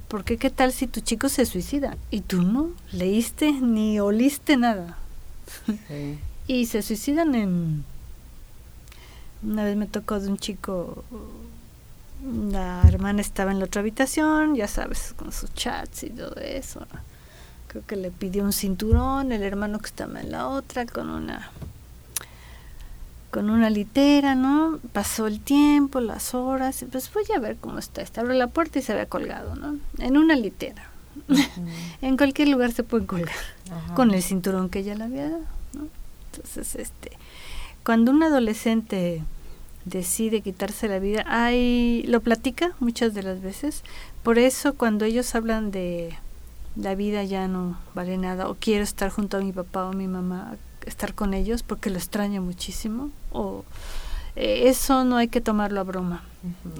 Porque 0.08 0.36
qué 0.36 0.50
tal 0.50 0.72
si 0.72 0.86
tu 0.86 1.00
chico 1.00 1.28
se 1.28 1.46
suicida 1.46 1.96
y 2.10 2.20
tú 2.20 2.42
no 2.42 2.70
leíste 2.92 3.52
ni 3.52 4.00
oliste 4.00 4.56
nada. 4.56 4.98
Y 6.46 6.66
se 6.66 6.82
suicidan 6.82 7.34
en 7.34 7.86
una 9.42 9.64
vez 9.64 9.78
me 9.78 9.86
tocó 9.86 10.20
de 10.20 10.28
un 10.28 10.36
chico, 10.36 11.02
la 12.50 12.82
hermana 12.86 13.22
estaba 13.22 13.50
en 13.50 13.60
la 13.60 13.64
otra 13.64 13.80
habitación, 13.80 14.54
ya 14.54 14.68
sabes, 14.68 15.14
con 15.16 15.32
sus 15.32 15.54
chats 15.54 16.02
y 16.02 16.10
todo 16.10 16.36
eso. 16.36 16.86
Creo 17.74 17.86
que 17.88 17.96
le 17.96 18.12
pidió 18.12 18.44
un 18.44 18.52
cinturón, 18.52 19.32
el 19.32 19.42
hermano 19.42 19.80
que 19.80 19.86
estaba 19.86 20.20
en 20.20 20.30
la 20.30 20.46
otra 20.46 20.86
con 20.86 21.10
una 21.10 21.50
con 23.32 23.50
una 23.50 23.68
litera, 23.68 24.36
¿no? 24.36 24.78
Pasó 24.92 25.26
el 25.26 25.40
tiempo, 25.40 25.98
las 25.98 26.34
horas, 26.34 26.84
pues 26.92 27.12
voy 27.12 27.24
a 27.34 27.40
ver 27.40 27.56
cómo 27.56 27.80
está. 27.80 28.00
Este 28.00 28.20
abre 28.20 28.36
la 28.36 28.46
puerta 28.46 28.78
y 28.78 28.82
se 28.82 28.92
había 28.92 29.06
colgado, 29.06 29.56
¿no? 29.56 29.76
En 29.98 30.16
una 30.16 30.36
litera. 30.36 30.88
en 32.00 32.16
cualquier 32.16 32.46
lugar 32.46 32.70
se 32.70 32.84
puede 32.84 33.06
colgar, 33.06 33.34
con 33.96 34.14
el 34.14 34.22
cinturón 34.22 34.68
que 34.68 34.78
ella 34.78 34.94
le 34.94 35.02
había 35.02 35.30
dado, 35.30 35.44
¿no? 35.72 35.88
Entonces, 36.30 36.76
este, 36.76 37.10
cuando 37.82 38.12
un 38.12 38.22
adolescente 38.22 39.24
decide 39.84 40.42
quitarse 40.42 40.86
la 40.86 41.00
vida, 41.00 41.24
hay, 41.26 42.04
lo 42.04 42.20
platica 42.20 42.76
muchas 42.78 43.14
de 43.14 43.24
las 43.24 43.42
veces, 43.42 43.82
por 44.22 44.38
eso 44.38 44.74
cuando 44.74 45.04
ellos 45.04 45.34
hablan 45.34 45.72
de 45.72 46.16
la 46.76 46.94
vida 46.94 47.24
ya 47.24 47.48
no 47.48 47.78
vale 47.94 48.16
nada, 48.18 48.48
o 48.48 48.56
quiero 48.58 48.84
estar 48.84 49.10
junto 49.10 49.36
a 49.36 49.40
mi 49.40 49.52
papá 49.52 49.86
o 49.86 49.92
mi 49.92 50.08
mamá, 50.08 50.56
estar 50.86 51.14
con 51.14 51.34
ellos 51.34 51.62
porque 51.62 51.90
lo 51.90 51.96
extraño 51.96 52.42
muchísimo, 52.42 53.10
o 53.32 53.64
eh, 54.36 54.68
eso 54.68 55.04
no 55.04 55.16
hay 55.16 55.28
que 55.28 55.40
tomarlo 55.40 55.80
a 55.80 55.84
broma. 55.84 56.22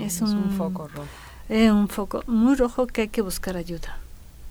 es, 0.00 0.20
un, 0.20 0.50
foco 0.56 0.88
rojo. 0.88 1.08
Es 1.48 1.70
un 1.70 1.88
foco 1.88 2.22
muy 2.26 2.54
rojo 2.54 2.86
que 2.86 3.02
hay 3.02 3.08
que 3.08 3.22
buscar 3.22 3.56
ayuda, 3.56 3.98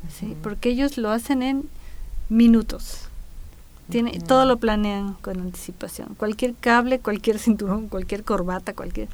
¿sí? 0.09 0.35
porque 0.41 0.69
ellos 0.69 0.97
lo 0.97 1.11
hacen 1.11 1.41
en 1.43 1.69
minutos 2.29 3.09
tiene, 3.89 4.19
Todo 4.19 4.45
lo 4.45 4.57
planean 4.57 5.13
con 5.15 5.39
anticipación. 5.39 6.15
Cualquier 6.15 6.55
cable, 6.55 6.99
cualquier 6.99 7.37
cinturón, 7.37 7.89
cualquier 7.89 8.23
corbata, 8.23 8.73
cualquier... 8.73 9.09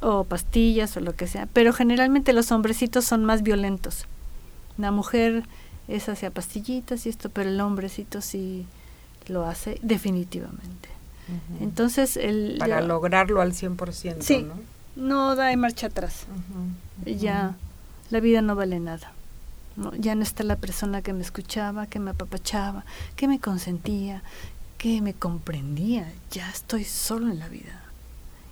o 0.00 0.24
pastillas 0.24 0.96
o 0.96 1.00
lo 1.00 1.14
que 1.14 1.26
sea. 1.26 1.48
Pero 1.52 1.72
generalmente 1.72 2.32
los 2.32 2.52
hombrecitos 2.52 3.04
son 3.04 3.24
más 3.24 3.42
violentos. 3.42 4.06
La 4.78 4.90
mujer 4.90 5.44
es 5.88 6.08
hacia 6.08 6.30
pastillitas 6.30 7.06
y 7.06 7.08
esto, 7.08 7.28
pero 7.30 7.50
el 7.50 7.60
hombrecito 7.60 8.20
sí 8.20 8.66
lo 9.28 9.46
hace 9.46 9.78
definitivamente. 9.82 10.88
Entonces, 11.60 12.18
el, 12.18 12.56
para 12.58 12.82
lograrlo 12.82 13.40
al 13.40 13.52
100%, 13.52 14.16
sí, 14.20 14.42
¿no? 14.42 14.54
No 14.96 15.36
da 15.36 15.54
marcha 15.56 15.86
atrás. 15.86 16.26
Ya 17.04 17.56
la 18.10 18.20
vida 18.20 18.42
no 18.42 18.54
vale 18.54 18.78
nada. 18.78 19.12
¿no? 19.76 19.94
Ya 19.96 20.14
no 20.14 20.22
está 20.22 20.44
la 20.44 20.56
persona 20.56 21.02
que 21.02 21.12
me 21.12 21.22
escuchaba, 21.22 21.86
que 21.86 21.98
me 21.98 22.10
apapachaba, 22.10 22.84
que 23.16 23.26
me 23.26 23.40
consentía, 23.40 24.22
que 24.78 25.00
me 25.00 25.14
comprendía. 25.14 26.12
Ya 26.30 26.48
estoy 26.50 26.84
solo 26.84 27.30
en 27.30 27.38
la 27.38 27.48
vida. 27.48 27.80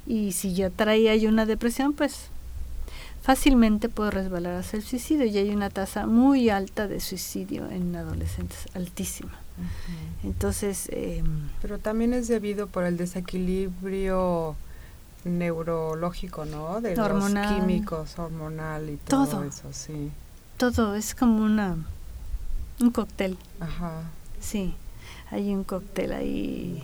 Y 0.06 0.32
si 0.32 0.54
ya 0.54 0.70
traía 0.70 1.14
yo 1.14 1.28
una 1.28 1.46
depresión, 1.46 1.92
pues 1.92 2.30
fácilmente 3.22 3.88
puedo 3.88 4.10
resbalar 4.10 4.56
hacia 4.56 4.76
el 4.76 4.82
suicidio. 4.82 5.24
Y 5.26 5.38
hay 5.38 5.50
una 5.50 5.70
tasa 5.70 6.06
muy 6.06 6.50
alta 6.50 6.88
de 6.88 7.00
suicidio 7.00 7.68
en 7.70 7.94
adolescentes, 7.96 8.68
altísima. 8.74 9.38
Entonces... 10.24 10.88
Eh, 10.92 11.22
Pero 11.60 11.78
también 11.78 12.12
es 12.12 12.28
debido 12.28 12.66
por 12.66 12.84
el 12.84 12.96
desequilibrio 12.96 14.56
neurológico, 15.24 16.44
¿no? 16.44 16.80
De 16.80 16.96
los 16.96 17.32
químicos, 17.32 18.18
hormonal 18.18 18.90
y 18.90 18.96
todo, 18.96 19.44
eso, 19.44 19.72
sí 19.72 20.10
todo, 20.70 20.94
es 20.94 21.16
como 21.16 21.42
una 21.42 21.76
un 22.80 22.90
cóctel. 22.90 23.36
Ajá. 23.58 24.02
Sí, 24.40 24.74
hay 25.30 25.52
un 25.52 25.64
cóctel 25.64 26.12
ahí. 26.12 26.82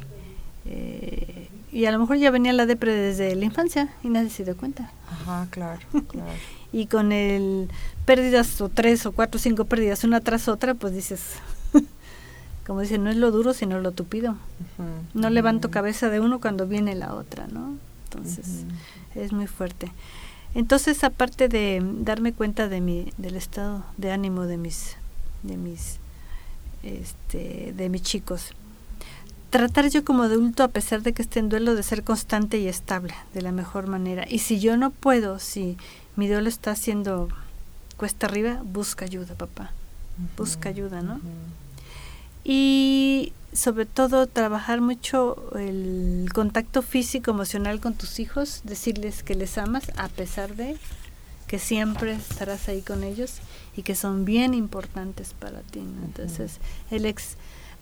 Eh, 0.65 1.49
y 1.73 1.85
a 1.85 1.93
lo 1.93 1.99
mejor 1.99 2.17
ya 2.17 2.31
venía 2.31 2.53
la 2.53 2.67
depre 2.67 2.93
desde 2.95 3.35
la 3.35 3.45
infancia 3.45 3.89
y 4.03 4.09
nadie 4.09 4.31
se 4.31 4.45
dio 4.45 4.57
cuenta. 4.57 4.91
Ajá, 5.11 5.47
claro, 5.51 5.81
claro. 6.09 6.31
y 6.73 6.87
con 6.87 7.13
el 7.13 7.69
pérdidas 8.05 8.61
o 8.61 8.69
tres 8.69 9.05
o 9.07 9.13
cuatro 9.13 9.39
o 9.39 9.43
cinco 9.43 9.65
pérdidas 9.65 10.05
una 10.05 10.21
tras 10.21 10.49
otra, 10.49 10.75
pues 10.75 10.95
dices, 10.95 11.35
como 12.67 12.81
dicen, 12.81 13.05
no 13.05 13.11
es 13.11 13.17
lo 13.17 13.31
duro 13.31 13.53
sino 13.55 13.81
lo 13.81 13.93
tupido. 13.93 14.37
No 15.15 15.31
levanto 15.31 15.71
cabeza 15.71 16.09
de 16.09 16.21
uno 16.21 16.41
cuando 16.41 16.67
viene 16.67 16.95
la 16.95 17.15
otra, 17.15 17.47
¿no? 17.49 17.77
Entonces, 18.05 18.65
es 19.15 19.33
muy 19.33 19.47
fuerte. 19.47 19.93
Entonces, 20.55 21.05
aparte 21.05 21.49
de 21.49 21.83
darme 22.01 22.33
cuenta 22.33 22.69
de 22.69 22.81
mi, 22.81 23.13
del 23.19 23.37
estado 23.37 23.85
de 23.97 24.13
ánimo 24.13 24.47
de 24.47 24.57
mis, 24.57 24.97
de 25.43 25.57
mis, 25.57 25.99
este, 26.83 27.75
de 27.77 27.89
mis 27.89 28.03
chicos, 28.03 28.53
tratar 29.51 29.89
yo 29.89 30.05
como 30.05 30.25
adulto, 30.25 30.63
a 30.63 30.69
pesar 30.69 31.03
de 31.03 31.13
que 31.13 31.23
esté 31.23 31.41
en 31.41 31.49
duelo, 31.49 31.75
de 31.75 31.83
ser 31.83 32.05
constante 32.05 32.59
y 32.59 32.69
estable 32.69 33.15
de 33.35 33.43
la 33.43 33.53
mejor 33.53 33.87
manera. 33.87 34.25
Y 34.29 34.41
si 34.41 34.61
yo 34.61 34.77
no 34.77 34.91
puedo, 34.91 35.39
si 35.39 35.77
mi 36.17 36.29
duelo 36.29 36.49
está 36.49 36.73
haciendo 36.73 37.29
cuesta 37.97 38.27
arriba, 38.27 38.61
busca 38.65 39.05
ayuda, 39.05 39.35
papá. 39.35 39.73
Busca 40.37 40.69
ayuda, 40.69 41.03
¿no? 41.03 41.21
Y 42.45 43.33
sobre 43.53 43.87
todo 43.87 44.27
trabajar 44.27 44.81
mucho 44.81 45.51
el 45.57 46.29
contacto 46.33 46.83
físico, 46.83 47.31
emocional 47.31 47.81
con 47.81 47.95
tus 47.95 48.21
hijos, 48.21 48.63
decirles 48.65 49.23
que 49.23 49.35
les 49.35 49.59
amas 49.59 49.91
a 49.97 50.09
pesar 50.09 50.55
de 50.55 50.77
que 51.47 51.59
siempre 51.59 52.13
estarás 52.13 52.69
ahí 52.69 52.83
con 52.83 53.03
ellos 53.03 53.37
y 53.77 53.83
que 53.83 53.95
son 53.95 54.25
bien 54.25 54.55
importantes 54.55 55.35
para 55.39 55.61
ti. 55.63 55.81
Entonces, 55.81 56.59
el 56.91 57.07
ex, 57.07 57.37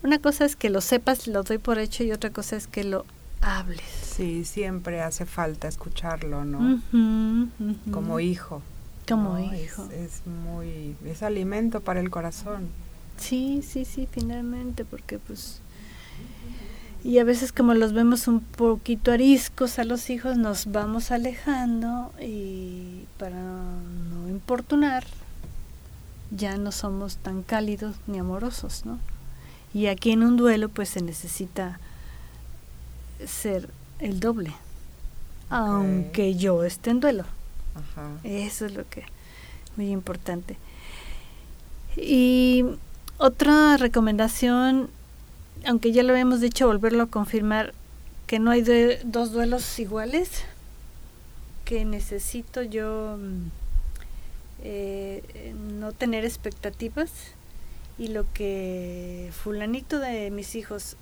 una 0.07 0.21
cosa 0.21 0.45
es 0.45 0.55
que 0.55 0.71
lo 0.71 0.81
sepas, 0.81 1.27
lo 1.27 1.43
doy 1.43 1.59
por 1.59 1.79
hecho 1.79 2.05
y 2.05 2.13
otra 2.13 2.31
cosa 2.31 2.57
es 2.57 2.69
que 2.69 2.85
lo 2.85 3.05
hables. 3.43 3.85
Sí, 4.03 4.45
siempre 4.45 5.03
hace 5.03 5.27
falta 5.27 5.67
escucharlo, 5.67 6.45
¿no? 6.45 6.81
Como 7.91 8.21
hijo. 8.21 8.63
Como 9.09 9.39
hijo. 9.39 9.89
Es, 9.91 10.21
es 10.21 10.27
muy, 10.27 10.97
es 11.05 11.25
alimento 11.25 11.81
para 11.81 12.01
el 12.01 12.11
corazón. 12.11 12.69
Sí, 13.19 13.63
sí, 13.67 13.85
sí, 13.85 14.09
finalmente, 14.11 14.85
porque 14.85 15.19
pues... 15.19 15.61
Y 17.03 17.19
a 17.19 17.25
veces 17.25 17.53
como 17.53 17.75
los 17.75 17.93
vemos 17.93 18.27
un 18.29 18.41
poquito 18.41 19.13
ariscos 19.13 19.79
a 19.79 19.85
los 19.85 20.09
hijos, 20.11 20.37
nos 20.37 20.71
vamos 20.71 21.11
alejando 21.11 22.13
y 22.21 23.05
para 23.19 23.39
no 23.41 24.29
importunar, 24.29 25.05
ya 26.31 26.57
no 26.57 26.73
somos 26.73 27.17
tan 27.17 27.43
cálidos 27.43 27.97
ni 28.07 28.19
amorosos, 28.19 28.87
¿no? 28.87 28.99
Y 29.77 29.89
aquí 29.89 30.13
en 30.13 30.23
un 30.23 30.39
duelo 30.39 30.71
pues 30.71 30.89
se 30.89 31.03
necesita 31.03 31.79
ser 33.27 33.69
el 33.99 34.21
doble, 34.21 34.55
aunque 35.51 36.35
yo 36.35 36.65
esté 36.65 36.89
en 36.89 37.01
duelo. 37.01 37.27
Eso 38.25 38.65
es 38.65 38.73
lo 38.73 38.89
que 38.89 39.05
muy 39.77 39.91
importante. 39.91 40.57
Y 41.95 42.65
otra 43.19 43.77
recomendación, 43.77 44.89
aunque 45.67 45.93
ya 45.93 46.03
lo 46.03 46.13
habíamos 46.13 46.41
dicho, 46.41 46.67
volverlo 46.67 47.03
a 47.03 47.09
confirmar, 47.09 47.75
que 48.27 48.39
no 48.39 48.53
hay 48.53 48.63
dos 49.05 49.31
duelos 49.31 49.79
iguales, 49.79 50.45
que 51.67 51.85
necesito 51.85 52.63
yo 52.63 53.19
mm, 53.19 53.51
eh, 54.63 55.55
no 55.79 55.93
tener 55.93 56.25
expectativas 56.25 57.36
y 57.99 58.09
lo 58.09 58.31
que 58.33 59.31
fulanito 59.33 59.99
de 59.99 60.31
mis 60.31 60.55
hijos 60.55 60.97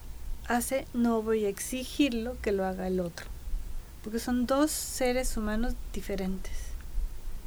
hace, 0.47 0.87
no 0.95 1.23
voy 1.23 1.45
a 1.45 1.49
exigirlo 1.49 2.37
que 2.43 2.53
lo 2.53 2.65
haga 2.65 2.87
el 2.87 3.01
otro, 3.01 3.27
porque 4.03 4.19
son 4.19 4.47
dos 4.47 4.71
seres 4.71 5.37
humanos 5.37 5.75
diferentes 5.93 6.53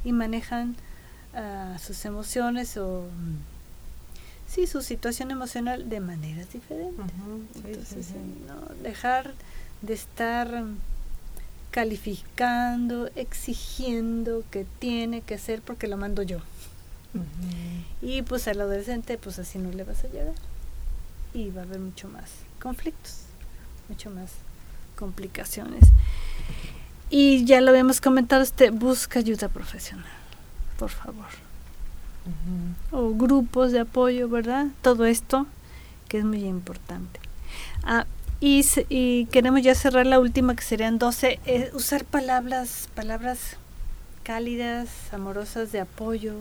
y 0.03 0.11
manejan 0.11 0.75
uh, 1.33 1.77
sus 1.79 2.03
emociones 2.05 2.77
o 2.77 3.05
sí 4.47 4.67
su 4.67 4.81
situación 4.81 5.31
emocional 5.31 5.89
de 5.89 5.99
maneras 5.99 6.51
diferentes. 6.51 7.05
Entonces, 7.65 8.07
¿no? 8.47 8.83
dejar 8.83 9.33
de 9.81 9.93
estar 9.93 10.63
calificando, 11.71 13.09
exigiendo 13.15 14.43
que 14.49 14.65
tiene 14.79 15.21
que 15.21 15.37
ser 15.37 15.61
porque 15.61 15.87
lo 15.87 15.97
mando 15.97 16.23
yo. 16.23 16.39
Y 18.01 18.21
pues 18.21 18.47
al 18.47 18.61
adolescente, 18.61 19.17
pues 19.17 19.39
así 19.39 19.57
no 19.57 19.71
le 19.71 19.83
vas 19.83 20.03
a 20.03 20.07
llegar. 20.07 20.35
Y 21.33 21.49
va 21.49 21.61
a 21.61 21.65
haber 21.65 21.79
mucho 21.79 22.07
más 22.07 22.31
conflictos, 22.61 23.21
mucho 23.89 24.09
más 24.09 24.31
complicaciones. 24.95 25.89
Y 27.09 27.45
ya 27.45 27.61
lo 27.61 27.71
habíamos 27.71 28.01
comentado, 28.01 28.41
este 28.41 28.69
busca 28.69 29.19
ayuda 29.19 29.47
profesional, 29.49 30.05
por 30.77 30.89
favor. 30.89 31.25
O 32.91 33.13
grupos 33.13 33.71
de 33.71 33.79
apoyo, 33.79 34.27
¿verdad? 34.27 34.67
Todo 34.81 35.05
esto 35.05 35.47
que 36.09 36.17
es 36.17 36.25
muy 36.25 36.43
importante. 36.43 37.19
Ah, 37.83 38.05
y, 38.39 38.65
y, 38.89 39.25
queremos 39.25 39.61
ya 39.61 39.73
cerrar 39.73 40.05
la 40.05 40.19
última, 40.19 40.55
que 40.55 40.63
serían 40.63 40.99
12, 40.99 41.39
eh, 41.45 41.71
usar 41.73 42.05
palabras, 42.05 42.89
palabras 42.93 43.57
cálidas, 44.23 44.89
amorosas 45.11 45.71
de 45.71 45.79
apoyo, 45.79 46.35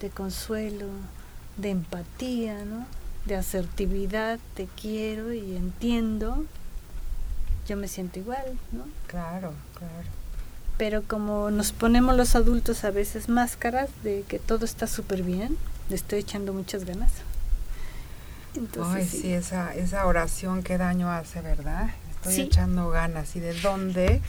de 0.00 0.10
consuelo, 0.10 0.86
de 1.56 1.70
empatía, 1.70 2.64
¿no? 2.64 2.86
de 3.28 3.36
asertividad, 3.36 4.40
te 4.54 4.66
quiero 4.80 5.32
y 5.32 5.54
entiendo, 5.54 6.44
yo 7.68 7.76
me 7.76 7.86
siento 7.86 8.18
igual, 8.18 8.58
¿no? 8.72 8.84
Claro, 9.06 9.52
claro. 9.74 10.08
Pero 10.78 11.02
como 11.02 11.50
nos 11.50 11.72
ponemos 11.72 12.16
los 12.16 12.34
adultos 12.34 12.84
a 12.84 12.90
veces 12.90 13.28
máscaras 13.28 13.90
de 14.02 14.24
que 14.26 14.38
todo 14.38 14.64
está 14.64 14.86
súper 14.86 15.22
bien, 15.22 15.56
le 15.88 15.96
estoy 15.96 16.20
echando 16.20 16.52
muchas 16.52 16.84
ganas. 16.84 17.12
Entonces, 18.54 19.12
Ay, 19.12 19.20
sí, 19.20 19.32
esa, 19.32 19.74
esa 19.74 20.06
oración 20.06 20.62
qué 20.62 20.78
daño 20.78 21.12
hace, 21.12 21.42
¿verdad? 21.42 21.90
Estoy 22.10 22.40
echando 22.40 22.88
ganas. 22.90 23.36
¿Y 23.36 23.40
de 23.40 23.54
dónde 23.60 24.20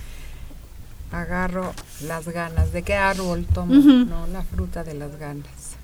agarro 1.11 1.73
las 2.01 2.27
ganas? 2.27 2.71
¿De 2.71 2.83
qué 2.83 2.95
árbol 2.95 3.45
tomo 3.53 3.73
no, 3.73 4.27
la 4.27 4.43
fruta 4.43 4.83
de 4.83 4.93
las 4.93 5.17
ganas? 5.17 5.75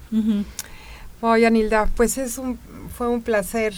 Oye, 1.22 1.46
Anilda, 1.46 1.90
pues 1.96 2.18
es 2.18 2.38
un, 2.38 2.60
fue 2.96 3.08
un 3.08 3.22
placer 3.22 3.74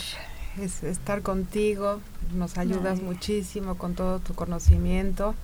estar 0.83 1.21
contigo. 1.21 1.99
Nos 2.35 2.57
ayudas 2.57 3.01
muchísimo 3.01 3.75
con 3.75 3.95
todo 3.95 4.19
tu 4.19 4.33
conocimiento. 4.33 5.35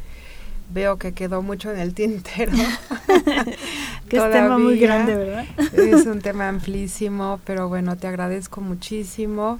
Veo 0.74 0.98
que 0.98 1.14
quedó 1.14 1.42
mucho 1.42 1.72
en 1.72 1.80
el 1.80 1.94
tintero. 1.94 2.52
que 4.10 4.18
es 4.18 4.32
tema 4.32 4.58
muy 4.58 4.80
grande, 4.80 5.16
¿verdad? 5.16 5.46
es 5.78 6.06
un 6.06 6.22
tema 6.22 6.50
amplísimo, 6.50 7.40
pero 7.46 7.70
bueno, 7.70 7.96
te 7.96 8.08
agradezco 8.08 8.62
muchísimo. 8.62 9.60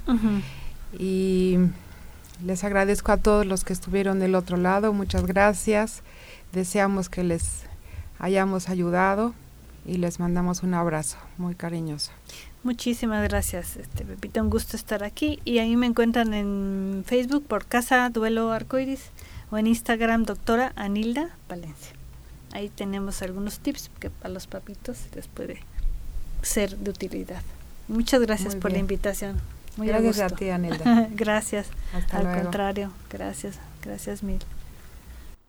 Y 0.98 1.58
les 2.44 2.64
agradezco 2.64 3.12
a 3.12 3.16
todos 3.16 3.46
los 3.46 3.64
que 3.64 3.72
estuvieron 3.72 4.18
del 4.18 4.34
otro 4.34 4.56
lado. 4.56 4.92
Muchas 4.92 5.26
gracias. 5.26 6.02
Deseamos 6.54 7.08
que 7.08 7.24
les 7.24 7.64
hayamos 8.18 8.68
ayudado 8.68 9.34
y 9.84 9.96
les 9.96 10.20
mandamos 10.20 10.62
un 10.62 10.74
abrazo 10.74 11.18
muy 11.36 11.54
cariñoso. 11.54 12.12
Muchísimas 12.62 13.22
gracias, 13.28 13.76
este, 13.76 14.04
Pepita. 14.04 14.40
Un 14.40 14.50
gusto 14.50 14.76
estar 14.76 15.04
aquí. 15.04 15.40
Y 15.44 15.58
ahí 15.58 15.76
me 15.76 15.86
encuentran 15.86 16.32
en 16.32 17.04
Facebook 17.06 17.44
por 17.46 17.66
Casa 17.66 18.08
Duelo 18.08 18.52
Arcoiris 18.52 19.02
o 19.50 19.58
en 19.58 19.66
Instagram, 19.66 20.24
doctora 20.24 20.72
Anilda 20.76 21.30
Valencia. 21.48 21.92
Ahí 22.52 22.68
tenemos 22.68 23.20
algunos 23.20 23.58
tips 23.58 23.90
que 23.98 24.08
para 24.08 24.32
los 24.32 24.46
papitos 24.46 24.98
les 25.14 25.26
puede 25.26 25.58
ser 26.42 26.76
de 26.78 26.90
utilidad. 26.90 27.42
Muchas 27.88 28.20
gracias 28.22 28.54
por 28.56 28.72
la 28.72 28.78
invitación. 28.78 29.40
Muy 29.76 29.88
gracias 29.88 30.20
a, 30.20 30.34
ti, 30.34 30.48
Anilda. 30.50 31.08
gracias. 31.14 31.66
Al 32.12 32.42
contrario, 32.42 32.92
gracias, 33.10 33.58
gracias 33.82 34.22
mil. 34.22 34.38